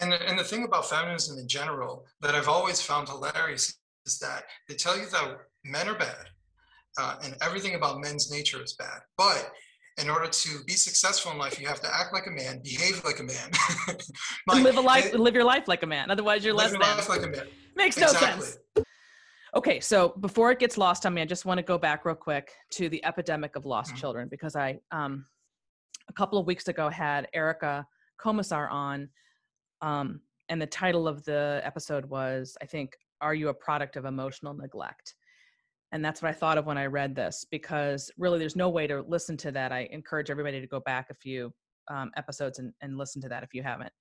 and 0.00 0.12
and 0.12 0.36
the 0.36 0.42
thing 0.42 0.64
about 0.64 0.88
feminism 0.88 1.38
in 1.38 1.46
general 1.46 2.04
that 2.20 2.34
i've 2.34 2.48
always 2.48 2.80
found 2.80 3.08
hilarious 3.08 3.78
is 4.06 4.18
that 4.18 4.44
they 4.68 4.74
tell 4.74 4.98
you 4.98 5.06
that 5.06 5.36
men 5.64 5.88
are 5.88 5.98
bad 5.98 6.26
uh, 6.98 7.16
and 7.22 7.36
everything 7.42 7.74
about 7.74 8.00
men's 8.00 8.32
nature 8.32 8.62
is 8.62 8.72
bad 8.72 9.00
but 9.16 9.52
in 9.98 10.10
order 10.10 10.26
to 10.26 10.64
be 10.66 10.72
successful 10.72 11.30
in 11.30 11.38
life, 11.38 11.60
you 11.60 11.68
have 11.68 11.80
to 11.80 11.86
act 11.86 12.12
like 12.12 12.26
a 12.26 12.30
man, 12.30 12.60
behave 12.64 13.04
like 13.04 13.20
a 13.20 13.22
man, 13.22 13.48
like, 14.48 14.62
live 14.62 14.76
a 14.76 14.80
life, 14.80 15.14
live 15.14 15.34
your 15.34 15.44
life 15.44 15.68
like 15.68 15.84
a 15.84 15.86
man. 15.86 16.10
Otherwise, 16.10 16.44
you're 16.44 16.52
less 16.52 16.72
than. 16.72 16.80
Life 16.80 17.08
like 17.08 17.22
a 17.22 17.28
man. 17.28 17.46
Makes 17.76 17.96
no 17.98 18.06
exactly. 18.06 18.46
sense. 18.46 18.58
Okay, 19.56 19.78
so 19.78 20.14
before 20.20 20.50
it 20.50 20.58
gets 20.58 20.76
lost 20.76 21.06
on 21.06 21.14
me, 21.14 21.22
I 21.22 21.26
just 21.26 21.44
want 21.44 21.58
to 21.58 21.62
go 21.62 21.78
back 21.78 22.04
real 22.04 22.16
quick 22.16 22.50
to 22.72 22.88
the 22.88 23.04
epidemic 23.04 23.54
of 23.54 23.64
lost 23.64 23.90
mm-hmm. 23.90 24.00
children 24.00 24.28
because 24.28 24.56
I, 24.56 24.80
um, 24.90 25.26
a 26.08 26.12
couple 26.12 26.38
of 26.38 26.46
weeks 26.46 26.66
ago, 26.66 26.88
had 26.88 27.28
Erica 27.32 27.86
Komisar 28.20 28.70
on, 28.70 29.08
um, 29.80 30.20
and 30.48 30.60
the 30.60 30.66
title 30.66 31.06
of 31.06 31.24
the 31.24 31.60
episode 31.62 32.04
was, 32.06 32.56
I 32.60 32.66
think, 32.66 32.96
"Are 33.20 33.34
you 33.34 33.48
a 33.48 33.54
product 33.54 33.96
of 33.96 34.06
emotional 34.06 34.54
neglect?" 34.54 35.14
And 35.92 36.04
that's 36.04 36.20
what 36.20 36.30
I 36.30 36.32
thought 36.32 36.58
of 36.58 36.66
when 36.66 36.76
I 36.76 36.86
read 36.86 37.14
this 37.14 37.46
because 37.48 38.10
really 38.18 38.40
there's 38.40 38.56
no 38.56 38.68
way 38.68 38.88
to 38.88 39.02
listen 39.02 39.36
to 39.38 39.52
that. 39.52 39.70
I 39.70 39.88
encourage 39.92 40.30
everybody 40.30 40.60
to 40.60 40.66
go 40.66 40.80
back 40.80 41.06
a 41.10 41.14
few 41.14 41.52
um, 41.88 42.10
episodes 42.16 42.58
and, 42.58 42.72
and 42.80 42.98
listen 42.98 43.22
to 43.22 43.28
that 43.28 43.44
if 43.44 43.54
you 43.54 43.62
haven't. 43.62 43.92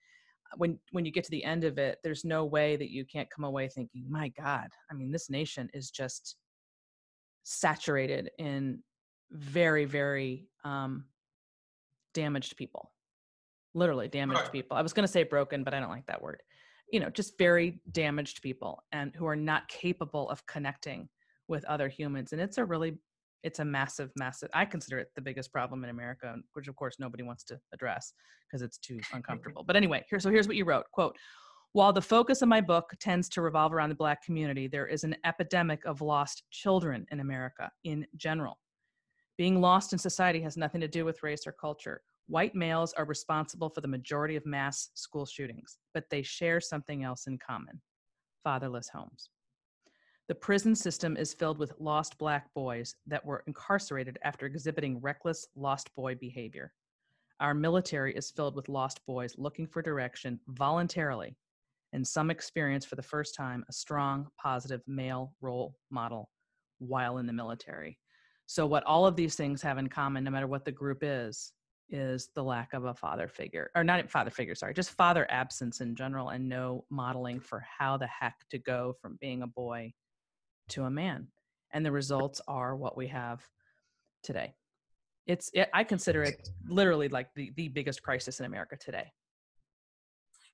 When 0.58 0.80
when 0.92 1.06
you 1.06 1.12
get 1.12 1.24
to 1.26 1.32
the 1.32 1.44
end 1.44 1.64
of 1.64 1.78
it, 1.78 2.00
there's 2.04 2.26
no 2.26 2.46
way 2.46 2.76
that 2.76 2.92
you 2.92 3.06
can't 3.06 3.30
come 3.30 3.46
away 3.46 3.68
thinking, 3.68 4.06
my 4.10 4.30
God, 4.30 4.68
I 4.92 4.94
mean, 4.94 5.12
this 5.12 5.30
nation 5.30 5.70
is 5.74 5.92
just 5.92 6.36
saturated 7.44 8.32
in 8.38 8.82
very, 9.32 9.86
very 9.86 10.48
um, 10.64 11.06
damaged 12.14 12.56
people. 12.58 12.92
Literally 13.74 14.08
damaged 14.08 14.52
people. 14.52 14.78
I 14.78 14.82
was 14.82 14.94
going 14.94 15.06
to 15.06 15.12
say 15.12 15.24
broken, 15.24 15.64
but 15.64 15.74
I 15.74 15.80
don't 15.80 15.90
like 15.90 16.06
that 16.06 16.22
word. 16.22 16.44
You 16.92 17.00
know, 17.00 17.10
just 17.10 17.38
very 17.40 17.82
damaged 17.92 18.44
people 18.44 18.84
and 18.92 19.16
who 19.16 19.26
are 19.26 19.36
not 19.36 19.68
capable 19.68 20.30
of 20.30 20.46
connecting 20.46 21.10
with 21.48 21.66
other 21.66 21.90
humans 21.90 22.32
and 22.32 22.42
it's 22.42 22.58
a 22.58 22.66
really 22.66 22.98
it's 23.44 23.60
a 23.60 23.66
massive 23.66 24.12
massive 24.16 24.50
i 24.54 24.66
consider 24.66 25.00
it 25.00 25.10
the 25.16 25.22
biggest 25.22 25.52
problem 25.52 25.84
in 25.84 25.90
america 25.90 26.36
which 26.54 26.68
of 26.68 26.76
course 26.76 26.96
nobody 27.00 27.24
wants 27.24 27.44
to 27.44 27.60
address 27.74 28.14
because 28.48 28.62
it's 28.62 28.78
too 28.78 29.00
uncomfortable. 29.14 29.64
But 29.64 29.76
anyway 29.76 30.04
here 30.10 30.20
so 30.20 30.30
here's 30.30 30.48
what 30.48 30.58
you 30.58 30.66
wrote 30.66 30.86
quote 30.92 31.16
while 31.74 31.92
the 31.92 32.02
focus 32.02 32.44
of 32.44 32.50
my 32.50 32.62
book 32.62 32.92
tends 33.00 33.28
to 33.30 33.42
revolve 33.42 33.74
around 33.74 33.90
the 33.90 33.96
black 33.96 34.24
community 34.24 34.68
there 34.68 34.88
is 34.88 35.04
an 35.04 35.16
epidemic 35.26 35.84
of 35.86 36.02
lost 36.02 36.44
children 36.52 37.06
in 37.12 37.20
america 37.20 37.70
in 37.84 38.06
general. 38.16 38.60
Being 39.36 39.62
lost 39.62 39.94
in 39.94 40.00
society 40.00 40.42
has 40.42 40.58
nothing 40.58 40.82
to 40.82 40.88
do 40.88 41.06
with 41.06 41.24
race 41.24 41.48
or 41.48 41.52
culture. 41.52 42.04
White 42.28 42.54
males 42.54 42.94
are 42.94 43.06
responsible 43.06 43.68
for 43.68 43.82
the 43.82 43.88
majority 43.88 44.36
of 44.36 44.46
mass 44.46 44.90
school 44.94 45.26
shootings 45.26 45.78
but 45.94 46.06
they 46.10 46.22
share 46.22 46.62
something 46.62 47.04
else 47.04 47.28
in 47.28 47.38
common 47.38 47.82
fatherless 48.44 48.90
homes 48.90 49.30
the 50.30 50.36
prison 50.36 50.74
system 50.74 51.18
is 51.18 51.34
filled 51.34 51.58
with 51.58 51.74
lost 51.80 52.18
black 52.18 52.54
boys 52.54 52.96
that 53.08 53.26
were 53.26 53.44
incarcerated 53.46 54.18
after 54.24 54.46
exhibiting 54.46 55.02
reckless 55.02 55.48
lost 55.56 55.94
boy 55.96 56.16
behavior. 56.16 56.72
Our 57.42 57.54
military 57.54 58.16
is 58.16 58.32
filled 58.32 58.56
with 58.56 58.70
lost 58.70 59.02
boys 59.06 59.36
looking 59.38 59.68
for 59.68 59.82
direction 59.82 60.40
voluntarily 60.48 61.36
and 61.92 62.08
some 62.08 62.32
experience 62.32 62.86
for 62.86 62.96
the 62.96 63.04
first 63.04 63.36
time 63.36 63.66
a 63.68 63.74
strong, 63.74 64.28
positive 64.42 64.82
male 64.88 65.34
role 65.42 65.76
model 65.92 66.30
while 66.80 67.18
in 67.18 67.28
the 67.28 67.34
military. 67.34 67.98
So, 68.46 68.66
what 68.66 68.84
all 68.86 69.06
of 69.06 69.18
these 69.18 69.36
things 69.36 69.62
have 69.62 69.78
in 69.78 69.90
common, 69.90 70.24
no 70.24 70.32
matter 70.32 70.48
what 70.48 70.64
the 70.64 70.72
group 70.72 71.00
is, 71.02 71.52
is 71.90 72.30
the 72.34 72.44
lack 72.44 72.74
of 72.74 72.86
a 72.86 72.94
father 72.94 73.28
figure, 73.28 73.72
or 73.76 73.84
not 73.84 74.10
father 74.10 74.32
figure, 74.32 74.56
sorry, 74.56 74.74
just 74.74 74.92
father 74.92 75.28
absence 75.30 75.82
in 75.82 75.96
general, 75.96 76.30
and 76.30 76.48
no 76.48 76.86
modeling 76.90 77.42
for 77.42 77.66
how 77.78 77.98
the 77.98 78.08
heck 78.08 78.36
to 78.52 78.58
go 78.58 78.96
from 79.02 79.18
being 79.20 79.42
a 79.42 79.48
boy 79.48 79.92
to 80.70 80.84
a 80.84 80.90
man 80.90 81.28
and 81.74 81.86
the 81.86 81.92
results 81.92 82.40
are 82.48 82.76
what 82.76 82.96
we 82.96 83.08
have 83.08 83.42
today. 84.24 84.54
It's 85.26 85.50
it, 85.54 85.70
i 85.74 85.84
consider 85.84 86.24
it 86.24 86.50
literally 86.68 87.08
like 87.08 87.34
the, 87.36 87.52
the 87.56 87.70
biggest 87.70 88.04
crisis 88.04 88.40
in 88.40 88.46
america 88.46 88.76
today. 88.78 89.12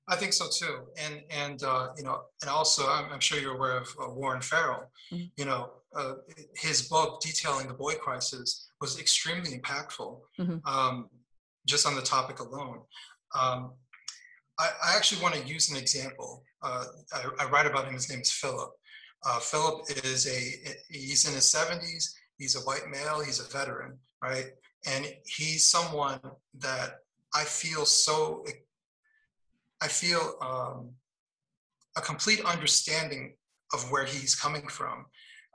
I 0.08 0.16
think 0.16 0.32
so 0.32 0.46
too 0.52 0.86
and 0.96 1.22
and 1.30 1.62
uh, 1.62 1.88
you 1.96 2.04
know 2.04 2.22
and 2.40 2.50
also 2.50 2.88
i'm, 2.88 3.12
I'm 3.12 3.20
sure 3.20 3.38
you're 3.38 3.56
aware 3.56 3.78
of 3.78 3.88
uh, 4.00 4.10
warren 4.10 4.40
farrell. 4.40 4.90
Mm-hmm. 5.12 5.24
you 5.36 5.44
know 5.44 5.70
uh, 5.96 6.14
his 6.54 6.82
book 6.82 7.20
detailing 7.20 7.66
the 7.66 7.74
boy 7.74 7.94
crisis 7.94 8.68
was 8.80 9.00
extremely 9.00 9.58
impactful 9.58 10.20
mm-hmm. 10.38 10.58
um, 10.64 11.08
just 11.66 11.84
on 11.84 11.96
the 11.96 12.02
topic 12.02 12.38
alone. 12.38 12.78
Um, 13.36 13.72
I, 14.58 14.70
I, 14.84 14.96
actually 14.96 15.20
want 15.20 15.34
to 15.34 15.46
use 15.46 15.68
an 15.70 15.76
example 15.76 16.44
uh, 16.62 16.84
I, 17.12 17.44
I 17.44 17.50
write 17.50 17.66
about 17.66 17.86
him 17.86 17.94
his 17.94 18.08
name 18.08 18.20
is 18.20 18.30
philip 18.30 18.70
uh, 19.24 19.38
Philip 19.38 19.82
is 20.04 20.26
a, 20.26 20.74
he's 20.88 21.28
in 21.28 21.34
his 21.34 21.44
70s, 21.44 22.12
he's 22.38 22.56
a 22.56 22.60
white 22.60 22.88
male, 22.90 23.20
he's 23.20 23.40
a 23.40 23.50
veteran, 23.50 23.98
right? 24.22 24.46
And 24.86 25.06
he's 25.26 25.68
someone 25.68 26.20
that 26.58 27.00
I 27.34 27.44
feel 27.44 27.84
so, 27.84 28.44
I 29.82 29.88
feel 29.88 30.34
um, 30.40 30.90
a 31.96 32.00
complete 32.00 32.40
understanding 32.44 33.34
of 33.74 33.90
where 33.90 34.04
he's 34.04 34.34
coming 34.34 34.66
from. 34.68 35.06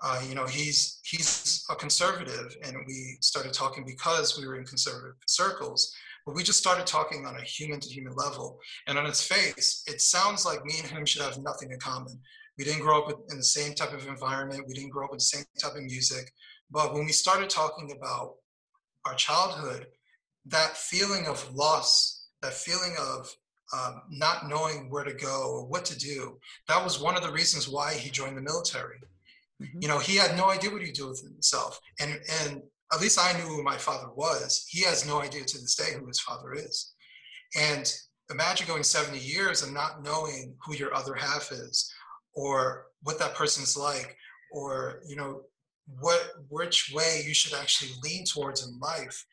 Uh, 0.04 0.22
you 0.28 0.36
know, 0.36 0.46
he's 0.46 1.00
he's 1.04 1.66
a 1.70 1.76
conservative, 1.76 2.56
and 2.64 2.76
we 2.86 3.18
started 3.22 3.54
talking 3.54 3.86
because 3.86 4.38
we 4.38 4.46
were 4.46 4.58
in 4.58 4.66
conservative 4.66 5.16
circles. 5.26 5.94
But 6.26 6.36
we 6.36 6.44
just 6.44 6.60
started 6.60 6.86
talking 6.86 7.26
on 7.26 7.38
a 7.38 7.42
human 7.42 7.80
to 7.80 7.90
human 7.90 8.14
level, 8.16 8.60
and 8.88 8.98
on 8.98 9.06
its 9.06 9.24
face, 9.26 9.84
it 9.88 10.02
sounds 10.02 10.46
like 10.46 10.66
me 10.66 10.76
and 10.80 10.88
him 10.88 11.06
should 11.06 11.22
have 11.22 11.42
nothing 11.42 11.72
in 11.72 11.80
common. 11.80 12.20
We 12.58 12.64
didn't 12.64 12.82
grow 12.82 13.04
up 13.04 13.26
in 13.30 13.38
the 13.38 13.44
same 13.44 13.74
type 13.74 13.94
of 13.94 14.08
environment. 14.08 14.66
We 14.68 14.74
didn't 14.74 14.92
grow 14.92 15.06
up 15.06 15.12
with 15.12 15.20
the 15.20 15.26
same 15.26 15.44
type 15.60 15.76
of 15.76 15.84
music. 15.84 16.32
But 16.72 16.94
when 16.94 17.06
we 17.06 17.12
started 17.12 17.50
talking 17.50 17.92
about 17.92 18.36
our 19.06 19.16
childhood, 19.16 19.88
that 20.48 20.78
feeling 20.78 21.28
of 21.28 21.54
loss, 21.54 22.28
that 22.42 22.54
feeling 22.54 22.96
of 23.00 23.30
um, 23.76 24.02
not 24.10 24.48
knowing 24.48 24.90
where 24.90 25.04
to 25.04 25.14
go 25.14 25.52
or 25.52 25.66
what 25.66 25.86
to 25.86 25.98
do, 25.98 26.38
that 26.68 26.84
was 26.84 27.02
one 27.02 27.16
of 27.16 27.24
the 27.24 27.32
reasons 27.32 27.68
why 27.68 27.94
he 27.94 28.10
joined 28.10 28.38
the 28.38 28.42
military. 28.42 28.98
Mm-hmm. 29.62 29.80
You 29.82 29.88
know, 29.88 30.00
he 30.00 30.16
had 30.16 30.38
no 30.38 30.50
idea 30.50 30.72
what 30.72 30.82
he'd 30.82 30.94
do 30.94 31.10
with 31.10 31.22
himself. 31.22 31.80
And, 32.00 32.20
and 32.44 32.62
at 32.94 33.02
least 33.02 33.20
I 33.20 33.34
knew 33.34 33.46
who 33.46 33.64
my 33.64 33.78
father 33.78 34.10
was. 34.16 34.66
He 34.70 34.84
has 34.84 35.06
no 35.06 35.22
idea 35.22 35.44
to 35.44 35.58
this 35.58 35.76
day 35.76 35.98
who 35.98 36.08
his 36.08 36.20
father 36.20 36.54
is. 36.54 36.94
And 37.58 37.92
imagine 38.30 38.68
going 38.68 38.84
70 38.84 39.18
years 39.20 39.64
and 39.64 39.74
not 39.74 40.04
knowing 40.04 40.56
who 40.66 40.76
your 40.76 40.94
other 40.94 41.16
half 41.16 41.52
is 41.52 41.92
or 42.36 42.88
what 43.04 43.20
that 43.20 43.36
person's 43.36 43.78
like 43.78 44.16
or 44.52 45.02
you 45.08 45.16
know 45.16 45.42
what 46.00 46.22
which 46.50 46.92
way 46.94 47.22
you 47.26 47.34
should 47.34 47.54
actually 47.54 47.92
lean 48.04 48.26
towards 48.26 48.68
in 48.68 48.80
life 48.80 49.26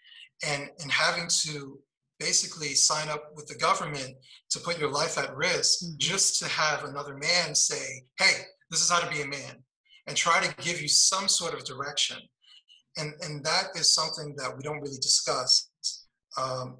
and 0.46 0.68
and 0.80 0.90
having 0.90 1.28
to 1.28 1.78
basically 2.22 2.74
sign 2.74 3.08
up 3.08 3.32
with 3.34 3.46
the 3.46 3.54
government 3.54 4.14
to 4.50 4.60
put 4.60 4.78
your 4.78 4.90
life 4.90 5.18
at 5.18 5.36
risk 5.36 5.84
mm-hmm. 5.84 5.94
just 5.98 6.38
to 6.38 6.48
have 6.48 6.84
another 6.84 7.14
man 7.16 7.54
say, 7.54 8.04
hey, 8.18 8.42
this 8.70 8.80
is 8.80 8.90
how 8.90 9.00
to 9.00 9.10
be 9.10 9.22
a 9.22 9.26
man, 9.26 9.62
and 10.06 10.16
try 10.16 10.40
to 10.40 10.62
give 10.62 10.80
you 10.80 10.88
some 10.88 11.28
sort 11.28 11.54
of 11.54 11.64
direction. 11.64 12.18
And, 12.96 13.12
and 13.22 13.44
that 13.44 13.68
is 13.74 13.94
something 13.94 14.34
that 14.36 14.54
we 14.56 14.62
don't 14.62 14.80
really 14.80 15.00
discuss, 15.00 15.70
um, 16.38 16.76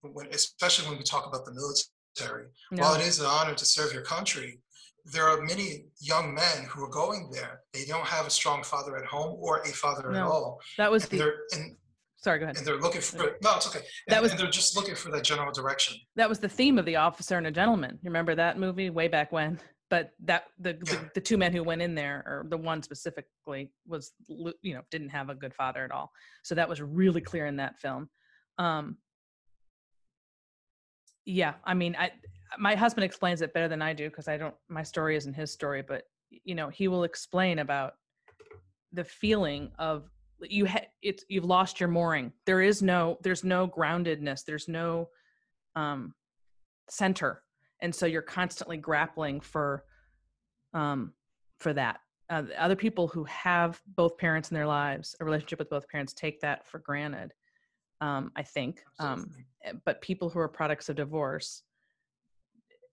when, 0.00 0.26
especially 0.32 0.88
when 0.88 0.98
we 0.98 1.04
talk 1.04 1.26
about 1.26 1.44
the 1.44 1.52
military. 1.52 2.46
No. 2.72 2.82
While 2.82 2.94
it 2.94 3.06
is 3.06 3.20
an 3.20 3.26
honor 3.26 3.54
to 3.54 3.64
serve 3.64 3.92
your 3.92 4.02
country, 4.02 4.58
there 5.04 5.28
are 5.28 5.42
many 5.42 5.86
young 6.00 6.34
men 6.34 6.64
who 6.68 6.84
are 6.84 6.90
going 6.90 7.30
there. 7.32 7.60
They 7.72 7.84
don't 7.84 8.06
have 8.06 8.26
a 8.26 8.30
strong 8.30 8.62
father 8.62 8.96
at 8.96 9.04
home 9.04 9.36
or 9.40 9.60
a 9.60 9.68
father 9.68 10.10
no, 10.10 10.18
at 10.18 10.24
all. 10.24 10.60
That 10.78 10.90
was 10.90 11.04
and 11.04 11.20
the. 11.20 11.32
And, 11.54 11.76
Sorry, 12.16 12.38
go 12.38 12.44
ahead. 12.44 12.58
And 12.58 12.66
they're 12.66 12.78
looking 12.78 13.00
for 13.00 13.16
no, 13.42 13.56
it's 13.56 13.66
okay. 13.66 13.78
And, 13.78 14.14
that 14.14 14.20
was, 14.20 14.32
and 14.32 14.40
they're 14.40 14.50
just 14.50 14.76
looking 14.76 14.94
for 14.94 15.10
that 15.10 15.24
general 15.24 15.50
direction. 15.52 15.96
That 16.16 16.28
was 16.28 16.38
the 16.38 16.50
theme 16.50 16.78
of 16.78 16.84
the 16.84 16.96
officer 16.96 17.38
and 17.38 17.46
a 17.46 17.50
gentleman. 17.50 17.92
You 18.02 18.10
remember 18.10 18.34
that 18.34 18.58
movie 18.58 18.90
way 18.90 19.08
back 19.08 19.32
when? 19.32 19.58
But 19.88 20.10
that 20.24 20.44
the, 20.58 20.78
yeah. 20.84 20.92
the, 20.92 21.10
the 21.14 21.20
two 21.20 21.38
men 21.38 21.54
who 21.54 21.64
went 21.64 21.80
in 21.80 21.94
there, 21.94 22.22
or 22.26 22.46
the 22.48 22.58
one 22.58 22.82
specifically, 22.82 23.72
was 23.86 24.12
you 24.28 24.74
know 24.74 24.82
didn't 24.90 25.08
have 25.08 25.30
a 25.30 25.34
good 25.34 25.54
father 25.54 25.82
at 25.82 25.90
all. 25.90 26.12
So 26.44 26.54
that 26.56 26.68
was 26.68 26.82
really 26.82 27.22
clear 27.22 27.46
in 27.46 27.56
that 27.56 27.78
film. 27.80 28.10
Um, 28.58 28.98
yeah, 31.24 31.54
I 31.64 31.72
mean, 31.72 31.96
I 31.98 32.10
my 32.58 32.74
husband 32.74 33.04
explains 33.04 33.42
it 33.42 33.54
better 33.54 33.68
than 33.68 33.82
I 33.82 33.92
do 33.92 34.08
because 34.08 34.28
I 34.28 34.36
don't. 34.36 34.54
My 34.68 34.82
story 34.82 35.16
isn't 35.16 35.34
his 35.34 35.52
story, 35.52 35.82
but 35.82 36.04
you 36.44 36.54
know, 36.54 36.68
he 36.68 36.88
will 36.88 37.04
explain 37.04 37.58
about 37.58 37.94
the 38.92 39.04
feeling 39.04 39.70
of 39.78 40.08
you 40.42 40.66
ha- 40.66 40.86
it's 41.02 41.24
you've 41.28 41.44
lost 41.44 41.80
your 41.80 41.88
mooring. 41.88 42.32
There 42.46 42.60
is 42.60 42.82
no 42.82 43.18
there's 43.22 43.44
no 43.44 43.68
groundedness. 43.68 44.44
There's 44.44 44.68
no 44.68 45.08
um 45.76 46.14
center. 46.88 47.42
And 47.82 47.94
so 47.94 48.06
you're 48.06 48.22
constantly 48.22 48.76
grappling 48.76 49.40
for 49.40 49.84
um 50.74 51.12
for 51.58 51.72
that. 51.74 52.00
Uh, 52.28 52.44
other 52.56 52.76
people 52.76 53.08
who 53.08 53.24
have 53.24 53.80
both 53.96 54.16
parents 54.16 54.50
in 54.50 54.54
their 54.54 54.66
lives 54.66 55.16
a 55.18 55.24
relationship 55.24 55.58
with 55.58 55.68
both 55.68 55.88
parents 55.88 56.12
take 56.12 56.40
that 56.40 56.64
for 56.64 56.78
granted 56.78 57.32
um 58.00 58.30
i 58.36 58.42
think 58.42 58.84
um 59.00 59.28
eh, 59.64 59.72
but 59.84 60.00
people 60.00 60.30
who 60.30 60.38
are 60.38 60.46
products 60.46 60.88
of 60.88 60.94
divorce 60.94 61.64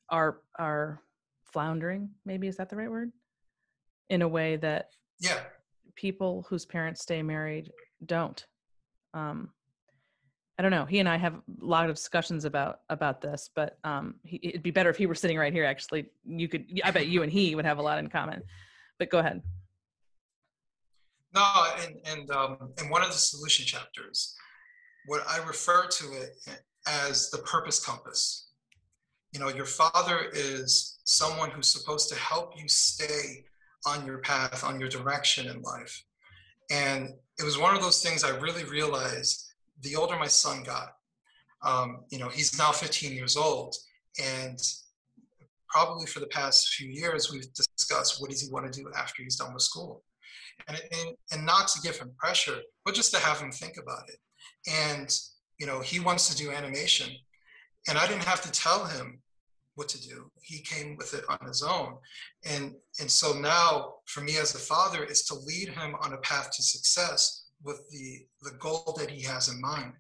are 0.10 0.42
are 0.58 1.02
floundering 1.46 2.10
maybe 2.26 2.48
is 2.48 2.58
that 2.58 2.70
the 2.70 2.76
right 2.76 2.92
word 2.92 3.12
in 4.10 4.22
a 4.22 4.28
way 4.28 4.56
that 4.56 4.90
yeah 5.20 5.40
people 5.98 6.46
whose 6.48 6.66
parents 6.66 7.02
stay 7.02 7.22
married 7.22 7.72
don't. 8.06 8.46
Um, 9.14 9.50
I 10.58 10.64
don't 10.64 10.72
know. 10.72 10.86
He 10.86 11.00
and 11.00 11.10
I 11.10 11.18
have 11.18 11.34
a 11.34 11.42
lot 11.60 11.90
of 11.90 11.96
discussions 11.96 12.46
about 12.46 12.80
about 12.90 13.22
this, 13.22 13.50
but 13.54 13.78
um, 13.84 14.16
he, 14.24 14.40
it'd 14.42 14.64
be 14.64 14.72
better 14.72 14.90
if 14.90 14.98
he 14.98 15.06
were 15.06 15.16
sitting 15.16 15.38
right 15.38 15.54
here. 15.54 15.66
Actually, 15.66 16.10
you 16.26 16.48
could. 16.48 16.66
I 16.84 16.92
bet 16.92 17.08
you 17.08 17.24
and 17.24 17.32
he 17.32 17.54
would 17.54 17.66
have 17.66 17.78
a 17.78 17.82
lot 17.82 18.00
in 18.00 18.08
common. 18.08 18.42
But 18.98 19.10
go 19.10 19.20
ahead. 19.20 19.42
No, 21.36 21.68
and 21.84 21.96
and 22.06 22.32
um, 22.32 22.74
in 22.82 22.90
one 22.90 23.04
of 23.04 23.10
the 23.10 23.18
solution 23.18 23.66
chapters, 23.66 24.36
what 25.06 25.22
I 25.30 25.46
refer 25.46 25.86
to 25.86 26.06
it 26.14 26.62
as 26.88 27.30
the 27.30 27.40
purpose 27.40 27.84
compass. 27.84 28.47
You 29.34 29.40
know, 29.40 29.50
your 29.50 29.66
father 29.66 30.28
is 30.34 31.00
someone 31.04 31.52
who's 31.52 31.68
supposed 31.68 32.10
to 32.10 32.16
help 32.16 32.54
you 32.60 32.68
stay 32.68 33.46
on 33.86 34.06
your 34.06 34.20
path, 34.20 34.64
on 34.64 34.80
your 34.80 34.90
direction 34.90 35.48
in 35.48 35.62
life. 35.62 36.04
And 36.72 37.10
it 37.40 37.44
was 37.44 37.58
one 37.58 37.76
of 37.76 37.82
those 37.82 38.02
things 38.02 38.24
I 38.24 38.38
really 38.38 38.64
realized 38.64 39.52
the 39.82 39.96
older 39.96 40.18
my 40.18 40.28
son 40.28 40.64
got. 40.64 40.94
Um, 41.62 42.04
you 42.10 42.20
know, 42.20 42.30
he's 42.30 42.58
now 42.58 42.72
15 42.72 43.14
years 43.14 43.36
old, 43.36 43.76
and 44.24 44.60
probably 45.70 46.06
for 46.06 46.20
the 46.20 46.28
past 46.28 46.70
few 46.70 46.90
years, 46.90 47.32
we've 47.32 47.52
discussed 47.54 48.22
what 48.22 48.30
does 48.30 48.42
he 48.42 48.52
want 48.52 48.72
to 48.72 48.80
do 48.80 48.90
after 48.96 49.24
he's 49.24 49.38
done 49.38 49.54
with 49.54 49.64
school. 49.64 50.04
And, 50.68 50.82
and, 50.92 51.16
and 51.32 51.46
not 51.46 51.68
to 51.70 51.82
give 51.82 51.98
him 51.98 52.12
pressure, 52.18 52.60
but 52.84 52.96
just 52.96 53.14
to 53.14 53.20
have 53.20 53.40
him 53.40 53.52
think 53.52 53.78
about 53.78 54.10
it. 54.10 54.18
And, 54.68 55.16
you 55.60 55.68
know, 55.68 55.80
he 55.80 56.00
wants 56.00 56.28
to 56.30 56.36
do 56.36 56.52
animation. 56.52 57.10
And 57.88 57.98
I 57.98 58.08
didn't 58.08 58.26
have 58.26 58.42
to 58.42 58.52
tell 58.52 58.86
him 58.86 59.22
what 59.76 59.88
to 59.90 60.02
do. 60.02 60.30
He 60.42 60.60
came 60.60 60.98
with 60.98 61.14
it 61.14 61.24
on 61.30 61.48
his 61.48 61.62
own. 61.62 61.98
And, 62.46 62.74
and 63.00 63.10
so 63.10 63.34
now 63.34 63.94
for 64.06 64.22
me 64.22 64.38
as 64.38 64.56
a 64.56 64.60
father 64.60 65.04
is 65.04 65.24
to 65.26 65.36
lead 65.36 65.70
him 65.70 65.96
on 66.02 66.14
a 66.14 66.18
path 66.18 66.50
to 66.56 66.64
success 66.64 67.46
with 67.64 67.88
the, 67.92 68.26
the 68.42 68.58
goal 68.58 68.96
that 68.98 69.12
he 69.12 69.22
has 69.24 69.50
in 69.50 69.62
mind 69.62 69.94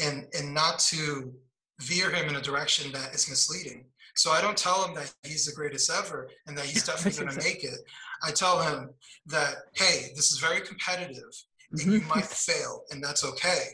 and, 0.00 0.26
and 0.38 0.54
not 0.54 0.78
to 0.78 1.32
veer 1.80 2.10
him 2.10 2.28
in 2.28 2.36
a 2.36 2.40
direction 2.40 2.92
that 2.92 3.14
is 3.14 3.28
misleading. 3.28 3.84
So 4.14 4.30
I 4.30 4.40
don't 4.40 4.56
tell 4.56 4.84
him 4.84 4.94
that 4.94 5.12
he's 5.24 5.44
the 5.44 5.54
greatest 5.54 5.90
ever 5.90 6.28
and 6.46 6.56
that 6.56 6.66
he's 6.66 6.84
definitely 6.86 7.24
going 7.24 7.36
to 7.36 7.44
make 7.44 7.64
it. 7.64 7.80
I 8.22 8.30
tell 8.30 8.62
him 8.62 8.90
that, 9.26 9.56
hey, 9.74 10.12
this 10.14 10.32
is 10.32 10.38
very 10.38 10.60
competitive 10.60 11.32
and 11.72 11.80
you 11.80 11.98
mm-hmm. 11.98 12.08
might 12.08 12.26
fail 12.26 12.84
and 12.92 13.02
that's 13.02 13.24
okay. 13.24 13.64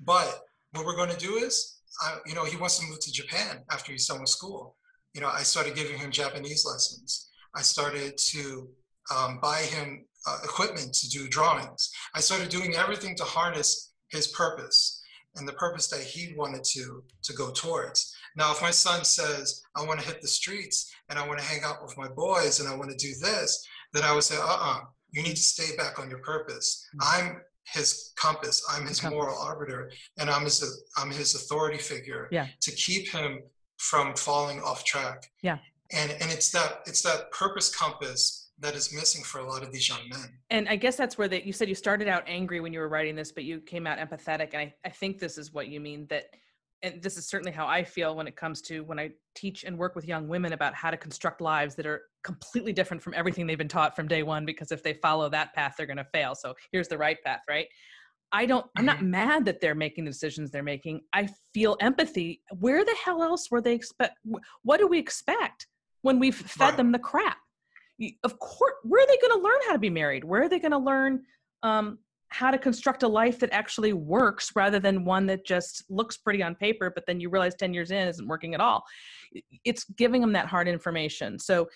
But 0.00 0.40
what 0.72 0.84
we're 0.84 0.96
going 0.96 1.10
to 1.10 1.16
do 1.16 1.36
is 1.36 1.73
I, 2.00 2.18
you 2.26 2.34
know, 2.34 2.44
he 2.44 2.56
wants 2.56 2.78
to 2.78 2.86
move 2.86 3.00
to 3.00 3.12
Japan 3.12 3.62
after 3.70 3.92
he's 3.92 4.06
done 4.06 4.20
with 4.20 4.28
school. 4.28 4.76
You 5.14 5.20
know, 5.20 5.28
I 5.28 5.42
started 5.42 5.74
giving 5.74 5.98
him 5.98 6.10
Japanese 6.10 6.64
lessons. 6.66 7.28
I 7.54 7.62
started 7.62 8.18
to 8.18 8.68
um, 9.14 9.38
buy 9.40 9.60
him 9.60 10.06
uh, 10.26 10.38
equipment 10.42 10.92
to 10.94 11.08
do 11.08 11.28
drawings. 11.28 11.90
I 12.14 12.20
started 12.20 12.48
doing 12.48 12.74
everything 12.74 13.14
to 13.16 13.24
harness 13.24 13.92
his 14.08 14.28
purpose 14.28 15.02
and 15.36 15.46
the 15.46 15.52
purpose 15.52 15.88
that 15.88 16.00
he 16.00 16.34
wanted 16.36 16.64
to 16.64 17.02
to 17.22 17.32
go 17.32 17.50
towards. 17.50 18.14
Now, 18.36 18.52
if 18.52 18.62
my 18.62 18.70
son 18.70 19.04
says, 19.04 19.62
I 19.76 19.84
want 19.84 20.00
to 20.00 20.06
hit 20.06 20.20
the 20.20 20.28
streets 20.28 20.92
and 21.08 21.18
I 21.18 21.26
want 21.26 21.38
to 21.38 21.44
hang 21.44 21.62
out 21.64 21.82
with 21.82 21.96
my 21.96 22.08
boys 22.08 22.60
and 22.60 22.68
I 22.68 22.74
want 22.74 22.90
to 22.90 22.96
do 22.96 23.12
this, 23.20 23.66
then 23.92 24.02
I 24.02 24.12
would 24.12 24.24
say, 24.24 24.36
uh-uh, 24.36 24.80
you 25.12 25.22
need 25.22 25.36
to 25.36 25.42
stay 25.42 25.76
back 25.76 26.00
on 26.00 26.10
your 26.10 26.18
purpose. 26.18 26.84
Mm-hmm. 26.96 27.26
I'm 27.26 27.42
his 27.66 28.12
compass. 28.16 28.64
I'm 28.70 28.86
his 28.86 29.00
compass. 29.00 29.16
moral 29.16 29.38
arbiter, 29.38 29.90
and 30.18 30.30
I'm 30.30 30.44
his 30.44 30.84
I'm 30.96 31.10
his 31.10 31.34
authority 31.34 31.78
figure 31.78 32.28
yeah. 32.30 32.48
to 32.60 32.70
keep 32.72 33.08
him 33.08 33.40
from 33.78 34.14
falling 34.14 34.60
off 34.62 34.84
track. 34.84 35.30
Yeah. 35.42 35.58
And 35.92 36.10
and 36.10 36.30
it's 36.30 36.50
that 36.52 36.80
it's 36.86 37.02
that 37.02 37.30
purpose 37.30 37.74
compass 37.74 38.44
that 38.60 38.74
is 38.74 38.94
missing 38.94 39.22
for 39.24 39.38
a 39.38 39.44
lot 39.44 39.62
of 39.62 39.72
these 39.72 39.88
young 39.88 40.08
men. 40.08 40.38
And 40.50 40.68
I 40.68 40.76
guess 40.76 40.96
that's 40.96 41.18
where 41.18 41.28
that 41.28 41.44
you 41.44 41.52
said 41.52 41.68
you 41.68 41.74
started 41.74 42.08
out 42.08 42.22
angry 42.26 42.60
when 42.60 42.72
you 42.72 42.80
were 42.80 42.88
writing 42.88 43.16
this, 43.16 43.32
but 43.32 43.44
you 43.44 43.60
came 43.60 43.86
out 43.86 43.98
empathetic. 43.98 44.50
And 44.52 44.62
I, 44.62 44.74
I 44.84 44.90
think 44.90 45.18
this 45.18 45.38
is 45.38 45.52
what 45.52 45.68
you 45.68 45.80
mean 45.80 46.06
that 46.08 46.26
and 46.84 47.02
this 47.02 47.16
is 47.16 47.26
certainly 47.26 47.50
how 47.50 47.66
I 47.66 47.82
feel 47.82 48.14
when 48.14 48.28
it 48.28 48.36
comes 48.36 48.60
to 48.62 48.80
when 48.80 48.98
I 48.98 49.10
teach 49.34 49.64
and 49.64 49.76
work 49.78 49.96
with 49.96 50.06
young 50.06 50.28
women 50.28 50.52
about 50.52 50.74
how 50.74 50.90
to 50.90 50.96
construct 50.96 51.40
lives 51.40 51.74
that 51.76 51.86
are 51.86 52.02
completely 52.22 52.72
different 52.72 53.02
from 53.02 53.14
everything 53.14 53.46
they've 53.46 53.58
been 53.58 53.68
taught 53.68 53.96
from 53.96 54.06
day 54.06 54.22
one 54.22 54.44
because 54.44 54.70
if 54.70 54.82
they 54.82 54.92
follow 54.94 55.28
that 55.30 55.54
path 55.54 55.74
they're 55.76 55.86
going 55.86 55.96
to 55.96 56.04
fail. 56.04 56.34
So 56.34 56.54
here's 56.70 56.86
the 56.86 56.98
right 56.98 57.16
path, 57.24 57.40
right? 57.48 57.66
I 58.32 58.44
don't 58.44 58.66
I'm 58.76 58.84
not 58.84 58.98
mm-hmm. 58.98 59.10
mad 59.10 59.44
that 59.46 59.60
they're 59.60 59.74
making 59.74 60.04
the 60.04 60.10
decisions 60.10 60.50
they're 60.50 60.62
making. 60.62 61.00
I 61.14 61.28
feel 61.54 61.76
empathy. 61.80 62.42
Where 62.58 62.84
the 62.84 62.96
hell 63.02 63.22
else 63.22 63.50
were 63.50 63.62
they 63.62 63.74
expect 63.74 64.18
what 64.62 64.78
do 64.78 64.86
we 64.86 64.98
expect 64.98 65.66
when 66.02 66.18
we've 66.18 66.36
fed 66.36 66.60
right. 66.60 66.76
them 66.76 66.92
the 66.92 66.98
crap? 66.98 67.38
Of 68.24 68.38
course, 68.40 68.74
where 68.82 69.02
are 69.02 69.06
they 69.06 69.16
going 69.26 69.40
to 69.40 69.42
learn 69.42 69.58
how 69.66 69.72
to 69.72 69.78
be 69.78 69.90
married? 69.90 70.24
Where 70.24 70.42
are 70.42 70.48
they 70.48 70.58
going 70.58 70.72
to 70.72 70.78
learn 70.78 71.22
um, 71.62 71.98
how 72.34 72.50
to 72.50 72.58
construct 72.58 73.04
a 73.04 73.08
life 73.08 73.38
that 73.38 73.52
actually 73.52 73.92
works 73.92 74.50
rather 74.56 74.80
than 74.80 75.04
one 75.04 75.24
that 75.24 75.46
just 75.46 75.84
looks 75.88 76.16
pretty 76.16 76.42
on 76.42 76.52
paper 76.52 76.90
but 76.92 77.06
then 77.06 77.20
you 77.20 77.30
realize 77.30 77.54
10 77.54 77.72
years 77.72 77.92
in 77.92 78.08
isn't 78.08 78.26
working 78.26 78.54
at 78.54 78.60
all. 78.60 78.82
It's 79.64 79.84
giving 79.84 80.20
them 80.20 80.32
that 80.32 80.46
hard 80.46 80.66
information. 80.66 81.38
So 81.38 81.68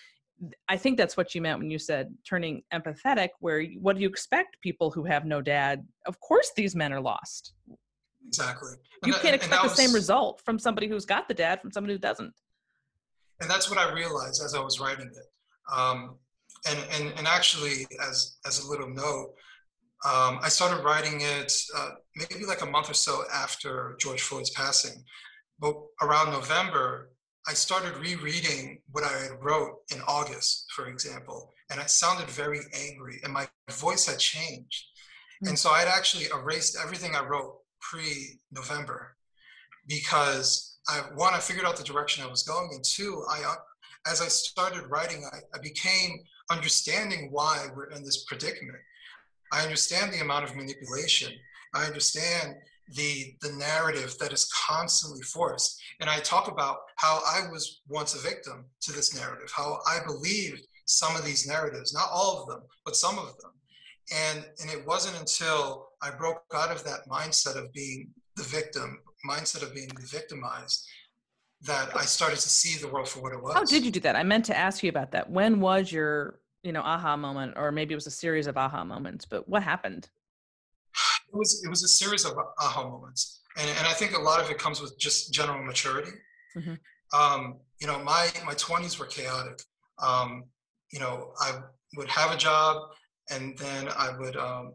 i 0.69 0.77
think 0.77 0.97
that's 0.97 1.17
what 1.17 1.35
you 1.35 1.41
meant 1.41 1.59
when 1.59 1.69
you 1.69 1.77
said 1.77 2.15
turning 2.25 2.63
empathetic 2.73 3.27
where 3.41 3.61
what 3.81 3.97
do 3.97 4.01
you 4.01 4.07
expect 4.07 4.55
people 4.61 4.91
who 4.91 5.05
have 5.05 5.23
no 5.25 5.41
dad? 5.41 5.85
Of 6.05 6.19
course 6.19 6.51
these 6.57 6.75
men 6.75 6.91
are 6.91 7.01
lost. 7.01 7.53
Exactly. 8.27 8.71
You 9.05 9.13
and 9.13 9.21
can't 9.21 9.35
expect 9.35 9.61
the 9.61 9.69
was, 9.69 9.77
same 9.77 9.93
result 9.93 10.41
from 10.43 10.59
somebody 10.59 10.89
who's 10.89 11.05
got 11.05 11.29
the 11.29 11.33
dad 11.33 11.61
from 11.61 11.71
somebody 11.71 11.93
who 11.93 11.99
doesn't. 11.99 12.33
And 13.39 13.49
that's 13.49 13.69
what 13.69 13.79
i 13.79 13.93
realized 13.93 14.41
as 14.43 14.53
i 14.55 14.59
was 14.59 14.77
writing 14.81 15.07
it. 15.07 15.27
Um, 15.73 16.17
and, 16.67 16.79
and, 16.95 17.13
and 17.17 17.27
actually 17.27 17.87
as, 18.09 18.37
as 18.45 18.65
a 18.65 18.69
little 18.69 18.89
note 18.89 19.35
um, 20.05 20.39
I 20.41 20.47
started 20.47 20.83
writing 20.83 21.21
it 21.21 21.53
uh, 21.77 21.89
maybe 22.15 22.45
like 22.45 22.61
a 22.61 22.65
month 22.65 22.89
or 22.89 22.93
so 22.93 23.23
after 23.33 23.97
George 23.99 24.21
Floyd's 24.21 24.49
passing. 24.51 25.03
But 25.59 25.75
around 26.01 26.31
November, 26.31 27.11
I 27.47 27.53
started 27.53 27.97
rereading 27.97 28.81
what 28.91 29.03
I 29.03 29.11
had 29.11 29.43
wrote 29.43 29.79
in 29.93 30.01
August, 30.07 30.65
for 30.73 30.87
example, 30.87 31.51
and 31.69 31.81
I 31.81 31.85
sounded 31.85 32.29
very 32.29 32.61
angry, 32.73 33.19
and 33.23 33.33
my 33.33 33.47
voice 33.71 34.05
had 34.07 34.19
changed. 34.19 34.85
Mm-hmm. 35.43 35.49
And 35.49 35.59
so 35.59 35.69
I 35.69 35.79
had 35.79 35.89
actually 35.89 36.25
erased 36.33 36.77
everything 36.81 37.15
I 37.15 37.25
wrote 37.25 37.57
pre-November 37.81 39.15
because 39.87 40.77
I 40.87 41.01
one, 41.15 41.33
I 41.33 41.39
figured 41.39 41.65
out 41.65 41.75
the 41.75 41.83
direction 41.83 42.23
I 42.23 42.29
was 42.29 42.43
going, 42.43 42.69
and 42.73 42.83
two, 42.83 43.25
I 43.29 43.43
uh, 43.43 43.55
as 44.09 44.21
I 44.21 44.27
started 44.27 44.87
writing, 44.89 45.25
I, 45.31 45.39
I 45.53 45.59
became 45.61 46.19
understanding 46.49 47.29
why 47.31 47.67
we're 47.75 47.89
in 47.89 48.03
this 48.03 48.23
predicament 48.25 48.79
I 49.51 49.63
understand 49.63 50.13
the 50.13 50.21
amount 50.21 50.45
of 50.45 50.55
manipulation. 50.55 51.33
I 51.73 51.85
understand, 51.85 52.55
the 52.95 53.35
the 53.41 53.51
narrative 53.53 54.15
that 54.19 54.33
is 54.33 54.49
constantly 54.67 55.21
forced. 55.21 55.79
And 55.99 56.09
I 56.09 56.19
talk 56.19 56.47
about 56.47 56.77
how 56.95 57.21
I 57.25 57.47
was 57.51 57.81
once 57.87 58.15
a 58.15 58.19
victim 58.19 58.65
to 58.81 58.91
this 58.91 59.15
narrative, 59.15 59.51
how 59.55 59.79
I 59.87 59.99
believed 60.05 60.65
some 60.85 61.15
of 61.15 61.23
these 61.23 61.47
narratives, 61.47 61.93
not 61.93 62.09
all 62.11 62.41
of 62.41 62.49
them, 62.49 62.61
but 62.85 62.95
some 62.95 63.19
of 63.19 63.37
them. 63.37 63.51
And 64.11 64.45
and 64.61 64.71
it 64.71 64.85
wasn't 64.87 65.19
until 65.19 65.89
I 66.01 66.09
broke 66.09 66.41
out 66.53 66.71
of 66.71 66.83
that 66.85 67.07
mindset 67.07 67.55
of 67.57 67.71
being 67.73 68.09
the 68.35 68.43
victim, 68.43 68.99
mindset 69.29 69.61
of 69.61 69.75
being 69.75 69.91
victimized, 69.99 70.87
that 71.61 71.95
I 71.95 72.05
started 72.05 72.39
to 72.39 72.49
see 72.49 72.79
the 72.79 72.87
world 72.87 73.09
for 73.09 73.21
what 73.21 73.33
it 73.33 73.41
was. 73.41 73.53
How 73.53 73.65
did 73.65 73.83
you 73.85 73.91
do 73.91 73.99
that? 74.01 74.15
I 74.15 74.23
meant 74.23 74.45
to 74.45 74.57
ask 74.57 74.81
you 74.81 74.89
about 74.89 75.11
that. 75.11 75.29
When 75.29 75.59
was 75.59 75.91
your, 75.91 76.39
you 76.63 76.71
know, 76.71 76.81
aha 76.81 77.15
moment, 77.15 77.53
or 77.55 77.71
maybe 77.71 77.93
it 77.93 77.95
was 77.97 78.07
a 78.07 78.11
series 78.11 78.47
of 78.47 78.57
aha 78.57 78.83
moments? 78.83 79.25
But 79.25 79.47
what 79.47 79.63
happened? 79.63 80.09
It 81.31 81.37
was 81.37 81.61
it 81.63 81.69
was 81.69 81.83
a 81.83 81.87
series 81.87 82.25
of 82.25 82.33
aha 82.59 82.89
moments, 82.89 83.41
and 83.57 83.69
and 83.69 83.87
I 83.87 83.93
think 83.93 84.17
a 84.17 84.21
lot 84.21 84.41
of 84.41 84.49
it 84.49 84.57
comes 84.57 84.81
with 84.81 84.97
just 84.99 85.33
general 85.33 85.63
maturity. 85.63 86.11
Mm-hmm. 86.57 86.73
Um, 87.19 87.59
you 87.79 87.87
know, 87.87 87.99
my 88.03 88.29
my 88.45 88.53
twenties 88.53 88.99
were 88.99 89.05
chaotic. 89.05 89.61
Um, 90.01 90.45
you 90.91 90.99
know, 90.99 91.33
I 91.39 91.59
would 91.97 92.09
have 92.09 92.31
a 92.31 92.37
job, 92.37 92.77
and 93.29 93.57
then 93.57 93.87
I 93.89 94.11
would. 94.17 94.35
Um, 94.35 94.73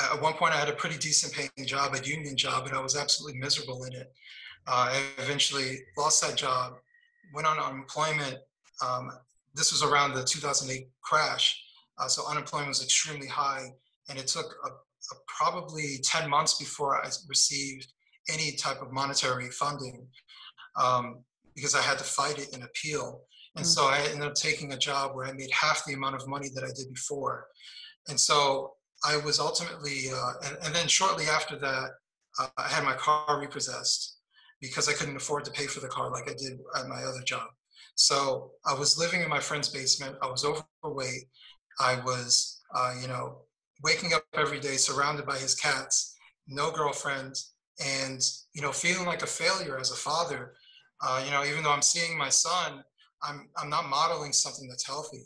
at 0.00 0.20
one 0.20 0.34
point, 0.34 0.52
I 0.52 0.56
had 0.56 0.68
a 0.68 0.72
pretty 0.72 0.98
decent 0.98 1.32
paying 1.32 1.66
job, 1.66 1.94
a 1.94 2.04
union 2.04 2.36
job, 2.36 2.66
and 2.66 2.76
I 2.76 2.80
was 2.80 2.96
absolutely 2.96 3.38
miserable 3.38 3.84
in 3.84 3.92
it. 3.92 4.12
Uh, 4.66 4.90
I 4.90 5.02
eventually 5.18 5.78
lost 5.96 6.20
that 6.22 6.36
job, 6.36 6.74
went 7.32 7.46
on 7.46 7.58
unemployment. 7.58 8.38
Um, 8.84 9.12
this 9.54 9.72
was 9.72 9.82
around 9.82 10.14
the 10.14 10.24
2008 10.24 10.88
crash, 11.02 11.60
uh, 11.98 12.08
so 12.08 12.28
unemployment 12.28 12.68
was 12.68 12.82
extremely 12.82 13.28
high, 13.28 13.68
and 14.08 14.18
it 14.18 14.26
took 14.26 14.46
a 14.66 14.70
probably 15.26 15.98
10 16.02 16.28
months 16.28 16.54
before 16.54 16.96
I 16.96 17.08
received 17.28 17.92
any 18.30 18.52
type 18.52 18.80
of 18.80 18.92
monetary 18.92 19.50
funding 19.50 20.06
um, 20.80 21.24
because 21.54 21.74
I 21.74 21.82
had 21.82 21.98
to 21.98 22.04
fight 22.04 22.38
it 22.38 22.54
and 22.54 22.64
appeal. 22.64 23.22
And 23.56 23.64
mm-hmm. 23.64 23.70
so 23.70 23.86
I 23.86 24.00
ended 24.10 24.26
up 24.26 24.34
taking 24.34 24.72
a 24.72 24.78
job 24.78 25.14
where 25.14 25.26
I 25.26 25.32
made 25.32 25.50
half 25.52 25.84
the 25.86 25.94
amount 25.94 26.16
of 26.16 26.26
money 26.26 26.48
that 26.54 26.64
I 26.64 26.72
did 26.74 26.92
before. 26.92 27.46
And 28.08 28.18
so 28.18 28.74
I 29.04 29.16
was 29.18 29.38
ultimately, 29.38 30.10
uh, 30.12 30.32
and, 30.46 30.56
and, 30.64 30.74
then 30.74 30.88
shortly 30.88 31.26
after 31.26 31.58
that, 31.58 31.90
uh, 32.38 32.46
I 32.56 32.68
had 32.68 32.84
my 32.84 32.94
car 32.94 33.38
repossessed 33.38 34.18
because 34.60 34.88
I 34.88 34.92
couldn't 34.92 35.16
afford 35.16 35.44
to 35.44 35.50
pay 35.50 35.66
for 35.66 35.80
the 35.80 35.88
car 35.88 36.10
like 36.10 36.28
I 36.28 36.34
did 36.34 36.58
at 36.76 36.88
my 36.88 37.02
other 37.02 37.22
job. 37.24 37.48
So 37.94 38.52
I 38.66 38.74
was 38.74 38.98
living 38.98 39.22
in 39.22 39.28
my 39.28 39.40
friend's 39.40 39.68
basement. 39.68 40.16
I 40.22 40.26
was 40.30 40.44
overweight. 40.44 41.28
I 41.80 41.96
was, 42.04 42.60
uh, 42.74 42.94
you 43.00 43.08
know, 43.08 43.38
waking 43.82 44.12
up 44.14 44.24
every 44.34 44.60
day 44.60 44.76
surrounded 44.76 45.26
by 45.26 45.36
his 45.38 45.54
cats, 45.54 46.14
no 46.48 46.70
girlfriend, 46.70 47.34
and 47.84 48.20
you 48.52 48.62
know 48.62 48.70
feeling 48.72 49.06
like 49.06 49.22
a 49.22 49.26
failure 49.26 49.78
as 49.78 49.90
a 49.90 49.96
father. 49.96 50.54
Uh, 51.02 51.22
you 51.24 51.30
know, 51.30 51.44
even 51.44 51.62
though 51.62 51.72
I'm 51.72 51.82
seeing 51.82 52.16
my 52.16 52.28
son, 52.28 52.82
I'm 53.22 53.48
I'm 53.56 53.70
not 53.70 53.88
modeling 53.88 54.32
something 54.32 54.68
that's 54.68 54.86
healthy. 54.86 55.24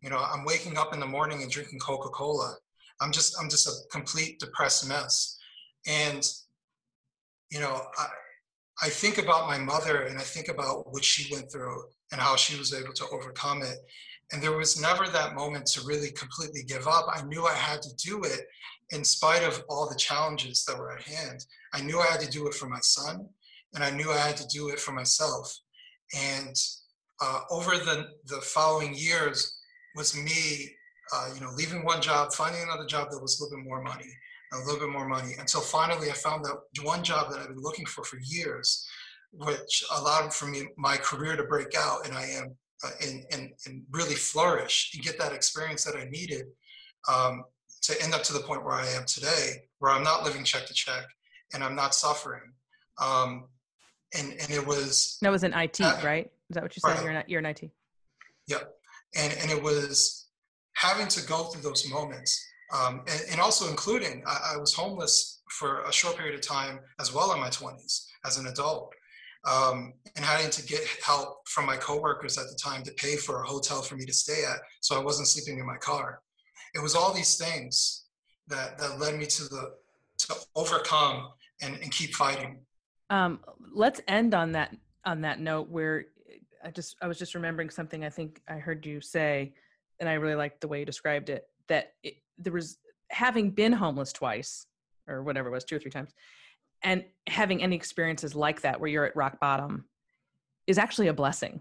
You 0.00 0.10
know, 0.10 0.18
I'm 0.18 0.44
waking 0.44 0.78
up 0.78 0.94
in 0.94 1.00
the 1.00 1.06
morning 1.06 1.42
and 1.42 1.50
drinking 1.50 1.78
Coca-Cola. 1.80 2.56
I'm 3.00 3.12
just 3.12 3.36
I'm 3.40 3.50
just 3.50 3.66
a 3.68 3.72
complete 3.90 4.40
depressed 4.40 4.88
mess. 4.88 5.38
And 5.86 6.26
you 7.50 7.60
know, 7.60 7.82
I 7.98 8.06
I 8.82 8.88
think 8.88 9.18
about 9.18 9.48
my 9.48 9.58
mother 9.58 10.02
and 10.02 10.18
I 10.18 10.22
think 10.22 10.48
about 10.48 10.92
what 10.92 11.04
she 11.04 11.32
went 11.32 11.52
through 11.52 11.84
and 12.12 12.20
how 12.20 12.36
she 12.36 12.58
was 12.58 12.72
able 12.72 12.92
to 12.94 13.08
overcome 13.12 13.62
it. 13.62 13.76
And 14.32 14.42
there 14.42 14.56
was 14.56 14.80
never 14.80 15.06
that 15.08 15.34
moment 15.34 15.66
to 15.66 15.86
really 15.86 16.10
completely 16.12 16.62
give 16.62 16.86
up. 16.86 17.06
I 17.12 17.22
knew 17.22 17.44
I 17.44 17.54
had 17.54 17.82
to 17.82 17.94
do 17.96 18.22
it 18.22 18.40
in 18.90 19.04
spite 19.04 19.42
of 19.42 19.62
all 19.68 19.88
the 19.88 19.96
challenges 19.96 20.64
that 20.64 20.78
were 20.78 20.92
at 20.92 21.02
hand. 21.02 21.44
I 21.72 21.82
knew 21.82 22.00
I 22.00 22.06
had 22.06 22.20
to 22.20 22.30
do 22.30 22.46
it 22.46 22.54
for 22.54 22.68
my 22.68 22.80
son, 22.80 23.28
and 23.74 23.84
I 23.84 23.90
knew 23.90 24.10
I 24.10 24.18
had 24.18 24.36
to 24.38 24.46
do 24.46 24.68
it 24.68 24.80
for 24.80 24.92
myself. 24.92 25.56
And 26.16 26.54
uh, 27.20 27.40
over 27.50 27.72
the, 27.72 28.08
the 28.26 28.40
following 28.40 28.94
years 28.94 29.58
was 29.96 30.16
me, 30.16 30.70
uh, 31.12 31.30
you 31.34 31.40
know, 31.40 31.50
leaving 31.56 31.84
one 31.84 32.00
job, 32.00 32.32
finding 32.32 32.62
another 32.62 32.86
job 32.86 33.10
that 33.10 33.20
was 33.20 33.38
a 33.38 33.44
little 33.44 33.58
bit 33.58 33.66
more 33.66 33.82
money, 33.82 34.10
a 34.52 34.58
little 34.58 34.80
bit 34.80 34.88
more 34.88 35.08
money, 35.08 35.32
until 35.38 35.60
finally 35.60 36.10
I 36.10 36.14
found 36.14 36.44
that 36.44 36.56
one 36.82 37.02
job 37.02 37.30
that 37.30 37.40
I've 37.40 37.48
been 37.48 37.62
looking 37.62 37.86
for 37.86 38.04
for 38.04 38.18
years, 38.22 38.86
which 39.32 39.84
allowed 39.96 40.34
for 40.34 40.46
me 40.46 40.68
my 40.76 40.96
career 40.96 41.36
to 41.36 41.44
break 41.44 41.74
out, 41.76 42.06
and 42.06 42.16
I 42.16 42.26
am 42.26 42.56
uh, 42.82 42.90
and, 43.06 43.24
and, 43.30 43.50
and 43.66 43.82
really 43.90 44.14
flourish 44.14 44.92
and 44.94 45.04
get 45.04 45.18
that 45.18 45.32
experience 45.32 45.84
that 45.84 45.96
I 45.96 46.04
needed 46.04 46.46
um, 47.12 47.44
to 47.82 48.02
end 48.02 48.14
up 48.14 48.22
to 48.24 48.32
the 48.32 48.40
point 48.40 48.64
where 48.64 48.74
I 48.74 48.86
am 48.88 49.04
today, 49.04 49.64
where 49.80 49.92
I'm 49.92 50.02
not 50.02 50.24
living 50.24 50.44
check 50.44 50.66
to 50.66 50.72
check 50.72 51.04
and 51.52 51.62
I'm 51.62 51.74
not 51.74 51.94
suffering. 51.94 52.52
Um, 52.98 53.48
and, 54.16 54.32
and 54.32 54.50
it 54.50 54.66
was 54.66 55.18
that 55.20 55.30
was 55.30 55.44
in 55.44 55.52
IT, 55.52 55.80
uh, 55.80 55.98
right? 56.02 56.30
Is 56.48 56.54
that 56.54 56.62
what 56.62 56.74
you 56.74 56.80
said? 56.80 56.94
Right. 56.94 57.04
You're 57.04 57.12
not, 57.12 57.28
you're 57.28 57.40
in 57.40 57.46
IT. 57.46 57.70
Yep. 58.48 58.74
And, 59.16 59.32
and 59.40 59.50
it 59.50 59.62
was 59.62 60.28
having 60.74 61.06
to 61.08 61.26
go 61.26 61.44
through 61.44 61.62
those 61.62 61.88
moments 61.88 62.42
um, 62.72 63.02
and, 63.08 63.20
and, 63.32 63.40
also 63.40 63.68
including 63.68 64.22
I, 64.26 64.54
I, 64.54 64.56
was 64.56 64.72
homeless 64.72 65.42
for 65.50 65.82
a 65.82 65.92
short 65.92 66.16
period 66.16 66.34
of 66.34 66.40
time 66.40 66.78
as 67.00 67.12
well 67.12 67.32
in 67.32 67.40
my 67.40 67.48
20s 67.48 68.06
as 68.24 68.38
an 68.38 68.46
adult 68.46 68.92
um, 69.44 69.94
and 70.16 70.24
having 70.24 70.50
to 70.50 70.66
get 70.66 70.80
help 71.04 71.48
from 71.48 71.66
my 71.66 71.76
coworkers 71.76 72.38
at 72.38 72.44
the 72.44 72.58
time 72.62 72.82
to 72.84 72.92
pay 72.92 73.16
for 73.16 73.42
a 73.42 73.46
hotel 73.46 73.82
for 73.82 73.96
me 73.96 74.04
to 74.04 74.12
stay 74.12 74.44
at 74.44 74.58
so 74.80 74.98
I 74.98 75.02
wasn't 75.02 75.28
sleeping 75.28 75.58
in 75.58 75.66
my 75.66 75.78
car. 75.78 76.20
It 76.74 76.82
was 76.82 76.94
all 76.94 77.12
these 77.12 77.36
things 77.36 78.04
that, 78.48 78.78
that 78.78 78.98
led 79.00 79.16
me 79.16 79.26
to 79.26 79.44
the 79.44 79.72
to 80.18 80.34
overcome 80.54 81.28
and, 81.62 81.76
and 81.82 81.90
keep 81.90 82.14
fighting. 82.14 82.60
Um, 83.08 83.40
let's 83.74 84.00
end 84.06 84.34
on 84.34 84.52
that 84.52 84.76
on 85.04 85.22
that 85.22 85.40
note 85.40 85.68
where 85.68 86.06
I 86.64 86.70
just 86.70 86.96
I 87.00 87.08
was 87.08 87.18
just 87.18 87.34
remembering 87.34 87.70
something 87.70 88.04
I 88.04 88.10
think 88.10 88.40
I 88.48 88.54
heard 88.54 88.84
you 88.84 89.00
say, 89.00 89.54
and 89.98 90.08
I 90.08 90.14
really 90.14 90.34
liked 90.34 90.60
the 90.60 90.68
way 90.68 90.80
you 90.80 90.84
described 90.84 91.30
it. 91.30 91.48
That 91.68 91.94
it, 92.02 92.16
there 92.40 92.52
was 92.52 92.78
having 93.10 93.50
been 93.50 93.72
homeless 93.72 94.12
twice 94.12 94.66
or 95.08 95.22
whatever 95.22 95.48
it 95.48 95.52
was, 95.52 95.64
two 95.64 95.76
or 95.76 95.78
three 95.78 95.90
times 95.90 96.12
and 96.82 97.04
having 97.26 97.62
any 97.62 97.76
experiences 97.76 98.34
like 98.34 98.62
that 98.62 98.80
where 98.80 98.88
you're 98.88 99.04
at 99.04 99.16
rock 99.16 99.38
bottom 99.40 99.84
is 100.66 100.78
actually 100.78 101.08
a 101.08 101.12
blessing. 101.12 101.60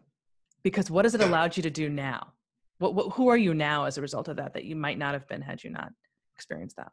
Because 0.64 0.92
what 0.92 1.06
has 1.06 1.16
it 1.16 1.22
allowed 1.22 1.56
you 1.56 1.64
to 1.64 1.70
do 1.70 1.90
now? 1.90 2.34
What, 2.80 2.94
what, 2.94 3.14
who 3.14 3.28
are 3.30 3.38
you 3.38 3.54
now 3.54 3.86
as 3.86 3.98
a 3.98 4.02
result 4.02 4.28
of 4.28 4.38
that 4.38 4.54
that 4.54 4.66
you 4.66 4.76
might 4.76 4.98
not 4.98 5.14
have 5.14 5.28
been 5.28 5.42
had 5.42 5.64
you 5.64 5.70
not 5.70 5.92
experienced 6.36 6.78
that? 6.78 6.92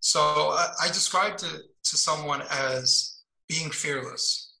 So 0.00 0.20
i, 0.20 0.68
I 0.82 0.88
described 0.88 1.42
it 1.44 1.62
to 1.84 1.96
someone 1.96 2.42
as 2.50 3.22
being 3.48 3.70
fearless. 3.70 4.56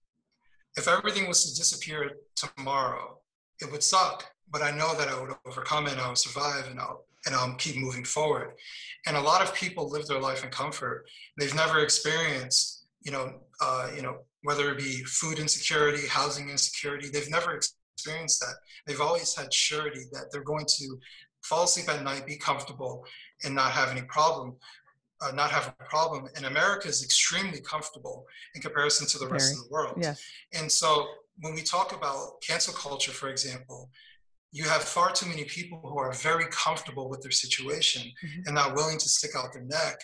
If 0.76 0.88
everything 0.88 1.28
was 1.28 1.44
to 1.44 1.56
disappear 1.56 2.10
tomorrow 2.34 3.18
it 3.60 3.70
would 3.70 3.82
suck 3.82 4.26
but 4.50 4.62
i 4.62 4.70
know 4.70 4.94
that 4.96 5.08
i 5.08 5.20
would 5.20 5.30
overcome 5.46 5.86
it 5.86 5.98
i 5.98 6.08
would 6.08 6.18
survive 6.18 6.66
and 6.68 6.80
i'll 6.80 7.04
and 7.26 7.34
I'll 7.34 7.54
keep 7.54 7.76
moving 7.76 8.04
forward. 8.04 8.52
And 9.06 9.16
a 9.16 9.20
lot 9.20 9.42
of 9.42 9.54
people 9.54 9.88
live 9.88 10.06
their 10.06 10.20
life 10.20 10.44
in 10.44 10.50
comfort. 10.50 11.06
They've 11.38 11.54
never 11.54 11.80
experienced, 11.80 12.86
you 13.02 13.12
know, 13.12 13.34
uh, 13.60 13.90
you 13.94 14.02
know, 14.02 14.18
whether 14.42 14.70
it 14.70 14.78
be 14.78 15.02
food 15.04 15.38
insecurity, 15.38 16.06
housing 16.06 16.50
insecurity, 16.50 17.08
they've 17.08 17.30
never 17.30 17.54
experienced 17.54 18.40
that. 18.40 18.54
They've 18.86 19.00
always 19.00 19.34
had 19.34 19.52
surety 19.52 20.02
that 20.12 20.26
they're 20.30 20.42
going 20.42 20.66
to 20.78 20.98
fall 21.42 21.64
asleep 21.64 21.88
at 21.88 22.02
night, 22.02 22.26
be 22.26 22.36
comfortable, 22.36 23.04
and 23.44 23.54
not 23.54 23.72
have 23.72 23.90
any 23.90 24.02
problem. 24.02 24.56
Uh, 25.20 25.30
not 25.30 25.50
have 25.50 25.68
a 25.80 25.84
problem. 25.84 26.28
And 26.36 26.44
America 26.44 26.88
is 26.88 27.02
extremely 27.02 27.60
comfortable 27.60 28.26
in 28.54 28.60
comparison 28.60 29.06
to 29.06 29.18
the 29.18 29.28
rest 29.28 29.52
Very. 29.52 29.60
of 29.60 29.68
the 29.68 29.72
world. 29.72 29.94
Yes. 30.02 30.22
And 30.52 30.70
so 30.70 31.06
when 31.40 31.54
we 31.54 31.62
talk 31.62 31.96
about 31.96 32.40
cancel 32.46 32.74
culture, 32.74 33.12
for 33.12 33.28
example, 33.28 33.90
you 34.54 34.62
have 34.62 34.82
far 34.82 35.10
too 35.10 35.26
many 35.26 35.42
people 35.44 35.80
who 35.82 35.98
are 35.98 36.12
very 36.12 36.46
comfortable 36.52 37.10
with 37.10 37.20
their 37.20 37.32
situation 37.32 38.02
mm-hmm. 38.02 38.42
and 38.46 38.54
not 38.54 38.76
willing 38.76 38.96
to 38.96 39.08
stick 39.08 39.32
out 39.36 39.52
their 39.52 39.64
neck 39.64 39.96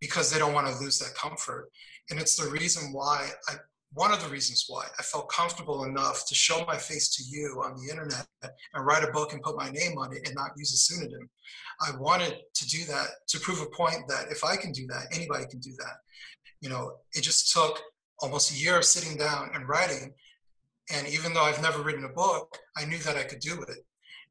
because 0.00 0.32
they 0.32 0.38
don't 0.38 0.52
want 0.52 0.66
to 0.66 0.76
lose 0.82 0.98
that 0.98 1.14
comfort. 1.14 1.70
And 2.10 2.18
it's 2.18 2.34
the 2.34 2.50
reason 2.50 2.92
why 2.92 3.30
I, 3.48 3.54
one 3.92 4.12
of 4.12 4.20
the 4.20 4.28
reasons 4.28 4.64
why 4.66 4.86
I 4.98 5.02
felt 5.04 5.30
comfortable 5.30 5.84
enough 5.84 6.26
to 6.26 6.34
show 6.34 6.64
my 6.66 6.76
face 6.76 7.14
to 7.14 7.22
you 7.22 7.62
on 7.64 7.76
the 7.76 7.88
internet 7.88 8.26
and 8.42 8.84
write 8.84 9.04
a 9.04 9.12
book 9.12 9.32
and 9.32 9.40
put 9.40 9.56
my 9.56 9.70
name 9.70 9.96
on 9.96 10.12
it 10.12 10.26
and 10.26 10.34
not 10.34 10.50
use 10.56 10.72
a 10.74 10.76
pseudonym. 10.76 11.30
I 11.80 11.96
wanted 12.00 12.38
to 12.54 12.66
do 12.66 12.84
that 12.86 13.10
to 13.28 13.38
prove 13.38 13.62
a 13.62 13.66
point 13.66 14.08
that 14.08 14.26
if 14.28 14.42
I 14.42 14.56
can 14.56 14.72
do 14.72 14.88
that, 14.88 15.06
anybody 15.14 15.44
can 15.48 15.60
do 15.60 15.72
that. 15.78 15.98
You 16.60 16.68
know, 16.68 16.94
it 17.14 17.22
just 17.22 17.52
took 17.52 17.80
almost 18.18 18.50
a 18.50 18.58
year 18.58 18.76
of 18.76 18.84
sitting 18.84 19.16
down 19.16 19.50
and 19.54 19.68
writing 19.68 20.12
and 20.92 21.06
even 21.08 21.32
though 21.32 21.42
I've 21.42 21.62
never 21.62 21.82
written 21.82 22.04
a 22.04 22.08
book, 22.08 22.56
I 22.76 22.84
knew 22.84 22.98
that 22.98 23.16
I 23.16 23.22
could 23.22 23.40
do 23.40 23.62
it. 23.62 23.78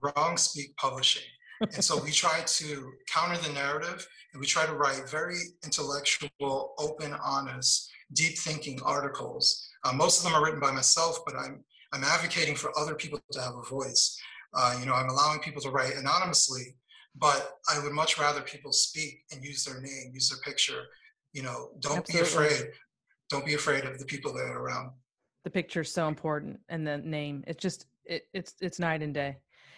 Wrong 0.00 0.36
Speak 0.36 0.76
Publishing. 0.76 1.22
and 1.60 1.82
so 1.84 2.02
we 2.02 2.10
try 2.10 2.40
to 2.46 2.92
counter 3.12 3.40
the 3.42 3.52
narrative 3.52 4.06
and 4.32 4.40
we 4.40 4.46
try 4.46 4.66
to 4.66 4.74
write 4.74 5.08
very 5.08 5.38
intellectual, 5.64 6.74
open, 6.78 7.14
honest, 7.24 7.90
deep 8.12 8.38
thinking 8.38 8.78
articles. 8.84 9.68
Uh, 9.84 9.92
most 9.92 10.18
of 10.18 10.24
them 10.24 10.34
are 10.34 10.44
written 10.44 10.60
by 10.60 10.70
myself, 10.70 11.20
but 11.26 11.34
I'm, 11.36 11.64
I'm 11.92 12.04
advocating 12.04 12.54
for 12.54 12.70
other 12.78 12.94
people 12.94 13.18
to 13.32 13.40
have 13.40 13.54
a 13.54 13.68
voice. 13.68 14.18
Uh, 14.54 14.76
you 14.80 14.86
know, 14.86 14.94
I'm 14.94 15.08
allowing 15.08 15.40
people 15.40 15.60
to 15.62 15.70
write 15.70 15.96
anonymously, 15.96 16.76
but 17.16 17.56
I 17.68 17.82
would 17.82 17.92
much 17.92 18.18
rather 18.18 18.40
people 18.42 18.72
speak 18.72 19.22
and 19.32 19.42
use 19.42 19.64
their 19.64 19.80
name, 19.80 20.10
use 20.12 20.28
their 20.28 20.38
picture. 20.40 20.82
You 21.32 21.42
know, 21.42 21.70
don't 21.80 21.98
Absolutely. 21.98 22.14
be 22.14 22.20
afraid. 22.20 22.70
Don't 23.30 23.44
be 23.44 23.54
afraid 23.54 23.84
of 23.84 23.98
the 23.98 24.04
people 24.04 24.32
that 24.34 24.44
are 24.44 24.58
around. 24.58 24.90
The 25.44 25.50
picture 25.50 25.82
is 25.82 25.92
so 25.92 26.08
important, 26.08 26.58
and 26.68 26.86
the 26.86 26.98
name. 26.98 27.44
It's 27.46 27.62
just 27.62 27.86
it, 28.04 28.24
it's 28.34 28.54
it's 28.60 28.78
night 28.78 29.02
and 29.02 29.14
day. 29.14 29.36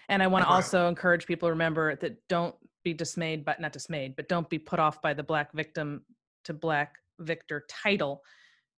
And 0.09 0.23
I 0.23 0.27
want 0.27 0.45
to 0.45 0.51
also 0.51 0.89
encourage 0.89 1.27
people 1.27 1.49
to 1.49 1.53
remember 1.53 1.97
that 1.97 2.17
don't 2.29 2.55
be 2.83 2.93
dismayed, 2.93 3.45
but 3.45 3.61
not 3.61 3.73
dismayed, 3.73 4.17
but 4.17 4.29
don't 4.29 4.49
be 4.49 4.59
put 4.59 4.79
off 4.79 5.01
by 5.03 5.15
the 5.15 5.23
black 5.23 5.53
victim 5.53 6.03
to 6.45 6.53
black 6.53 6.95
victor 7.21 7.65
title, 7.69 8.23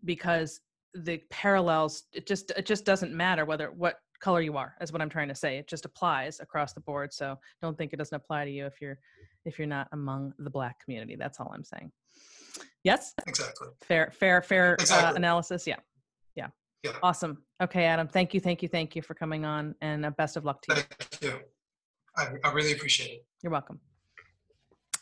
because 0.05 0.61
the 0.95 1.23
parallels 1.31 2.05
it 2.13 2.27
just 2.27 2.51
it 2.51 2.67
just 2.67 2.85
doesn't 2.85 3.13
matter 3.13 3.45
whether 3.45 3.71
what 3.71 3.97
color 4.21 4.41
you 4.41 4.57
are 4.57 4.75
is 4.81 4.93
what 4.93 5.01
i'm 5.01 5.09
trying 5.09 5.29
to 5.29 5.35
say 5.35 5.57
it 5.57 5.67
just 5.67 5.85
applies 5.85 6.39
across 6.41 6.73
the 6.75 6.81
board 6.81 7.13
so 7.13 7.37
don't 7.63 7.79
think 7.79 7.93
it 7.93 7.97
doesn't 7.97 8.15
apply 8.15 8.45
to 8.45 8.51
you 8.51 8.67
if 8.67 8.81
you're 8.81 8.99
if 9.45 9.59
you're 9.59 9.67
not 9.67 9.89
among 9.93 10.33
the 10.39 10.51
black 10.51 10.79
community 10.85 11.17
that's 11.17 11.41
all 11.41 11.51
i'm 11.55 11.65
saying 11.65 11.91
yes. 12.85 13.15
Exactly. 13.27 13.69
Fair 13.83 14.11
fair 14.11 14.43
fair 14.43 14.73
uh, 14.73 14.75
exactly. 14.75 15.09
uh, 15.09 15.15
analysis. 15.15 15.67
Yeah. 15.67 15.77
Yeah. 16.35 16.49
Yeah. 16.83 16.93
Awesome. 17.03 17.43
Okay 17.63 17.85
adam 17.85 18.09
thank 18.09 18.35
you 18.35 18.41
thank 18.41 18.63
you 18.63 18.69
thank 18.69 18.97
you 18.97 19.03
for 19.03 19.15
coming 19.15 19.45
on 19.45 19.75
and 19.81 20.07
uh, 20.07 20.11
best 20.11 20.37
of 20.37 20.45
luck 20.45 20.63
to 20.63 20.75
you. 20.75 20.83
Thank 20.83 21.23
you. 21.23 21.41
I, 22.17 22.29
I 22.45 22.53
really 22.53 22.73
appreciate 22.73 23.13
it. 23.13 23.27
You're 23.43 23.53
welcome. 23.53 23.81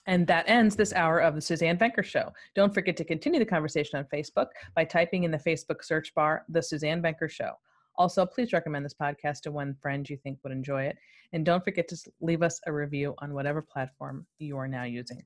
And 0.06 0.26
that 0.26 0.48
ends 0.48 0.76
this 0.76 0.92
hour 0.92 1.18
of 1.20 1.34
the 1.34 1.40
Suzanne 1.40 1.76
Venker 1.76 2.02
Show. 2.02 2.32
Don't 2.54 2.72
forget 2.72 2.96
to 2.96 3.04
continue 3.04 3.38
the 3.38 3.46
conversation 3.46 3.98
on 3.98 4.06
Facebook 4.12 4.46
by 4.74 4.84
typing 4.84 5.24
in 5.24 5.30
the 5.30 5.38
Facebook 5.38 5.84
search 5.84 6.14
bar, 6.14 6.44
The 6.48 6.62
Suzanne 6.62 7.02
Venker 7.02 7.30
Show. 7.30 7.52
Also, 7.96 8.24
please 8.24 8.52
recommend 8.52 8.84
this 8.84 8.94
podcast 8.94 9.42
to 9.42 9.52
one 9.52 9.76
friend 9.80 10.08
you 10.08 10.16
think 10.16 10.38
would 10.42 10.52
enjoy 10.52 10.84
it. 10.84 10.96
And 11.32 11.44
don't 11.44 11.62
forget 11.62 11.86
to 11.88 11.96
leave 12.20 12.42
us 12.42 12.60
a 12.66 12.72
review 12.72 13.14
on 13.18 13.34
whatever 13.34 13.60
platform 13.60 14.26
you 14.38 14.56
are 14.56 14.68
now 14.68 14.84
using. 14.84 15.22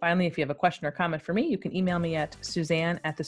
Finally, 0.00 0.26
if 0.26 0.38
you 0.38 0.42
have 0.42 0.50
a 0.50 0.54
question 0.54 0.86
or 0.86 0.90
comment 0.90 1.22
for 1.22 1.34
me, 1.34 1.42
you 1.42 1.58
can 1.58 1.76
email 1.76 1.98
me 1.98 2.16
at 2.16 2.34
suzanne 2.40 2.98
at 3.04 3.16
the 3.16 3.22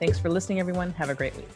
Thanks 0.00 0.18
for 0.18 0.30
listening, 0.30 0.58
everyone. 0.58 0.90
Have 0.92 1.10
a 1.10 1.14
great 1.14 1.36
week. 1.36 1.48